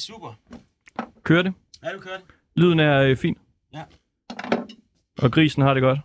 super. 0.00 0.34
Kører 1.22 1.42
det? 1.42 1.54
Ja, 1.82 1.92
du 1.92 1.98
kører 1.98 2.16
det. 2.16 2.24
Lyden 2.56 2.80
er 2.80 3.02
øh, 3.02 3.16
fin. 3.16 3.38
Ja. 3.74 3.82
Og 5.18 5.32
grisen 5.32 5.62
har 5.62 5.74
det 5.74 5.82
godt. 5.82 5.98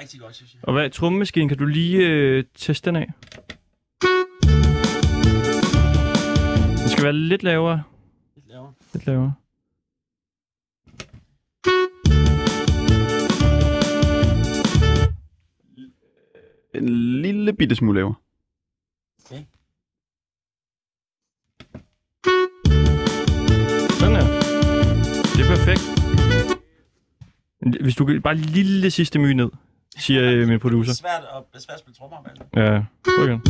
Rigtig 0.00 0.20
godt, 0.20 0.34
synes 0.34 0.54
jeg. 0.54 0.64
Og 0.64 0.72
hvad, 0.72 0.90
trommemaskinen, 0.90 1.48
kan 1.48 1.58
du 1.58 1.64
lige 1.64 2.08
øh, 2.08 2.44
teste 2.54 2.90
den 2.90 2.96
af? 2.96 3.06
Den 6.78 6.88
skal 6.88 7.04
være 7.04 7.12
lidt 7.12 7.42
lavere. 7.42 7.82
Lidt 8.36 8.48
lavere. 8.48 8.72
Lidt 8.92 9.06
lavere. 9.06 9.34
En 16.74 16.88
lille 17.22 17.52
bitte 17.52 17.76
smule 17.76 17.98
lavere. 17.98 18.14
Det 25.36 25.44
er 25.44 25.56
perfekt. 25.56 25.80
Hvis 27.82 27.94
du 27.96 28.04
kan 28.04 28.22
bare 28.22 28.34
lille 28.34 28.90
sidste 28.90 29.18
my 29.18 29.32
ned, 29.32 29.48
siger 29.98 30.22
øh, 30.22 30.38
min 30.38 30.48
Det 30.48 30.54
er 30.54 30.58
producer. 30.58 30.92
svært 30.94 31.10
at, 31.36 31.42
det 31.52 31.58
er 31.58 31.62
svært 31.62 31.74
at 31.74 31.80
spille 31.80 31.96
trommer 31.98 32.16
med. 32.24 32.62
Ja, 32.64 32.82
prøv 33.04 33.26
igen. 33.28 33.40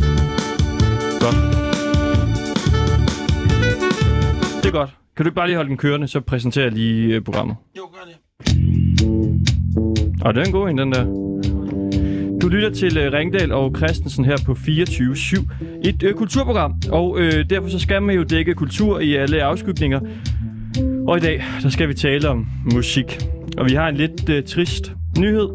Godt. 1.21 1.35
Det 4.63 4.65
er 4.65 4.71
godt. 4.71 4.89
Kan 5.15 5.23
du 5.25 5.29
ikke 5.29 5.35
bare 5.35 5.47
lige 5.47 5.55
holde 5.55 5.69
den 5.69 5.77
kørende, 5.77 6.07
så 6.07 6.21
præsenterer 6.21 6.65
jeg 6.65 6.73
lige 6.73 7.15
øh, 7.15 7.21
programmet. 7.21 7.55
Jo, 7.77 7.81
gør 7.93 8.05
det. 8.05 8.17
Og 10.21 10.33
det 10.33 10.41
er 10.41 10.45
en 10.45 10.51
god 10.51 10.69
en, 10.69 10.77
den 10.77 10.91
der. 10.91 11.03
Du 12.41 12.47
lytter 12.47 12.69
til 12.69 13.07
uh, 13.07 13.13
Ringdal 13.13 13.51
og 13.51 13.75
Christensen 13.77 14.25
her 14.25 14.37
på 14.45 14.51
24-7. 14.51 15.53
Et 15.89 16.03
uh, 16.03 16.11
kulturprogram, 16.13 16.73
og 16.91 17.11
uh, 17.11 17.19
derfor 17.49 17.69
så 17.69 17.79
skal 17.79 18.01
man 18.01 18.15
jo 18.15 18.23
dække 18.23 18.53
kultur 18.53 18.99
i 18.99 19.15
alle 19.15 19.43
afskygninger. 19.43 19.99
Og 21.07 21.17
i 21.17 21.19
dag, 21.19 21.43
der 21.63 21.69
skal 21.69 21.87
vi 21.87 21.93
tale 21.93 22.29
om 22.29 22.47
musik. 22.73 23.19
Og 23.57 23.65
vi 23.69 23.73
har 23.73 23.87
en 23.87 23.95
lidt 23.95 24.29
uh, 24.29 24.43
trist 24.47 24.93
nyhed. 25.19 25.49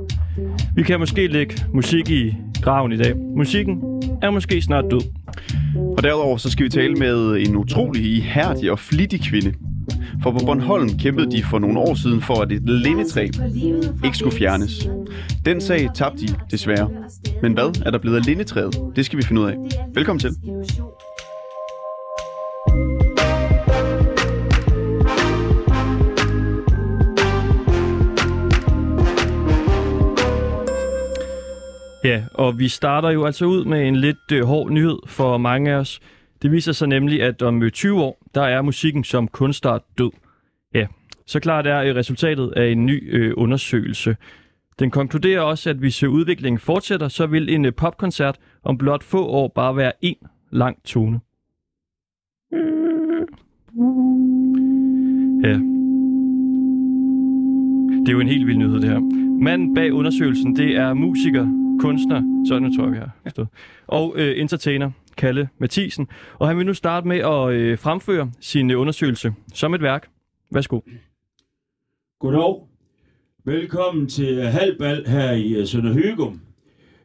Vi 0.75 0.83
kan 0.83 0.99
måske 1.01 1.27
lægge 1.27 1.55
musik 1.75 2.11
i 2.11 2.35
graven 2.63 2.93
i 2.93 2.97
dag. 2.97 3.17
Musikken 3.17 3.79
er 4.23 4.31
måske 4.31 4.63
snart 4.63 4.85
død. 4.91 5.01
Og 5.97 6.03
derudover 6.03 6.37
så 6.37 6.51
skal 6.51 6.65
vi 6.65 6.71
tale 6.71 6.95
med 6.95 7.47
en 7.47 7.57
utrolig 7.57 8.05
ihærdig 8.05 8.71
og 8.71 8.79
flittig 8.79 9.21
kvinde. 9.23 9.55
For 10.23 10.31
på 10.31 10.39
Bornholm 10.47 10.99
kæmpede 10.99 11.31
de 11.31 11.43
for 11.43 11.59
nogle 11.59 11.79
år 11.79 11.95
siden 11.95 12.23
for, 12.23 12.35
at 12.35 12.53
et 12.53 12.63
lindetræ 12.63 13.29
ikke 14.05 14.19
skulle 14.19 14.37
fjernes. 14.37 14.89
Den 15.47 15.61
sag 15.61 15.89
tabte 15.95 16.27
de 16.27 16.35
desværre. 16.51 16.91
Men 17.43 17.53
hvad 17.53 17.83
er 17.87 17.91
der 17.91 17.99
blevet 17.99 18.17
af 18.17 18.27
lindetræet? 18.27 18.77
Det 18.97 19.07
skal 19.07 19.19
vi 19.19 19.23
finde 19.23 19.43
ud 19.43 19.47
af. 19.47 19.57
Velkommen 19.95 20.21
til. 20.21 20.31
Ja, 32.05 32.25
og 32.35 32.59
vi 32.59 32.69
starter 32.69 33.11
jo 33.11 33.25
altså 33.25 33.45
ud 33.45 33.65
med 33.65 33.89
en 33.89 33.97
lidt 33.97 34.33
øh, 34.33 34.45
hård 34.45 34.71
nyhed 34.71 34.99
for 35.07 35.37
mange 35.37 35.71
af 35.71 35.75
os. 35.75 36.01
Det 36.43 36.53
viser 36.53 36.73
sig 36.73 36.89
nemlig, 36.89 37.23
at 37.23 37.43
om 37.43 37.63
øh, 37.63 37.71
20 37.71 38.03
år, 38.03 38.23
der 38.35 38.43
er 38.43 38.63
musikken 38.63 39.05
som 39.05 39.29
kunstart 39.29 39.83
død. 39.99 40.11
Ja, 40.75 40.87
så 41.27 41.41
klart 41.41 41.67
er 41.67 41.81
øh, 41.81 41.97
resultatet 41.97 42.53
af 42.57 42.71
en 42.71 42.87
ny 42.87 43.17
øh, 43.17 43.33
undersøgelse. 43.37 44.17
Den 44.79 44.91
konkluderer 44.91 45.41
også, 45.41 45.71
at 45.71 45.77
hvis 45.77 46.03
øh, 46.03 46.11
udviklingen 46.11 46.59
fortsætter, 46.59 47.09
så 47.09 47.27
vil 47.27 47.55
en 47.55 47.65
øh, 47.65 47.75
popkoncert 47.75 48.39
om 48.63 48.79
blot 48.79 49.03
få 49.03 49.27
år 49.27 49.49
bare 49.49 49.77
være 49.77 49.93
en 50.01 50.17
lang 50.51 50.83
tone. 50.85 51.21
Ja. 55.45 55.59
Det 58.01 58.09
er 58.09 58.13
jo 58.13 58.21
en 58.21 58.29
helt 58.29 58.47
vild 58.47 58.59
nyhed, 58.59 58.81
det 58.81 58.91
her. 58.91 59.01
Manden 59.43 59.75
bag 59.75 59.93
undersøgelsen, 59.93 60.57
det 60.57 60.77
er 60.77 60.95
musiker, 60.95 61.62
kunstner, 61.83 62.45
sådan 62.49 62.77
tror 62.77 62.85
jeg, 62.85 62.93
vi 62.93 62.99
har 62.99 63.31
stået, 63.31 63.49
og 63.87 64.15
øh, 64.17 64.41
entertainer, 64.41 64.91
Kalle 65.17 65.49
Mathisen. 65.59 66.07
Og 66.39 66.49
han 66.49 66.59
vil 66.59 66.67
nu 66.67 66.75
starte 66.75 67.09
med 67.09 67.17
at 67.19 67.53
øh, 67.53 67.79
fremføre 67.79 68.31
sin 68.41 68.71
øh, 68.71 68.81
undersøgelse 68.81 69.33
som 69.55 69.75
et 69.75 69.83
værk. 69.83 70.09
Værsgo. 70.51 70.81
Goddag. 72.21 72.69
Velkommen 73.45 74.09
til 74.09 74.43
Halbal 74.43 75.07
her 75.07 75.33
i 75.33 75.53
øh, 75.53 75.67
Sønder 75.67 75.93
Hygum. 75.93 76.41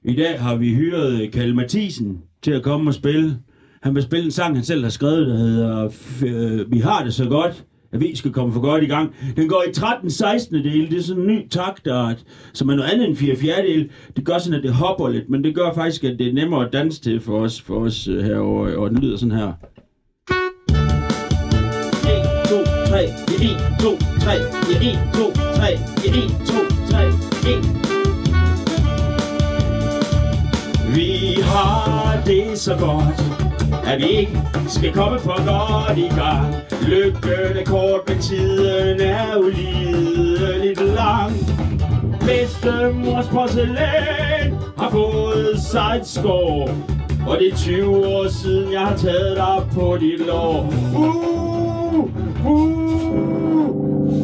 I 0.03 0.15
dag 0.15 0.41
har 0.41 0.55
vi 0.55 0.75
hyret 0.75 1.21
øh, 1.21 1.31
Kalle 1.31 1.55
Mathisen 1.55 2.21
til 2.41 2.51
at 2.51 2.63
komme 2.63 2.89
og 2.89 2.93
spille. 2.93 3.39
Han 3.81 3.95
vil 3.95 4.03
spille 4.03 4.25
en 4.25 4.31
sang, 4.31 4.55
han 4.55 4.63
selv 4.63 4.83
har 4.83 4.89
skrevet, 4.89 5.27
der 5.27 5.37
hedder 5.37 5.85
øh, 6.25 6.71
Vi 6.71 6.79
har 6.79 7.03
det 7.03 7.13
så 7.13 7.29
godt, 7.29 7.65
at 7.91 8.01
vi 8.01 8.15
skal 8.15 8.31
komme 8.31 8.53
for 8.53 8.61
godt 8.61 8.83
i 8.83 8.87
gang. 8.87 9.15
Den 9.35 9.49
går 9.49 9.63
i 9.69 9.73
13 9.73 10.09
16 10.09 10.55
del. 10.63 10.91
Det 10.91 10.97
er 10.97 11.03
sådan 11.03 11.21
en 11.21 11.27
ny 11.27 11.47
taktart, 11.49 12.23
som 12.53 12.69
er 12.69 12.75
noget 12.75 12.89
andet 12.89 13.07
end 13.07 13.15
4 13.15 13.35
fjerdedel. 13.35 13.89
Det 14.15 14.25
gør 14.25 14.37
sådan, 14.37 14.57
at 14.57 14.63
det 14.63 14.73
hopper 14.73 15.09
lidt, 15.09 15.29
men 15.29 15.43
det 15.43 15.55
gør 15.55 15.73
faktisk, 15.73 16.03
at 16.03 16.19
det 16.19 16.27
er 16.27 16.33
nemmere 16.33 16.65
at 16.65 16.73
danse 16.73 17.01
til 17.01 17.21
for 17.21 17.39
os, 17.39 17.61
for 17.61 17.79
os 17.79 18.07
øh, 18.07 18.23
herovre. 18.23 18.77
Og 18.77 18.89
den 18.89 18.97
lyder 18.97 19.17
sådan 19.17 19.37
her. 19.37 19.47
1, 19.47 19.53
2, 22.49 22.63
3, 22.87 23.03
1, 23.03 23.11
2, 23.81 23.97
3, 24.19 24.35
1, 24.35 24.99
2, 25.13 25.33
3, 25.55 25.73
1, 25.73 25.79
2, 26.45 26.53
3, 26.89 27.07
1. 27.07 27.87
Vi 30.95 31.41
har 31.41 32.23
det 32.25 32.57
så 32.57 32.75
godt, 32.79 33.36
at 33.85 34.01
vi 34.01 34.05
ikke 34.05 34.41
skal 34.67 34.93
komme 34.93 35.19
for 35.19 35.37
godt 35.45 35.97
i 35.97 36.09
gang. 36.19 36.55
Lykken 36.87 37.57
er 37.59 37.65
kort, 37.65 38.01
men 38.07 38.19
tiden 38.21 39.01
er 39.01 39.37
ulideligt 39.37 40.81
lang. 40.81 41.33
Bedstemors 42.19 43.27
porcelæn 43.27 44.53
har 44.77 44.89
fået 44.89 45.59
sig 45.59 45.97
et 45.99 46.07
skår. 46.07 46.69
Og 47.27 47.37
det 47.39 47.53
er 47.53 47.55
20 47.55 48.07
år 48.07 48.27
siden, 48.27 48.73
jeg 48.73 48.81
har 48.81 48.97
taget 48.97 49.37
dig 49.37 49.57
på 49.73 49.97
dit 50.01 50.27
lår. 50.27 50.73
Uh, 50.95 51.99
uh, 52.45 52.87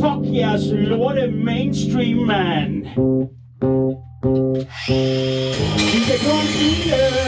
fuck 0.02 0.36
jeres 0.36 0.64
lorte 0.72 1.32
mainstream, 1.32 2.18
man. 2.18 2.88
Vi 5.94 6.00
kan 6.08 6.20
kun 6.30 6.44
sige, 6.56 7.23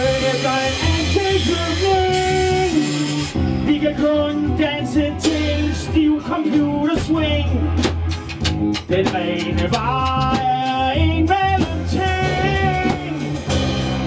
Den 8.96 9.16
rene 9.16 9.72
vare 9.72 10.38
er 10.40 10.92
en 10.92 11.30
mellemting. 11.34 13.18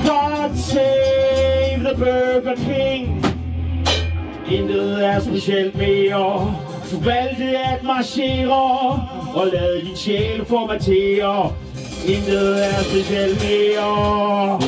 God 0.06 0.56
save 0.56 1.80
the 1.84 1.94
Burger 1.96 2.54
King. 2.56 3.24
Intet 4.50 5.04
er 5.06 5.20
specielt 5.20 5.76
mere. 5.76 6.54
Du 6.90 7.00
valgte 7.04 7.58
at 7.58 7.82
marchere 7.84 8.52
og 9.34 9.46
lade 9.52 9.80
din 9.80 9.96
sjæl 9.96 10.44
formatere. 10.44 11.52
Intet 12.06 12.66
er 12.66 12.82
specielt 12.82 13.42
mere. 13.44 14.60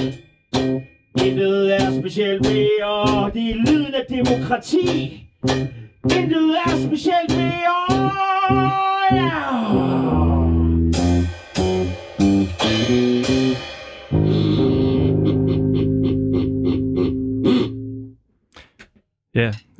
Intet 1.26 1.74
er 1.74 2.00
specielt 2.00 2.42
mere. 2.42 3.30
Det 3.34 3.50
er 3.50 3.54
lyden 3.66 3.94
af 3.94 4.04
demokrati. 4.08 5.26
Intet 6.04 6.56
er 6.66 6.86
specielt 6.86 7.36
mere. 7.36 8.89
Ja. 9.12 9.30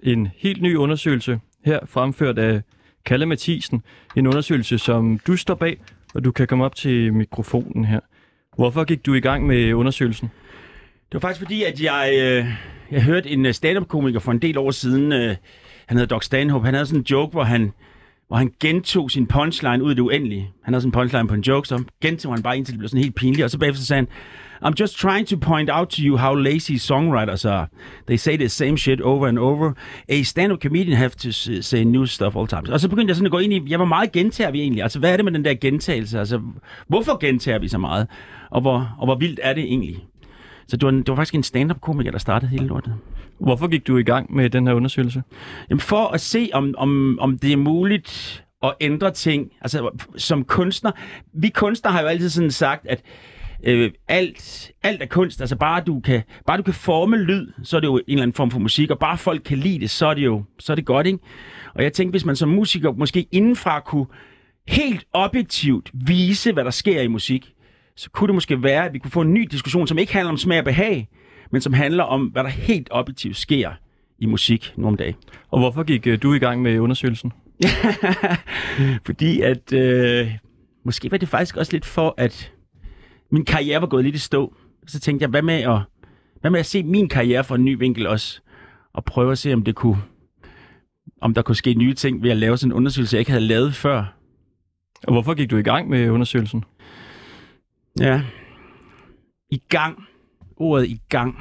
En 0.03 0.29
helt 0.37 0.63
ny 0.63 0.77
undersøgelse 0.77 1.41
her 1.65 1.79
fremført 1.87 2.39
af 2.39 2.63
Kalle 3.05 3.27
Mathisen. 3.27 3.83
En 4.17 4.27
undersøgelse, 4.27 4.79
som 4.79 5.21
du 5.27 5.37
står 5.37 5.55
bag, 5.55 5.81
og 6.15 6.25
du 6.25 6.33
kan 6.33 6.47
komme 6.47 6.65
op 6.65 6.75
til 6.75 7.15
mikrofonen 7.15 7.85
her. 7.85 8.01
Hvorfor 8.57 8.85
gik 8.85 9.07
du 9.07 9.15
i 9.15 9.21
gang 9.21 9.47
med 9.47 9.73
undersøgelsen? 9.73 10.31
Det 11.13 11.15
var 11.15 11.21
faktisk 11.21 11.41
fordi, 11.41 11.63
at 11.63 11.83
jeg, 11.83 12.11
øh, 12.23 12.47
jeg 12.91 13.05
hørte 13.05 13.29
en 13.29 13.47
øh, 13.47 13.55
stand-up-komiker 13.55 14.21
for 14.21 14.33
en 14.33 14.39
del 14.39 14.59
år 14.59 14.71
siden. 14.71 15.13
Øh, 15.13 15.37
han 15.87 15.97
hedder 15.97 16.15
Doc 16.15 16.25
Stanhope. 16.25 16.65
Han 16.65 16.75
havde 16.75 16.87
sådan 16.87 17.01
en 17.01 17.07
joke, 17.11 17.33
hvor 17.33 17.43
han, 17.43 17.73
hvor 18.31 18.37
han 18.37 18.51
gentog 18.61 19.11
sin 19.11 19.27
punchline 19.27 19.85
ud 19.85 19.93
i 19.93 19.95
det 19.95 20.01
uendelige. 20.01 20.51
Han 20.63 20.75
havde 20.75 20.83
sin 20.83 20.91
punchline 20.91 21.29
på 21.29 21.35
en 21.35 21.41
joke, 21.41 21.69
så 21.69 21.85
gentog 22.01 22.35
han 22.35 22.43
bare 22.43 22.57
indtil 22.57 22.73
det 22.73 22.79
blev 22.79 22.89
sådan 22.89 23.03
helt 23.03 23.15
pinligt. 23.15 23.45
Og 23.45 23.51
så 23.51 23.59
bagefter 23.59 23.83
sagde 23.83 23.99
han, 24.01 24.09
I'm 24.65 24.75
just 24.81 24.99
trying 24.99 25.27
to 25.27 25.37
point 25.37 25.71
out 25.73 25.89
to 25.89 26.03
you 26.03 26.17
how 26.17 26.35
lazy 26.35 26.73
songwriters 26.73 27.45
are. 27.45 27.67
They 28.07 28.17
say 28.17 28.37
the 28.37 28.49
same 28.49 28.79
shit 28.79 29.01
over 29.01 29.27
and 29.29 29.39
over. 29.39 29.73
A 30.09 30.23
stand-up 30.23 30.61
comedian 30.63 30.97
have 30.97 31.11
to 31.11 31.33
say 31.63 31.85
new 31.85 32.05
stuff 32.05 32.37
all 32.37 32.47
times. 32.47 32.69
Og 32.69 32.81
så 32.81 32.89
begyndte 32.89 33.11
jeg 33.11 33.17
sådan 33.17 33.27
at 33.27 33.33
gå 33.33 33.39
ind 33.39 33.53
i, 33.53 33.61
ja, 33.69 33.77
hvor 33.77 33.87
meget 33.87 34.13
gentager 34.13 34.51
vi 34.51 34.61
egentlig? 34.61 34.83
Altså, 34.83 34.99
hvad 34.99 35.13
er 35.13 35.17
det 35.17 35.25
med 35.25 35.33
den 35.33 35.45
der 35.45 35.55
gentagelse? 35.55 36.19
Altså, 36.19 36.41
hvorfor 36.89 37.19
gentager 37.19 37.59
vi 37.59 37.69
så 37.69 37.79
meget? 37.79 38.07
Og 38.51 38.61
hvor, 38.61 38.97
og 38.99 39.07
hvor 39.07 39.15
vildt 39.15 39.41
er 39.43 39.53
det 39.55 39.65
egentlig? 39.65 39.97
Så 40.71 40.77
det 40.77 40.87
var, 40.87 40.91
det 40.91 41.09
var 41.09 41.15
faktisk 41.15 41.35
en 41.35 41.43
stand-up-komiker, 41.43 42.11
der 42.11 42.19
startede 42.19 42.51
hele 42.51 42.67
lortet. 42.67 42.95
Hvorfor 43.41 43.69
gik 43.69 43.87
du 43.87 43.97
i 43.97 44.03
gang 44.03 44.35
med 44.35 44.51
den 44.51 44.67
her 44.67 44.75
undersøgelse? 44.75 45.23
Jamen 45.71 45.81
for 45.81 46.07
at 46.07 46.21
se, 46.21 46.51
om, 46.53 46.75
om, 46.79 47.19
om 47.21 47.39
det 47.39 47.53
er 47.53 47.57
muligt 47.57 48.45
at 48.63 48.75
ændre 48.81 49.11
ting. 49.11 49.53
Altså 49.61 49.91
som 50.17 50.45
kunstner. 50.45 50.91
Vi 51.35 51.49
kunstnere 51.49 51.93
har 51.93 52.01
jo 52.01 52.07
altid 52.07 52.29
sådan 52.29 52.51
sagt, 52.51 52.87
at 52.87 53.03
øh, 53.65 53.91
alt, 54.09 54.73
alt 54.83 55.03
er 55.03 55.07
kunst. 55.07 55.41
Altså 55.41 55.57
bare 55.57 55.83
du, 55.87 56.01
kan, 56.01 56.23
bare 56.47 56.57
du 56.59 56.63
kan 56.63 56.75
forme 56.75 57.17
lyd, 57.17 57.53
så 57.63 57.77
er 57.77 57.81
det 57.81 57.89
jo 57.89 57.97
en 57.97 58.03
eller 58.09 58.23
anden 58.23 58.35
form 58.35 58.51
for 58.51 58.59
musik. 58.59 58.91
Og 58.91 58.99
bare 58.99 59.19
folk 59.19 59.43
kan 59.45 59.59
lide 59.59 59.81
det, 59.81 59.91
så 59.91 60.07
er 60.07 60.15
det 60.15 60.25
jo 60.25 60.45
så 60.59 60.73
er 60.73 60.75
det 60.75 60.87
godt, 60.87 61.07
ikke? 61.07 61.19
Og 61.75 61.83
jeg 61.83 61.93
tænkte, 61.93 62.11
hvis 62.11 62.25
man 62.25 62.37
som 62.37 62.49
musiker 62.49 62.93
måske 62.93 63.27
indenfra 63.33 63.81
kunne 63.81 64.07
helt 64.69 65.05
objektivt 65.13 65.91
vise, 65.95 66.53
hvad 66.53 66.65
der 66.65 66.71
sker 66.71 67.01
i 67.01 67.07
musik, 67.07 67.55
så 67.97 68.11
kunne 68.11 68.29
det 68.29 68.35
måske 68.35 68.63
være, 68.63 68.85
at 68.85 68.93
vi 68.93 68.99
kunne 68.99 69.11
få 69.11 69.21
en 69.21 69.35
ny 69.35 69.49
diskussion, 69.51 69.87
som 69.87 69.99
ikke 69.99 70.13
handler 70.13 70.31
om 70.31 70.37
smag 70.37 70.59
og 70.59 70.65
behag, 70.65 71.09
men 71.51 71.61
som 71.61 71.73
handler 71.73 72.05
om, 72.05 72.27
hvad 72.27 72.45
der 72.45 72.51
helt 72.51 72.89
objektivt 72.91 73.37
sker 73.37 73.71
i 74.19 74.27
musik 74.27 74.75
nu 74.77 74.87
om 74.87 74.97
dagen. 74.97 75.15
Og 75.51 75.59
hvorfor 75.59 75.83
gik 75.83 76.07
øh, 76.07 76.23
du 76.23 76.35
i 76.35 76.39
gang 76.39 76.63
med 76.63 76.79
undersøgelsen? 76.79 77.33
Fordi 79.07 79.41
at, 79.41 79.73
øh, 79.73 80.31
måske 80.85 81.11
var 81.11 81.17
det 81.17 81.29
faktisk 81.29 81.57
også 81.57 81.73
lidt 81.73 81.85
for, 81.85 82.15
at 82.17 82.53
min 83.31 83.45
karriere 83.45 83.81
var 83.81 83.87
gået 83.87 84.05
lidt 84.05 84.15
i 84.15 84.19
stå. 84.19 84.55
Så 84.87 85.01
tænkte 85.01 85.23
jeg, 85.23 85.31
hvad 85.31 85.43
med 85.43 85.55
at, 85.55 85.79
hvad 86.41 86.51
med 86.51 86.61
at 86.61 86.67
se 86.67 86.83
min 86.83 87.09
karriere 87.09 87.45
fra 87.45 87.55
en 87.55 87.65
ny 87.65 87.79
vinkel 87.79 88.07
også? 88.07 88.41
Og 88.93 89.05
prøve 89.05 89.33
at 89.33 89.39
se, 89.39 89.55
om 89.55 89.65
det 89.65 89.75
kunne, 89.75 90.03
om 91.21 91.35
der 91.35 91.43
kunne 91.43 91.57
ske 91.57 91.75
nye 91.75 91.95
ting 91.95 92.23
ved 92.23 92.31
at 92.31 92.37
lave 92.37 92.57
sådan 92.57 92.73
en 92.73 92.77
undersøgelse, 92.77 93.15
jeg 93.15 93.19
ikke 93.19 93.31
havde 93.31 93.45
lavet 93.45 93.75
før. 93.75 94.15
Og 95.07 95.13
hvorfor 95.13 95.35
gik 95.35 95.51
du 95.51 95.57
i 95.57 95.63
gang 95.63 95.89
med 95.89 96.11
undersøgelsen? 96.11 96.65
Ja. 98.01 98.23
I 99.51 99.63
gang. 99.69 100.05
Ordet 100.57 100.89
i 100.89 101.01
gang. 101.09 101.39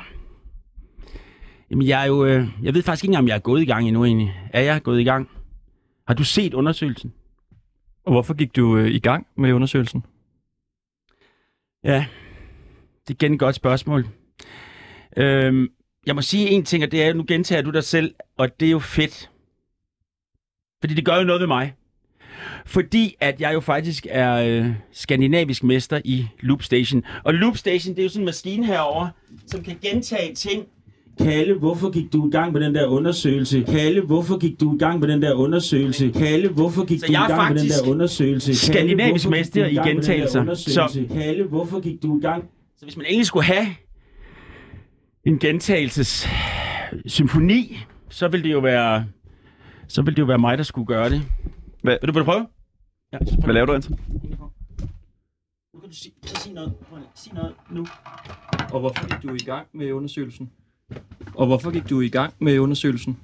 Jamen, 1.71 1.87
jeg 1.87 2.01
er 2.01 2.07
jo... 2.07 2.25
Øh, 2.25 2.47
jeg 2.63 2.73
ved 2.73 2.83
faktisk 2.83 3.03
ikke 3.03 3.09
engang, 3.11 3.23
om 3.23 3.27
jeg 3.27 3.35
er 3.35 3.39
gået 3.39 3.61
i 3.61 3.65
gang 3.65 3.87
endnu 3.87 4.05
egentlig. 4.05 4.49
Er 4.53 4.61
jeg 4.61 4.83
gået 4.83 4.99
i 4.99 5.03
gang? 5.03 5.29
Har 6.07 6.13
du 6.13 6.23
set 6.23 6.53
undersøgelsen? 6.53 7.13
Og 8.05 8.11
hvorfor 8.11 8.33
gik 8.33 8.55
du 8.55 8.77
øh, 8.77 8.87
i 8.87 8.99
gang 8.99 9.27
med 9.37 9.53
undersøgelsen? 9.53 10.03
Ja, 11.83 12.05
det 13.07 13.09
er 13.09 13.25
igen 13.25 13.33
et 13.33 13.39
godt 13.39 13.55
spørgsmål. 13.55 14.07
Øhm, 15.17 15.67
jeg 16.05 16.15
må 16.15 16.21
sige 16.21 16.49
en 16.49 16.65
ting, 16.65 16.83
og 16.83 16.91
det 16.91 17.03
er, 17.03 17.13
nu 17.13 17.25
gentager 17.27 17.61
du 17.61 17.69
dig 17.69 17.83
selv, 17.83 18.15
og 18.37 18.59
det 18.59 18.65
er 18.65 18.71
jo 18.71 18.79
fedt. 18.79 19.31
Fordi 20.81 20.93
det 20.93 21.05
gør 21.05 21.17
jo 21.17 21.23
noget 21.23 21.39
ved 21.39 21.47
mig. 21.47 21.73
Fordi 22.65 23.15
at 23.19 23.41
jeg 23.41 23.53
jo 23.53 23.59
faktisk 23.59 24.07
er 24.09 24.33
øh, 24.33 24.67
skandinavisk 24.91 25.63
mester 25.63 26.01
i 26.05 26.27
Loop 26.39 26.63
Station. 26.63 27.03
Og 27.23 27.33
Loop 27.33 27.57
Station, 27.57 27.95
det 27.95 27.99
er 27.99 28.03
jo 28.03 28.09
sådan 28.09 28.21
en 28.21 28.25
maskine 28.25 28.65
herover, 28.65 29.07
som 29.47 29.63
kan 29.63 29.77
gentage 29.81 30.35
ting. 30.35 30.65
Kalle, 31.23 31.53
hvorfor 31.53 31.91
gik 31.91 32.13
du 32.13 32.27
i 32.27 32.31
gang 32.31 32.53
med 32.53 32.61
den 32.61 32.75
der 32.75 32.87
undersøgelse? 32.87 33.63
Kalle, 33.67 34.01
hvorfor 34.01 34.37
gik 34.37 34.59
du 34.59 34.75
i 34.75 34.77
gang 34.77 34.99
med 34.99 35.07
den 35.07 35.21
der 35.21 35.33
undersøgelse? 35.33 36.11
Kalle, 36.11 36.49
hvorfor 36.49 36.85
gik 36.85 36.99
Så 36.99 37.05
du 37.05 37.11
i 37.11 37.15
jeg 37.15 37.25
gang 37.27 37.53
med 37.53 37.61
den 37.61 37.69
faktisk 37.69 37.83
der 37.83 37.91
undersøgelse? 37.91 38.47
Kalle, 38.47 38.57
skandinavisk 38.57 39.25
hvorfor 39.25 39.35
gik 39.35 39.39
mester 39.39 39.65
i 39.65 39.89
gentagelser. 39.89 40.41
undersøgelse? 40.41 41.07
Kalle, 41.13 41.43
hvorfor 41.43 41.79
gik 41.79 42.03
du 42.03 42.17
i 42.17 42.21
gang? 42.21 42.43
Så 42.77 42.85
hvis 42.85 42.97
man 42.97 43.05
endelig 43.05 43.25
skulle 43.25 43.45
have 43.45 43.67
en 45.25 45.39
gentagelses 45.39 46.27
symfoni, 47.05 47.79
så 48.09 48.27
ville 48.27 48.43
det 48.43 48.51
jo 48.51 48.59
være 48.59 49.05
så 49.87 50.01
ville 50.01 50.15
det 50.15 50.21
jo 50.21 50.25
være 50.25 50.37
mig, 50.37 50.57
der 50.57 50.63
skulle 50.63 50.85
gøre 50.87 51.09
det. 51.09 51.21
Hvad, 51.81 51.97
Vil 52.01 52.07
du, 52.07 52.13
vil 52.13 52.19
du 52.19 52.25
prøve? 52.25 52.47
Ja, 53.13 53.17
så 53.25 53.35
prøv. 53.35 53.43
hvad 53.43 53.53
laver 53.53 53.65
du, 53.65 53.73
Anton? 53.73 53.99
Nu 55.73 55.79
kan 55.79 55.89
du 55.89 55.95
sige, 55.95 56.13
sige 56.23 56.53
noget. 56.55 56.73
Sig 57.15 57.33
noget 57.33 57.53
nu. 57.71 57.85
Og 58.73 58.79
hvorfor 58.79 59.07
gik 59.07 59.29
du 59.29 59.35
i 59.35 59.37
gang 59.45 59.67
med 59.73 59.91
undersøgelsen? 59.91 60.49
Og 61.35 61.45
hvorfor 61.47 61.71
gik 61.71 61.89
du 61.89 62.01
i 62.01 62.09
gang 62.09 62.33
med 62.39 62.59
undersøgelsen? 62.59 63.17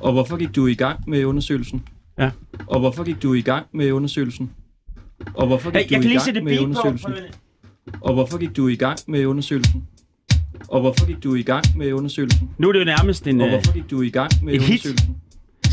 Og 0.00 0.12
hvorfor 0.12 0.36
gik 0.36 0.54
du 0.56 0.66
i 0.66 0.74
gang 0.74 1.00
med 1.10 1.24
undersøgelsen? 1.24 1.88
Ja. 2.18 2.30
Og 2.66 2.80
hvorfor 2.80 3.04
gik 3.04 3.22
du 3.22 3.34
i 3.34 3.42
gang 3.42 3.66
med 3.72 3.92
undersøgelsen? 3.92 4.50
Og 5.34 5.46
hvorfor 5.46 5.70
gik 5.70 5.74
Hey, 5.84 5.90
jeg 5.90 5.98
du 5.98 6.02
kan 6.02 6.02
i 6.02 6.02
lige 6.02 6.12
gang 6.14 6.24
sætte 6.24 6.40
med 6.40 6.58
på. 6.58 6.64
undersøgelsen? 6.64 7.12
Lige. 7.12 7.32
Og 8.00 8.14
hvorfor 8.14 8.38
gik 8.38 8.56
du 8.56 8.68
i 8.68 8.76
gang 8.76 8.98
med 9.06 9.26
undersøgelsen? 9.26 9.88
Og 10.68 10.80
hvorfor 10.80 11.06
gik 11.06 11.22
du 11.24 11.34
i 11.34 11.42
gang 11.42 11.64
med 11.76 11.92
undersøgelsen? 11.92 12.50
Nu 12.58 12.68
er 12.68 12.72
det 12.72 12.80
jo 12.80 12.84
nærmest 12.84 13.26
en... 13.26 13.40
Og 13.40 13.46
Øh, 13.46 13.52
hvorfor 13.52 13.72
gik 13.72 13.90
du 13.90 14.02
i 14.02 14.10
gang 14.10 14.30
med 14.42 14.54
undersøgelsen? 14.60 15.16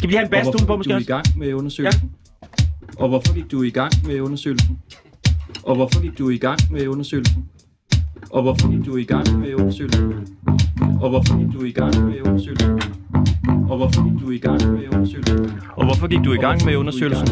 Skal 0.05 0.09
vi 0.09 0.13
lige 0.13 0.19
have 0.19 0.41
en 0.41 0.47
Og 0.47 0.53
basstone 0.53 0.67
på, 0.67 0.75
måske 0.77 0.89
du 0.89 0.93
i 0.93 0.95
også? 0.95 1.07
gang 1.07 1.25
med 1.37 1.53
undersøgelsen? 1.53 2.11
Og 2.97 3.07
hvorfor 3.09 3.33
gik 3.33 3.51
du 3.51 3.61
i 3.61 3.69
gang 3.69 3.91
med 4.07 4.19
undersøgelsen? 4.19 4.77
Og 5.63 5.75
hvorfor 5.75 6.01
gik 6.01 6.17
du 6.17 6.29
i 6.29 6.37
gang 6.37 6.59
med 6.71 6.87
undersøgelsen? 6.87 7.45
Og 8.31 8.41
hvorfor 8.41 8.71
gik 8.71 8.85
du 8.85 8.95
i 8.97 9.03
gang 9.03 9.39
med 9.39 9.53
undersøgelsen? 9.59 10.11
Og 11.01 11.09
hvorfor 11.09 11.37
gik 11.39 11.53
du 11.53 11.63
i 11.65 11.71
gang 11.71 12.05
med 12.05 12.21
undersøgelsen? 12.27 12.79
Og 13.69 13.77
hvorfor 13.77 14.03
gik 14.09 14.21
du 14.21 14.29
i 14.31 14.37
gang 14.37 14.71
med 14.71 14.87
undersøgelsen? 14.93 15.51
Og 15.77 15.85
hvorfor 15.85 16.07
gik 16.07 16.23
du 16.25 16.33
i 16.33 16.37
gang 16.37 16.65
med 16.65 16.75
undersøgelsen? 16.75 17.27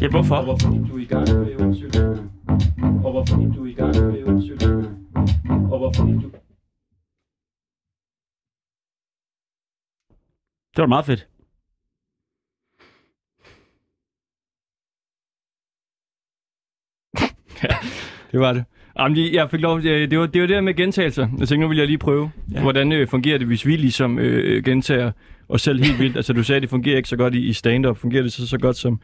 Ja, 0.00 0.06
Og 0.06 0.10
hvorfor? 0.10 0.42
hvorfor 0.44 0.70
gik 0.72 0.90
du 0.90 0.96
i 0.98 1.04
gang 1.04 1.28
med 1.38 1.60
undersøgelsen? 1.60 2.30
Og 3.04 3.10
hvorfor 3.10 3.34
gik 3.40 3.56
du 3.58 3.64
i 3.64 3.72
gang 3.72 3.94
med 4.12 4.22
undersøgelsen? 4.26 4.86
Og 5.72 5.78
hvorfor 5.78 6.06
gik 6.06 6.14
du... 6.22 6.28
Det 10.78 10.82
var 10.82 10.86
meget 10.88 11.06
fedt. 11.06 11.26
Det 18.32 18.40
var 18.40 18.52
det. 18.52 18.64
Jamen, 18.98 19.34
jeg 19.34 19.50
fik 19.50 19.60
lov, 19.60 19.80
det, 19.82 20.10
det, 20.10 20.18
var, 20.18 20.26
det 20.26 20.40
var 20.40 20.46
det 20.46 20.54
der 20.54 20.60
med 20.60 20.74
gentagelser. 20.74 21.22
Jeg 21.38 21.48
tænkte, 21.48 21.56
nu 21.56 21.68
vil 21.68 21.78
jeg 21.78 21.86
lige 21.86 21.98
prøve, 21.98 22.30
Ja. 22.52 22.60
hvordan 22.62 22.92
øh, 22.92 23.08
fungerer 23.08 23.38
det, 23.38 23.46
hvis 23.46 23.66
vi 23.66 23.76
ligesom 23.76 24.18
øh, 24.18 24.64
gentager 24.64 25.12
os 25.48 25.62
selv 25.62 25.82
helt 25.84 25.98
vildt. 25.98 26.16
altså, 26.20 26.32
du 26.32 26.42
sagde, 26.42 26.60
det 26.60 26.70
fungerer 26.70 26.96
ikke 26.96 27.08
så 27.08 27.16
godt 27.16 27.34
i, 27.34 27.38
i 27.46 27.52
stand-up. 27.52 27.96
Fungerer 27.96 28.22
det 28.22 28.32
så, 28.32 28.48
så 28.48 28.58
godt 28.58 28.76
som 28.76 29.00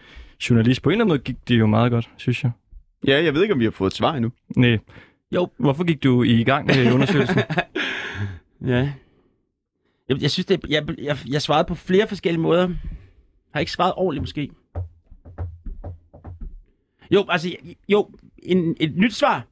journalist? 0.51 0.83
På 0.83 0.91
en 0.91 0.93
eller 0.93 1.05
anden 1.05 1.13
måde 1.13 1.19
gik 1.23 1.49
det 1.49 1.59
jo 1.59 1.67
meget 1.67 1.91
godt, 1.91 2.11
synes 2.17 2.43
jeg. 2.45 2.51
Ja, 3.07 3.25
jeg 3.25 3.35
ved 3.35 3.43
ikke, 3.43 3.55
om 3.55 3.61
vi 3.61 3.65
har 3.65 3.71
fået 3.71 3.91
et 3.91 3.97
svar 3.97 4.15
endnu. 4.15 4.33
Nej. 4.57 4.79
Jo. 5.35 5.49
Hvorfor 5.59 5.85
gik 5.85 6.03
du 6.05 6.23
i 6.23 6.45
gang 6.45 6.67
med 6.67 6.93
undersøgelsen? 6.93 7.39
Ja. 8.67 8.93
Jeg, 10.09 10.23
jeg 10.23 10.31
synes, 10.31 10.47
det, 10.47 10.65
jeg, 10.69 10.85
jeg, 10.99 11.19
jeg 11.29 11.43
svarede 11.43 11.69
på 11.69 11.75
flere 11.75 12.09
forskellige 12.09 12.43
måder. 12.43 12.69
Har 13.53 13.61
ikke 13.61 13.73
svaret 13.73 13.93
ordentligt, 13.97 14.23
måske. 14.23 14.51
Jo, 17.11 17.27
altså, 17.29 17.57
jo, 17.89 18.11
en, 18.39 18.77
et 18.81 18.97
nyt 18.97 19.15
svar. 19.15 19.47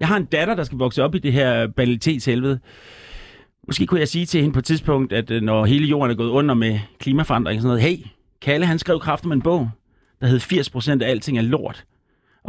Jeg 0.00 0.08
har 0.08 0.16
en 0.16 0.24
datter, 0.24 0.54
der 0.54 0.64
skal 0.64 0.78
vokse 0.78 1.04
op 1.04 1.14
i 1.14 1.18
det 1.18 1.32
her 1.32 1.66
banalitetshelvede. 1.66 2.60
Måske 3.66 3.86
kunne 3.86 4.00
jeg 4.00 4.08
sige 4.08 4.26
til 4.26 4.40
hende 4.40 4.52
på 4.52 4.58
et 4.58 4.64
tidspunkt, 4.64 5.12
at 5.12 5.30
øh, 5.30 5.42
når 5.42 5.64
hele 5.64 5.86
jorden 5.86 6.10
er 6.10 6.16
gået 6.16 6.30
under 6.30 6.54
med 6.54 6.80
klimaforandring 6.98 7.58
og 7.58 7.62
sådan 7.62 7.78
noget, 7.78 7.82
hey, 7.82 8.06
Kalle, 8.40 8.66
han 8.66 8.78
skrev 8.78 9.00
kraft 9.00 9.24
med 9.24 9.36
en 9.36 9.42
bog, 9.42 9.70
der 10.20 10.26
hed 10.26 10.40
80% 10.40 11.04
af 11.04 11.10
alting 11.10 11.38
er 11.38 11.42
lort. 11.42 11.84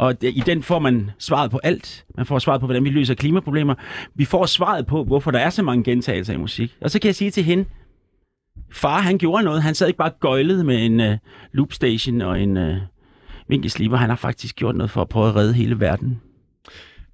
Og 0.00 0.16
i 0.22 0.42
den 0.46 0.62
får 0.62 0.78
man 0.78 1.10
svaret 1.18 1.50
på 1.50 1.60
alt. 1.62 2.04
Man 2.16 2.26
får 2.26 2.38
svaret 2.38 2.60
på, 2.60 2.66
hvordan 2.66 2.84
vi 2.84 2.90
løser 2.90 3.14
klimaproblemer. 3.14 3.74
Vi 4.14 4.24
får 4.24 4.46
svaret 4.46 4.86
på, 4.86 5.04
hvorfor 5.04 5.30
der 5.30 5.38
er 5.38 5.50
så 5.50 5.62
mange 5.62 5.84
gentagelser 5.84 6.34
i 6.34 6.36
musik. 6.36 6.76
Og 6.80 6.90
så 6.90 7.00
kan 7.00 7.06
jeg 7.06 7.14
sige 7.14 7.30
til 7.30 7.44
hende, 7.44 7.64
far 8.72 9.00
han 9.00 9.18
gjorde 9.18 9.44
noget. 9.44 9.62
Han 9.62 9.74
sad 9.74 9.86
ikke 9.86 9.98
bare 9.98 10.10
gøjlede 10.20 10.64
med 10.64 10.86
en 10.86 11.00
uh, 11.00 11.18
loopstation 11.52 12.20
og 12.20 12.40
en 12.40 12.56
uh, 12.56 12.76
vinkelsliber. 13.48 13.96
Han 13.96 14.08
har 14.08 14.16
faktisk 14.16 14.56
gjort 14.56 14.76
noget 14.76 14.90
for 14.90 15.00
at 15.02 15.08
prøve 15.08 15.28
at 15.28 15.36
redde 15.36 15.54
hele 15.54 15.80
verden. 15.80 16.20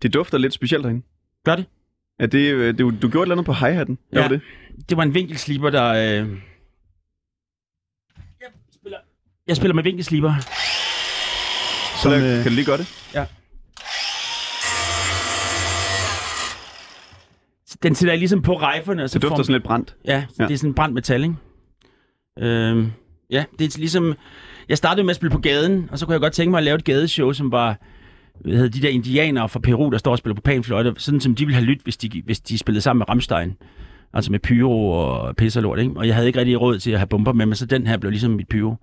Det 0.02 0.14
dufter 0.14 0.38
lidt 0.38 0.52
specielt 0.52 0.85
derinde. 0.85 1.02
Gør 1.45 1.57
det? 1.57 1.64
Er 2.19 2.26
det, 2.26 2.52
øh, 2.52 2.78
du, 2.78 2.93
du 3.02 3.09
gjorde 3.09 3.19
et 3.19 3.23
eller 3.23 3.35
andet 3.35 3.47
på 3.47 3.52
hi-hatten? 3.52 3.99
Ja. 4.12 4.21
var 4.21 4.28
det? 4.28 4.40
Det 4.88 4.97
var 4.97 5.02
en 5.02 5.14
vinkelsliber, 5.14 5.71
der... 5.71 5.90
Uh... 6.23 6.28
Jeg, 8.40 8.49
spiller, 8.75 8.99
jeg 9.47 9.57
spiller 9.57 9.75
med 9.75 9.83
vinkelsliber. 9.83 10.35
Så 11.97 12.03
Som, 12.03 12.12
der, 12.12 12.37
øh, 12.37 12.43
kan 12.43 12.50
du 12.53 12.55
lige 12.55 12.65
gøre 12.65 12.79
det? 12.79 12.87
Den 17.83 17.95
sætter 17.95 18.12
jeg 18.12 18.19
ligesom 18.19 18.43
på 18.43 18.59
rejferne. 18.59 19.03
Og 19.03 19.11
så 19.11 19.15
Det 19.19 19.23
dufter 19.23 19.37
får- 19.37 19.43
sådan 19.43 19.53
lidt 19.53 19.65
brændt. 19.65 19.97
Ja, 20.05 20.12
Ja. 20.17 20.25
ja, 20.38 20.45
det 20.47 20.55
er 20.55 20.59
sådan 20.59 20.75
brændt 20.75 20.95
metal, 20.95 21.23
ikke? 21.23 21.35
Øhm, 22.38 22.93
ja, 23.31 23.45
det 23.59 23.75
er 23.75 23.79
ligesom... 23.79 24.15
Jeg 24.69 24.79
startede 24.79 25.05
med 25.05 25.11
at 25.11 25.17
spille 25.17 25.31
på 25.33 25.38
gaden, 25.38 25.88
og 25.93 25.99
så 25.99 26.07
kunne 26.07 26.12
jeg 26.12 26.21
godt 26.21 26.33
tænke 26.33 26.50
mig 26.50 26.59
at 26.59 26.65
lave 26.65 26.75
et 26.75 26.85
gadeshow, 26.85 27.33
som 27.33 27.53
var 27.53 27.79
hvad 28.41 28.55
hedder, 28.57 28.69
de 28.71 28.83
der 28.83 28.88
indianere 28.88 29.49
fra 29.49 29.61
Peru, 29.61 29.91
der 29.91 29.99
står 29.99 30.11
og 30.12 30.19
spiller 30.19 30.35
på 30.35 30.41
panfløjte, 30.41 30.95
sådan 30.99 31.21
som 31.21 31.35
de 31.35 31.45
ville 31.47 31.55
have 31.55 31.65
lyttet, 31.67 31.83
hvis 31.85 31.97
de, 31.97 32.23
hvis 32.25 32.41
de 32.41 32.59
spillede 32.59 32.81
sammen 32.83 32.99
med 32.99 33.09
Ramstein. 33.09 33.55
Altså 34.12 34.31
med 34.33 34.38
pyro 34.41 34.91
og 34.91 35.37
pis 35.37 35.57
og 35.57 35.62
lort, 35.62 35.79
ikke? 35.79 35.93
Og 35.97 36.07
jeg 36.07 36.15
havde 36.15 36.26
ikke 36.26 36.38
rigtig 36.38 36.61
råd 36.61 36.79
til 36.79 36.91
at 36.91 36.99
have 36.99 37.07
bomber 37.07 37.33
med, 37.33 37.47
men 37.47 37.55
så 37.55 37.67
den 37.67 37.87
her 37.87 37.97
blev 37.97 38.11
ligesom 38.11 38.31
mit 38.31 38.49
pyro. 38.49 38.75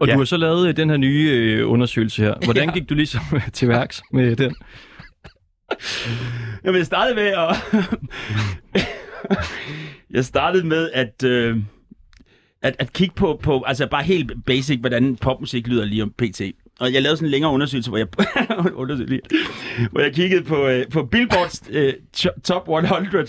Og 0.00 0.06
Ja. 0.06 0.12
du 0.12 0.18
har 0.18 0.24
så 0.24 0.36
lavet 0.36 0.68
øh, 0.68 0.76
den 0.76 0.90
her 0.90 0.96
nye 0.96 1.30
øh, 1.32 1.70
undersøgelse 1.70 2.22
her. 2.22 2.34
Hvordan 2.44 2.68
Ja. 2.68 2.74
gik 2.74 2.88
du 2.88 2.94
ligesom 2.94 3.20
til 3.52 3.68
værks 3.68 4.02
med 4.12 4.36
den? 4.36 4.54
Jamen, 6.64 6.78
jeg 6.78 6.86
startede 6.86 7.14
med 7.14 7.26
at... 7.26 7.56
jeg 10.10 10.24
startede 10.24 10.66
med 10.66 10.90
at, 10.94 11.24
øh, 11.24 11.56
at, 12.62 12.76
at 12.78 12.92
kigge 12.92 13.14
på, 13.14 13.40
på, 13.42 13.62
altså 13.66 13.86
bare 13.86 14.02
helt 14.02 14.32
basic, 14.46 14.80
hvordan 14.80 15.16
popmusik 15.16 15.66
lyder 15.66 15.84
lige 15.84 16.02
om 16.02 16.10
pt. 16.18 16.40
og 16.80 16.92
jeg 16.92 17.02
lavede 17.02 17.16
sådan 17.16 17.26
en 17.26 17.30
længere 17.30 17.52
undersøgelse, 17.52 17.90
hvor 17.90 17.98
jeg, 17.98 18.06
undersøgelse, 18.74 19.06
lige, 19.14 19.20
hvor 19.90 20.00
jeg 20.00 20.12
kiggede 20.14 20.44
på, 20.44 20.66
øh, 20.68 20.88
på 20.88 21.02
Billboards 21.04 21.62
øh, 21.70 21.92
to- 22.16 22.40
Top 22.44 22.68
100 22.68 23.26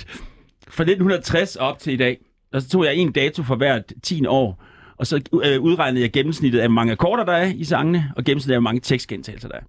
fra 0.67 0.83
1960 0.83 1.55
op 1.55 1.79
til 1.79 1.93
i 1.93 1.97
dag. 1.97 2.17
Og 2.53 2.61
så 2.61 2.69
tog 2.69 2.85
jeg 2.85 2.95
en 2.95 3.11
dato 3.11 3.43
for 3.43 3.55
hvert 3.55 3.83
10 4.03 4.25
år, 4.25 4.63
og 5.00 5.08
så 5.08 5.22
øh, 5.46 5.62
udregnede 5.62 6.03
jeg 6.03 6.12
gennemsnittet 6.12 6.60
af, 6.60 6.68
hvor 6.68 6.74
mange 6.74 6.91
akkorder 6.91 7.25
der 7.25 7.34
er 7.34 7.53
i 7.56 7.63
sangene, 7.63 8.13
og 8.15 8.24
gennemsnittet 8.24 8.53
af, 8.53 8.62
hvor 8.62 8.70
mange 8.70 8.82
tekstgentagelser 8.82 9.48
der 9.48 9.56
er. 9.56 9.63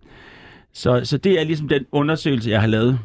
Så, 0.72 1.04
så 1.04 1.18
det 1.18 1.40
er 1.40 1.44
ligesom 1.44 1.68
den 1.68 1.86
undersøgelse, 1.92 2.50
jeg 2.50 2.60
har 2.60 2.68
lavet. 2.68 2.98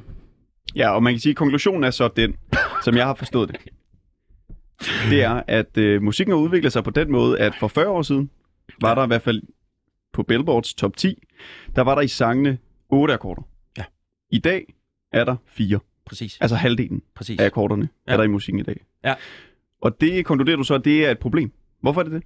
Ja, 0.76 0.90
og 0.90 1.04
man 1.04 1.14
kan 1.14 1.20
sige, 1.20 1.32
at 1.32 1.38
konklusionen 1.38 1.84
er 1.84 1.92
så 1.92 2.10
den, 2.16 2.36
som 2.84 2.96
jeg 2.96 3.06
har 3.06 3.16
forstået 3.16 3.50
det. 3.50 3.60
Det 5.10 5.24
er, 5.24 5.44
at 5.48 5.78
øh, 5.78 6.02
musikken 6.02 6.32
har 6.32 6.40
udviklet 6.40 6.74
sig 6.74 6.84
på 6.84 6.90
den 6.90 7.12
måde, 7.12 7.40
at 7.40 7.54
for 7.60 7.68
40 7.68 7.88
år 7.88 8.02
siden 8.02 8.30
var 8.82 8.96
der 8.96 9.04
i 9.04 9.08
hvert 9.08 9.22
fald 9.22 9.42
på 10.14 10.24
Billboards 10.24 10.74
top 10.74 10.98
10, 10.98 11.24
der 11.76 11.82
var 11.82 11.96
der 11.96 12.02
i 12.02 12.08
sangene 12.08 12.58
8 12.90 13.14
akkorder. 13.14 13.42
Ja. 13.78 13.84
I 14.32 14.40
dag 14.40 14.74
er 15.12 15.24
der 15.24 15.36
4. 15.48 15.80
Præcis. 16.06 16.38
Altså 16.42 16.56
halvdelen 16.56 17.02
Præcis. 17.16 17.40
af 17.40 17.46
akkorderne 17.46 17.90
ja. 18.08 18.12
Ja. 18.12 18.14
er 18.14 18.18
der 18.18 18.24
i 18.24 18.28
musikken 18.28 18.60
i 18.60 18.64
dag. 18.64 18.86
Ja. 19.04 19.14
Og 19.82 20.02
det 20.02 20.26
konkluderer 20.26 20.58
du 20.58 20.64
så, 20.64 20.74
at 20.74 20.86
det 20.86 21.06
er 21.06 21.12
et 21.12 21.20
problem. 21.20 21.52
Hvorfor 21.82 22.00
er 22.02 22.04
det 22.04 22.14
det? 22.14 22.24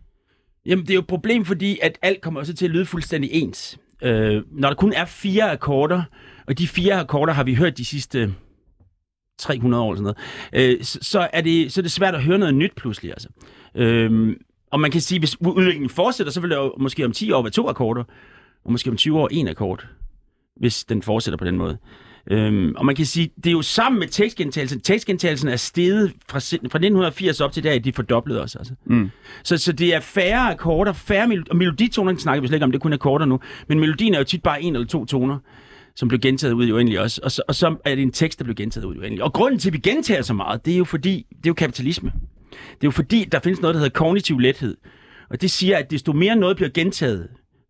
Jamen, 0.65 0.85
det 0.85 0.89
er 0.89 0.95
jo 0.95 1.01
et 1.01 1.07
problem, 1.07 1.45
fordi 1.45 1.79
at 1.81 1.99
alt 2.01 2.21
kommer 2.21 2.39
også 2.39 2.53
til 2.53 2.65
at 2.65 2.71
lyde 2.71 2.85
fuldstændig 2.85 3.29
ens. 3.33 3.77
Øh, 4.01 4.43
når 4.51 4.69
der 4.69 4.75
kun 4.75 4.93
er 4.93 5.05
fire 5.05 5.51
akkorder, 5.51 6.03
og 6.47 6.57
de 6.57 6.67
fire 6.67 6.93
akkorder 6.93 7.33
har 7.33 7.43
vi 7.43 7.55
hørt 7.55 7.77
de 7.77 7.85
sidste 7.85 8.33
300 9.37 9.83
år 9.83 9.93
eller 9.93 10.13
sådan 10.13 10.15
noget, 10.53 10.77
øh, 10.77 10.83
så, 10.83 10.99
så, 11.01 11.29
er 11.33 11.41
det, 11.41 11.71
så 11.71 11.81
er 11.81 11.83
det 11.83 11.91
svært 11.91 12.15
at 12.15 12.23
høre 12.23 12.37
noget 12.37 12.55
nyt 12.55 12.75
pludselig. 12.75 13.11
Altså. 13.11 13.29
Øh, 13.75 14.35
og 14.71 14.79
man 14.79 14.91
kan 14.91 15.01
sige, 15.01 15.19
hvis 15.19 15.41
udviklingen 15.41 15.89
fortsætter, 15.89 16.33
så 16.33 16.41
vil 16.41 16.49
der 16.49 16.57
jo 16.57 16.73
måske 16.79 17.05
om 17.05 17.11
10 17.11 17.31
år 17.31 17.41
være 17.41 17.51
to 17.51 17.67
akkorder, 17.69 18.03
og 18.65 18.71
måske 18.71 18.89
om 18.89 18.97
20 18.97 19.19
år 19.19 19.27
en 19.31 19.47
akkord, 19.47 19.87
hvis 20.55 20.83
den 20.83 21.01
fortsætter 21.01 21.37
på 21.37 21.45
den 21.45 21.57
måde. 21.57 21.77
Øhm, 22.31 22.73
og 22.77 22.85
man 22.85 22.95
kan 22.95 23.05
sige, 23.05 23.29
det 23.35 23.47
er 23.47 23.51
jo 23.51 23.61
sammen 23.61 23.99
med 23.99 24.07
tekstgentagelsen. 24.07 24.81
Tekstgentagelsen 24.81 25.49
er 25.49 25.55
steget 25.55 26.13
fra, 26.27 26.39
fra 26.39 26.59
1980 26.59 27.41
op 27.41 27.51
til 27.51 27.63
der, 27.63 27.79
de 27.79 27.93
fordoblet 27.93 28.41
også. 28.41 28.57
Altså. 28.57 28.73
Mm. 28.85 29.09
Så, 29.43 29.57
så 29.57 29.71
det 29.71 29.95
er 29.95 29.99
færre 29.99 30.51
akkorder, 30.51 30.93
færre 30.93 31.27
mel- 31.27 31.45
og 31.49 31.55
meloditonerne 31.55 32.19
snakker 32.19 32.41
vi 32.41 32.47
slet 32.47 32.55
ikke 32.55 32.63
om, 32.63 32.71
det 32.71 32.79
er 32.79 32.81
kun 32.81 32.93
akkorder 32.93 33.25
nu. 33.25 33.39
Men 33.67 33.79
melodien 33.79 34.13
er 34.13 34.17
jo 34.17 34.23
tit 34.23 34.43
bare 34.43 34.61
en 34.61 34.75
eller 34.75 34.87
to 34.87 35.05
toner, 35.05 35.37
som 35.95 36.07
bliver 36.07 36.21
gentaget 36.21 36.53
ud 36.53 36.67
i 36.67 36.71
uendelige 36.71 37.01
også. 37.01 37.21
Og 37.23 37.31
så, 37.31 37.41
og 37.47 37.55
så 37.55 37.75
er 37.85 37.95
det 37.95 38.01
en 38.01 38.11
tekst, 38.11 38.39
der 38.39 38.43
bliver 38.43 38.55
gentaget 38.55 38.85
ud 38.85 38.95
i 38.95 38.99
uendelige. 38.99 39.23
Og 39.23 39.33
grunden 39.33 39.59
til, 39.59 39.69
at 39.69 39.73
vi 39.73 39.77
gentager 39.77 40.21
så 40.21 40.33
meget, 40.33 40.65
det 40.65 40.73
er 40.73 40.77
jo 40.77 40.85
fordi, 40.85 41.25
det 41.29 41.45
er 41.45 41.49
jo 41.49 41.53
kapitalisme. 41.53 42.11
Det 42.51 42.57
er 42.71 42.87
jo 42.87 42.91
fordi, 42.91 43.25
der 43.31 43.39
findes 43.39 43.61
noget, 43.61 43.73
der 43.75 43.79
hedder 43.79 43.99
kognitiv 43.99 44.39
lethed. 44.39 44.77
Og 45.29 45.41
det 45.41 45.51
siger, 45.51 45.77
at 45.77 45.91
desto 45.91 46.13
mere 46.13 46.35
noget 46.35 46.55
bliver 46.55 46.69
gentaget, 46.69 47.27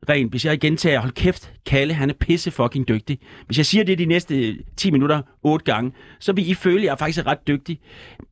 rent, 0.10 0.32
hvis 0.32 0.46
jeg 0.46 0.60
gentager, 0.60 1.00
hold 1.00 1.12
kæft, 1.12 1.54
Kalle, 1.66 1.94
han 1.94 2.10
er 2.10 2.14
pisse 2.14 2.52
fucking 2.52 2.88
dygtig. 2.88 3.20
Hvis 3.46 3.58
jeg 3.58 3.66
siger 3.66 3.84
det 3.84 3.98
de 3.98 4.06
næste 4.06 4.48
øh, 4.48 4.56
10 4.78 4.92
minutter, 4.92 5.22
8 5.44 5.66
gange, 5.66 5.92
så 6.20 6.34
vil 6.34 6.50
I 6.50 6.54
føle, 6.54 6.80
at 6.80 6.86
jeg 6.86 7.00
faktisk 7.00 7.26
er 7.26 7.28
ret 7.28 7.48
dygtig. 7.48 7.80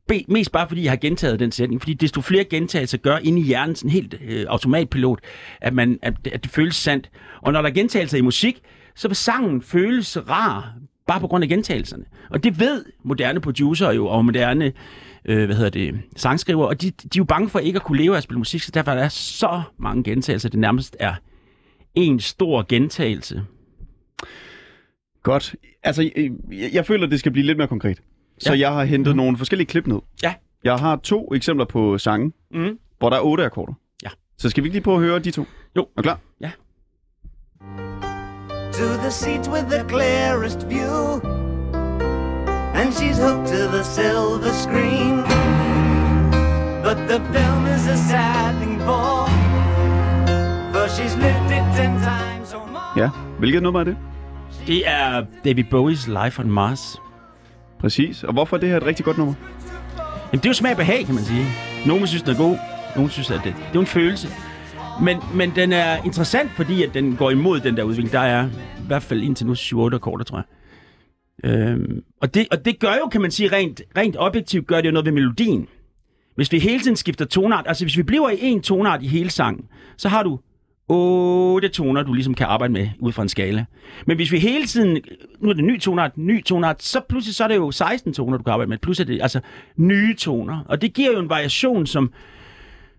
B, 0.08 0.12
mest 0.28 0.52
bare 0.52 0.68
fordi 0.68 0.82
jeg 0.82 0.90
har 0.90 0.96
gentaget 0.96 1.40
den 1.40 1.52
sætning. 1.52 1.80
Fordi 1.80 1.94
desto 1.94 2.20
flere 2.20 2.44
gentagelser 2.44 2.98
gør 2.98 3.16
inde 3.16 3.40
i 3.40 3.44
hjernen, 3.44 3.76
sådan 3.76 3.90
helt 3.90 4.14
øh, 4.28 4.46
automatpilot, 4.48 5.20
at, 5.60 5.74
man, 5.74 5.98
at, 6.02 6.14
at 6.32 6.44
det 6.44 6.50
føles 6.50 6.76
sandt. 6.76 7.10
Og 7.42 7.52
når 7.52 7.62
der 7.62 7.68
er 7.68 7.74
gentagelser 7.74 8.18
i 8.18 8.20
musik, 8.20 8.60
så 8.94 9.08
vil 9.08 9.16
sangen 9.16 9.62
føles 9.62 10.18
rar, 10.28 10.74
bare 11.06 11.20
på 11.20 11.26
grund 11.26 11.44
af 11.44 11.48
gentagelserne. 11.48 12.04
Og 12.30 12.44
det 12.44 12.60
ved 12.60 12.84
moderne 13.02 13.40
producer 13.40 13.92
jo, 13.92 14.06
og 14.06 14.24
moderne 14.24 14.72
øh, 15.24 15.44
hvad 15.44 15.56
hedder 15.56 15.70
det, 15.70 16.00
sangskriver, 16.16 16.66
og 16.66 16.82
de, 16.82 16.90
de 16.90 17.06
er 17.06 17.08
jo 17.18 17.24
bange 17.24 17.48
for 17.48 17.58
ikke 17.58 17.76
at 17.76 17.82
kunne 17.82 17.98
leve 17.98 18.12
af 18.12 18.16
at 18.16 18.22
spille 18.22 18.38
musik, 18.38 18.62
så 18.62 18.70
derfor 18.70 18.90
er 18.90 18.96
der 18.96 19.08
så 19.08 19.62
mange 19.78 20.04
gentagelser, 20.04 20.48
det 20.48 20.60
nærmest 20.60 20.96
er 21.00 21.14
en 21.94 22.20
stor 22.20 22.64
gentagelse. 22.68 23.44
Godt. 25.22 25.54
Altså, 25.82 26.02
jeg, 26.02 26.30
jeg 26.72 26.86
føler, 26.86 27.04
at 27.04 27.10
det 27.10 27.18
skal 27.20 27.32
blive 27.32 27.46
lidt 27.46 27.58
mere 27.58 27.68
konkret. 27.68 28.02
Så 28.38 28.52
Ja. 28.54 28.58
jeg 28.58 28.72
har 28.72 28.84
hentet 28.84 29.16
nogle 29.16 29.36
forskellige 29.38 29.66
klip 29.66 29.86
ned. 29.86 29.98
Ja. 30.22 30.34
Jeg 30.64 30.76
har 30.78 30.96
to 30.96 31.34
eksempler 31.34 31.64
på 31.66 31.98
sange, 31.98 32.32
Mm. 32.50 32.78
hvor 32.98 33.10
der 33.10 33.16
er 33.16 33.20
otte 33.20 33.44
akkorder. 33.44 33.72
Ja. 34.02 34.08
Så 34.38 34.50
skal 34.50 34.62
vi 34.64 34.66
ikke 34.68 34.74
lige 34.74 34.82
prøve 34.84 34.96
at 34.96 35.02
høre 35.02 35.18
de 35.18 35.30
to? 35.30 35.44
Jo. 35.76 35.88
Er 35.96 36.02
klar? 36.02 36.20
to 38.72 38.84
the 39.02 39.10
seats 39.10 39.48
with 39.48 39.64
the 39.70 39.88
clearest 39.88 40.68
view. 40.70 41.20
And 42.80 42.92
she's 42.92 43.18
hooked 43.18 43.46
to 43.48 43.66
the 43.76 43.82
silver 43.84 44.52
screen. 44.52 45.16
But 46.84 46.96
the 47.08 47.18
film 47.34 47.66
is 47.66 47.86
a 47.88 47.96
sad 47.96 48.54
thing 48.60 48.78
for, 48.80 48.86
for 48.86 49.17
she's 50.88 51.16
lived 51.16 51.50
it 51.56 51.64
ten 51.76 51.92
times 52.10 52.54
or 52.54 52.66
more. 52.66 53.02
Ja. 53.02 53.10
Hvilket 53.38 53.62
nummer 53.62 53.80
er 53.80 53.84
det? 53.84 53.96
Det 54.66 54.88
er 54.88 55.24
David 55.44 55.64
Bowies 55.70 56.06
Life 56.06 56.42
on 56.42 56.50
Mars. 56.50 56.96
Præcis. 57.80 58.24
Og 58.24 58.32
hvorfor 58.32 58.56
er 58.56 58.60
det 58.60 58.68
her 58.68 58.76
et 58.76 58.86
rigtig 58.86 59.04
godt 59.04 59.18
nummer? 59.18 59.34
Jamen, 59.98 60.38
det 60.38 60.46
er 60.46 60.50
jo 60.50 60.54
smag 60.54 60.70
og 60.70 60.76
behag, 60.76 61.06
kan 61.06 61.14
man 61.14 61.24
sige. 61.24 61.46
Nogle 61.86 62.06
synes, 62.06 62.22
den 62.22 62.32
er 62.34 62.38
god. 62.38 62.56
Nogle 62.96 63.10
synes, 63.10 63.30
at 63.30 63.40
det, 63.44 63.54
det 63.68 63.76
er 63.76 63.80
en 63.80 63.86
følelse. 63.86 64.28
Men, 65.02 65.18
men 65.34 65.52
den 65.56 65.72
er 65.72 66.04
interessant, 66.04 66.50
fordi 66.50 66.82
at 66.82 66.94
den 66.94 67.16
går 67.16 67.30
imod 67.30 67.60
den 67.60 67.76
der 67.76 67.82
udvikling. 67.82 68.12
Der 68.12 68.20
er 68.20 68.46
i 68.78 68.86
hvert 68.86 69.02
fald 69.02 69.22
indtil 69.22 69.46
nu 69.46 69.52
7-8 69.52 69.94
akkorder, 69.94 70.24
tror 70.24 70.36
jeg. 70.36 70.44
Øhm, 71.50 72.02
og, 72.20 72.34
det, 72.34 72.46
og 72.50 72.64
det 72.64 72.78
gør 72.78 72.94
jo, 73.02 73.08
kan 73.08 73.20
man 73.20 73.30
sige, 73.30 73.52
rent, 73.52 73.82
rent 73.96 74.16
objektivt 74.18 74.66
gør 74.66 74.76
det 74.76 74.86
jo 74.86 74.92
noget 74.92 75.04
ved 75.04 75.12
melodien. 75.12 75.68
Hvis 76.34 76.52
vi 76.52 76.58
hele 76.58 76.80
tiden 76.80 76.96
skifter 76.96 77.24
tonart, 77.24 77.64
altså 77.68 77.84
hvis 77.84 77.96
vi 77.96 78.02
bliver 78.02 78.30
i 78.30 78.38
en 78.40 78.62
tonart 78.62 79.02
i 79.02 79.06
hele 79.06 79.30
sangen, 79.30 79.64
så 79.96 80.08
har 80.08 80.22
du 80.22 80.38
otte 80.88 81.68
toner, 81.68 82.02
du 82.02 82.12
ligesom 82.12 82.34
kan 82.34 82.46
arbejde 82.46 82.72
med 82.72 82.88
ud 82.98 83.12
fra 83.12 83.22
en 83.22 83.28
skala. 83.28 83.64
Men 84.06 84.16
hvis 84.16 84.32
vi 84.32 84.38
hele 84.38 84.66
tiden, 84.66 84.98
nu 85.40 85.48
er 85.48 85.52
det 85.52 85.64
ny 85.64 85.80
tonart, 85.80 86.18
ny 86.18 86.44
tonart, 86.44 86.82
så 86.82 87.00
pludselig 87.08 87.34
så 87.34 87.44
er 87.44 87.48
det 87.48 87.56
jo 87.56 87.70
16 87.70 88.12
toner, 88.12 88.36
du 88.36 88.42
kan 88.42 88.52
arbejde 88.52 88.68
med. 88.68 88.78
Plus 88.78 89.00
er 89.00 89.04
det 89.04 89.22
altså 89.22 89.40
nye 89.76 90.14
toner. 90.16 90.64
Og 90.68 90.82
det 90.82 90.94
giver 90.94 91.12
jo 91.12 91.18
en 91.18 91.28
variation, 91.28 91.86
som, 91.86 92.12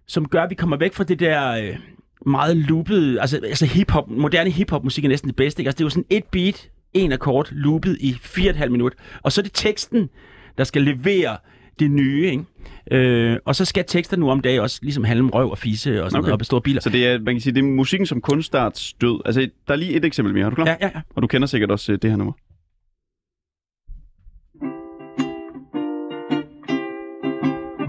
som 0.07 0.27
gør, 0.27 0.43
at 0.43 0.49
vi 0.49 0.55
kommer 0.55 0.77
væk 0.77 0.93
fra 0.93 1.03
det 1.03 1.19
der 1.19 1.51
øh, 1.51 1.77
meget 2.25 2.57
loopede, 2.57 3.21
altså, 3.21 3.39
altså 3.43 3.65
hip-hop, 3.65 4.09
moderne 4.09 4.49
hip-hop 4.49 4.83
musik 4.83 5.05
er 5.05 5.09
næsten 5.09 5.27
det 5.29 5.35
bedste. 5.35 5.61
Ikke? 5.61 5.67
Altså, 5.67 5.77
det 5.77 5.83
er 5.83 5.85
jo 5.85 5.89
sådan 5.89 6.05
et 6.09 6.23
beat, 6.31 6.69
en 6.93 7.11
akkord, 7.11 7.47
loopet 7.51 7.97
i 7.99 8.11
4,5 8.11 8.69
minutter. 8.69 8.99
Og 9.21 9.31
så 9.31 9.41
er 9.41 9.43
det 9.43 9.51
teksten, 9.53 10.09
der 10.57 10.63
skal 10.63 10.81
levere 10.81 11.37
det 11.79 11.91
nye, 11.91 12.25
ikke? 12.31 12.43
Øh, 12.91 13.37
og 13.45 13.55
så 13.55 13.65
skal 13.65 13.83
tekster 13.87 14.17
nu 14.17 14.29
om 14.29 14.39
dagen 14.39 14.59
også 14.61 14.79
ligesom 14.81 15.03
handle 15.03 15.23
om 15.23 15.29
røv 15.29 15.51
og 15.51 15.57
fisse 15.57 16.03
og 16.03 16.11
sådan 16.11 16.19
Okay. 16.19 16.27
noget, 16.29 16.41
og 16.41 16.45
store 16.45 16.61
biler. 16.61 16.81
Så 16.81 16.89
det 16.89 17.07
er, 17.07 17.19
man 17.19 17.35
kan 17.35 17.41
sige, 17.41 17.53
det 17.53 17.59
er 17.59 17.63
musikken 17.67 18.05
som 18.05 18.21
kunstarts 18.21 18.93
død. 18.93 19.21
Altså, 19.25 19.49
der 19.67 19.73
er 19.73 19.77
lige 19.77 19.93
et 19.93 20.05
eksempel 20.05 20.33
mere. 20.33 20.45
Er 20.45 20.49
du 20.49 20.55
klar? 20.55 20.65
Ja, 20.65 20.75
ja, 20.81 20.89
ja. 20.95 21.01
Og 21.15 21.21
du 21.21 21.27
kender 21.27 21.47
sikkert 21.47 21.71
også 21.71 21.91
øh, 21.91 21.97
det 22.01 22.09
her 22.09 22.17
nummer. 22.17 22.33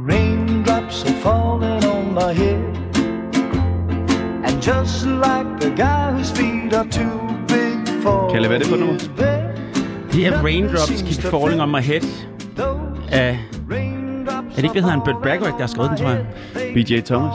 Raindrops 0.08 1.04
are 1.04 1.12
falling 1.22 1.84
on 1.86 2.14
my 2.14 2.32
head. 2.32 2.60
And 4.44 4.60
just 4.62 5.06
like 5.06 5.60
the 5.60 5.70
guy 5.76 6.12
whose 6.12 6.30
feet 6.32 6.72
are 6.74 6.88
too 6.90 7.18
big 7.48 8.02
for 8.02 8.30
Kalle, 8.32 8.46
hvad 8.48 8.56
er 8.56 8.60
det 8.60 8.68
for 8.68 8.76
nummer? 8.76 8.98
Det 10.12 10.26
er 10.26 10.42
Raindrops 10.42 11.02
Keep 11.02 11.30
Falling 11.30 11.62
On 11.62 11.70
My 11.70 11.80
Head 11.80 12.00
af, 13.12 13.38
er 14.30 14.56
det 14.56 14.62
ikke, 14.62 14.72
hvad 14.72 14.82
hedder 14.82 14.88
han, 14.88 15.00
Burt 15.04 15.22
Bacharach, 15.22 15.52
der 15.52 15.60
har 15.60 15.66
skrevet 15.66 15.90
den, 15.90 15.98
tror 15.98 16.08
jeg? 16.08 16.26
B.J. 16.74 17.00
Thomas. 17.00 17.32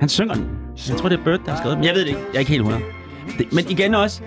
Han 0.00 0.08
synger 0.08 0.34
den. 0.34 0.48
Jeg 0.88 0.96
tror, 0.96 1.08
det 1.08 1.18
er 1.18 1.24
Burt, 1.24 1.40
der 1.44 1.50
har 1.50 1.58
skrevet 1.58 1.76
den. 1.76 1.80
Men 1.80 1.86
jeg 1.86 1.94
ved 1.94 2.00
det 2.02 2.08
ikke. 2.08 2.20
Jeg 2.20 2.34
er 2.34 2.38
ikke 2.38 2.50
helt 2.50 2.60
100. 2.60 2.84
Det, 3.38 3.52
men 3.52 3.64
igen 3.70 3.94
også, 3.94 4.22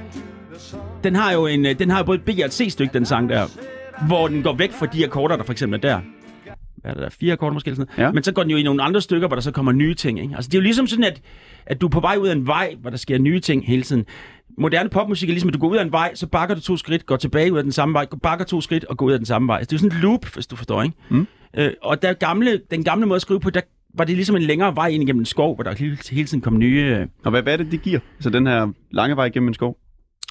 den 1.03 1.15
har 1.15 1.31
jo 1.31 1.47
en, 1.47 1.65
øh, 1.65 1.79
den 1.79 1.89
har 1.89 1.97
jo 1.97 2.03
både 2.03 2.17
et 2.17 2.23
B 2.25 2.29
og 2.39 2.45
et 2.45 2.53
C-stykke, 2.53 2.93
den 2.93 3.05
sang 3.05 3.29
der, 3.29 3.47
hvor 4.07 4.27
den 4.27 4.43
går 4.43 4.53
væk 4.53 4.71
fra 4.71 4.85
de 4.85 5.03
akkorder, 5.05 5.35
der 5.37 5.43
for 5.43 5.51
eksempel 5.51 5.77
er 5.77 5.81
der. 5.81 5.99
Hvad 6.75 6.91
er 6.91 6.93
det 6.93 7.03
der? 7.03 7.09
Fire 7.09 7.33
akkorder 7.33 7.53
måske? 7.53 7.67
Eller 7.67 7.75
sådan 7.75 7.93
noget. 7.97 8.07
Ja. 8.07 8.11
Men 8.11 8.23
så 8.23 8.31
går 8.31 8.41
den 8.41 8.51
jo 8.51 8.57
i 8.57 8.63
nogle 8.63 8.83
andre 8.83 9.01
stykker, 9.01 9.27
hvor 9.27 9.35
der 9.35 9.41
så 9.41 9.51
kommer 9.51 9.71
nye 9.71 9.93
ting. 9.95 10.21
Ikke? 10.21 10.35
Altså, 10.35 10.49
det 10.49 10.55
er 10.55 10.59
jo 10.59 10.63
ligesom 10.63 10.87
sådan, 10.87 11.03
at, 11.03 11.21
at 11.65 11.81
du 11.81 11.85
er 11.85 11.89
på 11.89 11.99
vej 11.99 12.15
ud 12.17 12.27
af 12.27 12.31
en 12.35 12.47
vej, 12.47 12.75
hvor 12.81 12.89
der 12.89 12.97
sker 12.97 13.17
nye 13.17 13.39
ting 13.39 13.65
hele 13.67 13.83
tiden. 13.83 14.05
Moderne 14.59 14.89
popmusik 14.89 15.29
er 15.29 15.33
ligesom, 15.33 15.47
at 15.47 15.53
du 15.53 15.59
går 15.59 15.67
ud 15.69 15.77
af 15.77 15.83
en 15.83 15.91
vej, 15.91 16.15
så 16.15 16.27
bakker 16.27 16.55
du 16.55 16.61
to 16.61 16.77
skridt, 16.77 17.05
går 17.05 17.15
tilbage 17.17 17.53
ud 17.53 17.57
af 17.57 17.63
den 17.63 17.71
samme 17.71 17.93
vej, 17.93 18.05
bakker 18.23 18.45
to 18.45 18.61
skridt 18.61 18.85
og 18.85 18.97
går 18.97 19.05
ud 19.05 19.11
af 19.11 19.19
den 19.19 19.25
samme 19.25 19.47
vej. 19.47 19.57
Altså, 19.57 19.69
det 19.69 19.73
er 19.73 19.77
jo 19.85 19.89
sådan 19.89 19.97
et 19.97 20.03
loop, 20.03 20.25
hvis 20.33 20.47
du 20.47 20.55
forstår, 20.55 20.83
ikke? 20.83 20.95
Mm. 21.09 21.27
Øh, 21.57 21.71
og 21.81 22.01
der 22.01 22.13
gamle, 22.13 22.61
den 22.71 22.83
gamle 22.83 23.05
måde 23.05 23.15
at 23.15 23.21
skrive 23.21 23.39
på, 23.39 23.49
der 23.49 23.61
var 23.93 24.03
det 24.03 24.15
ligesom 24.15 24.35
en 24.35 24.41
længere 24.41 24.75
vej 24.75 24.87
ind 24.87 25.03
igennem 25.03 25.21
en 25.21 25.25
skov, 25.25 25.55
hvor 25.55 25.63
der 25.63 25.75
hele, 25.75 25.97
hele 26.11 26.27
tiden 26.27 26.41
kom 26.41 26.57
nye... 26.57 26.97
Øh, 26.99 27.07
Og 27.23 27.31
hvad, 27.31 27.41
hvad 27.41 27.53
er 27.53 27.57
det, 27.57 27.71
det 27.71 27.81
giver? 27.81 27.99
Altså 28.15 28.29
den 28.29 28.47
her 28.47 28.67
lange 28.91 29.15
vej 29.15 29.29
gennem 29.29 29.47
en 29.47 29.53
skov? 29.53 29.77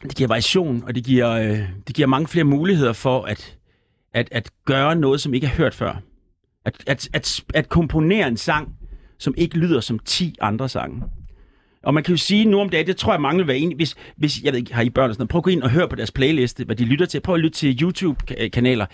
det 0.03 0.17
giver 0.17 0.29
variation, 0.29 0.83
og 0.87 0.95
det 0.95 1.05
giver, 1.05 1.31
øh, 1.31 1.59
det 1.87 1.97
giver 1.97 2.09
mange 2.09 2.29
flere 2.29 2.45
muligheder 2.45 2.93
for 2.93 3.23
at, 3.23 3.57
at, 4.15 4.29
at 4.33 4.51
gøre 4.65 4.97
noget, 4.97 5.21
som 5.21 5.35
ikke 5.35 5.47
er 5.47 5.51
hørt 5.51 5.75
før. 5.75 6.01
At, 6.65 6.85
at, 6.87 7.09
at, 7.13 7.45
at 7.55 7.69
komponere 7.69 8.29
en 8.29 8.37
sang, 8.37 8.69
som 9.19 9.35
ikke 9.37 9.59
lyder 9.59 9.81
som 9.81 9.99
10 9.99 10.37
andre 10.41 10.69
sange. 10.69 11.03
Og 11.83 11.95
man 11.95 12.03
kan 12.03 12.13
jo 12.13 12.17
sige 12.19 12.45
nu 12.45 12.61
om 12.61 12.69
dagen, 12.69 12.87
det 12.87 12.97
tror 12.97 13.13
jeg 13.13 13.21
mange 13.21 13.39
vil 13.39 13.47
være 13.47 13.59
enige, 13.59 13.77
hvis, 13.77 13.97
hvis 14.17 14.41
jeg 14.43 14.53
ved 14.53 14.59
ikke, 14.61 14.75
har 14.75 14.83
I 14.83 14.91
børn 14.91 15.11
og 15.11 15.15
sådan 15.15 15.21
noget, 15.23 15.31
prøv 15.31 15.39
at 15.39 15.45
gå 15.45 15.51
ind 15.51 15.63
og 15.63 15.71
høre 15.71 15.89
på 15.89 15.97
deres 15.97 16.11
playliste, 16.11 16.65
hvad 16.65 16.77
de 16.77 16.85
lytter 16.85 17.07
til. 17.07 17.21
Prøv 17.21 17.35
at 17.35 17.41
lytte 17.41 17.59
til 17.59 17.83
YouTube-kanaler. 17.83 18.87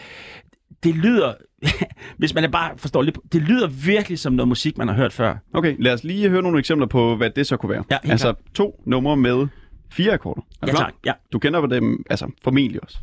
Det 0.83 0.95
lyder, 0.95 1.35
hvis 2.19 2.35
man 2.35 2.45
er 2.45 2.49
bare 2.49 2.71
forstår 2.77 3.03
lidt, 3.03 3.19
det 3.33 3.43
lyder 3.43 3.67
virkelig 3.69 4.19
som 4.19 4.33
noget 4.33 4.49
musik, 4.49 4.79
man 4.79 4.89
har 4.89 4.95
hørt 4.95 5.13
før. 5.13 5.37
Okay, 5.55 5.77
lad 5.79 5.93
os 5.93 6.05
lige 6.05 6.29
høre 6.29 6.43
nogle 6.43 6.59
eksempler 6.59 6.87
på, 6.87 7.17
hvad 7.17 7.31
det 7.31 7.47
så 7.47 7.57
kunne 7.57 7.71
være. 7.71 7.85
Ja, 7.91 7.99
altså 8.05 8.35
to 8.55 8.83
numre 8.87 9.17
med 9.17 9.47
Fire 9.93 10.13
akkorder. 10.13 10.41
Er 10.63 10.67
du 10.67 10.71
Ja, 10.71 10.77
klar? 10.77 10.85
tak. 10.85 10.95
Ja. 11.07 11.13
Du 11.33 11.39
kender 11.39 11.67
dem, 11.67 12.05
altså 12.11 12.31
formentlig 12.45 12.83
også. 12.83 12.99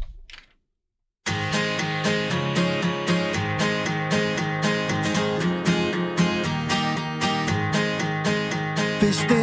Hvis 9.01 9.19
det 9.29 9.40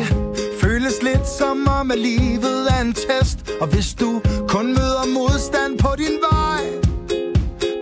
om, 1.89 1.93
at 1.93 1.99
livet 1.99 2.61
er 2.75 2.81
en 2.87 2.93
test 2.93 3.39
Og 3.61 3.67
hvis 3.75 3.95
du 3.95 4.11
kun 4.55 4.67
møder 4.79 5.05
modstand 5.19 5.73
på 5.85 5.89
din 6.03 6.17
vej 6.31 6.63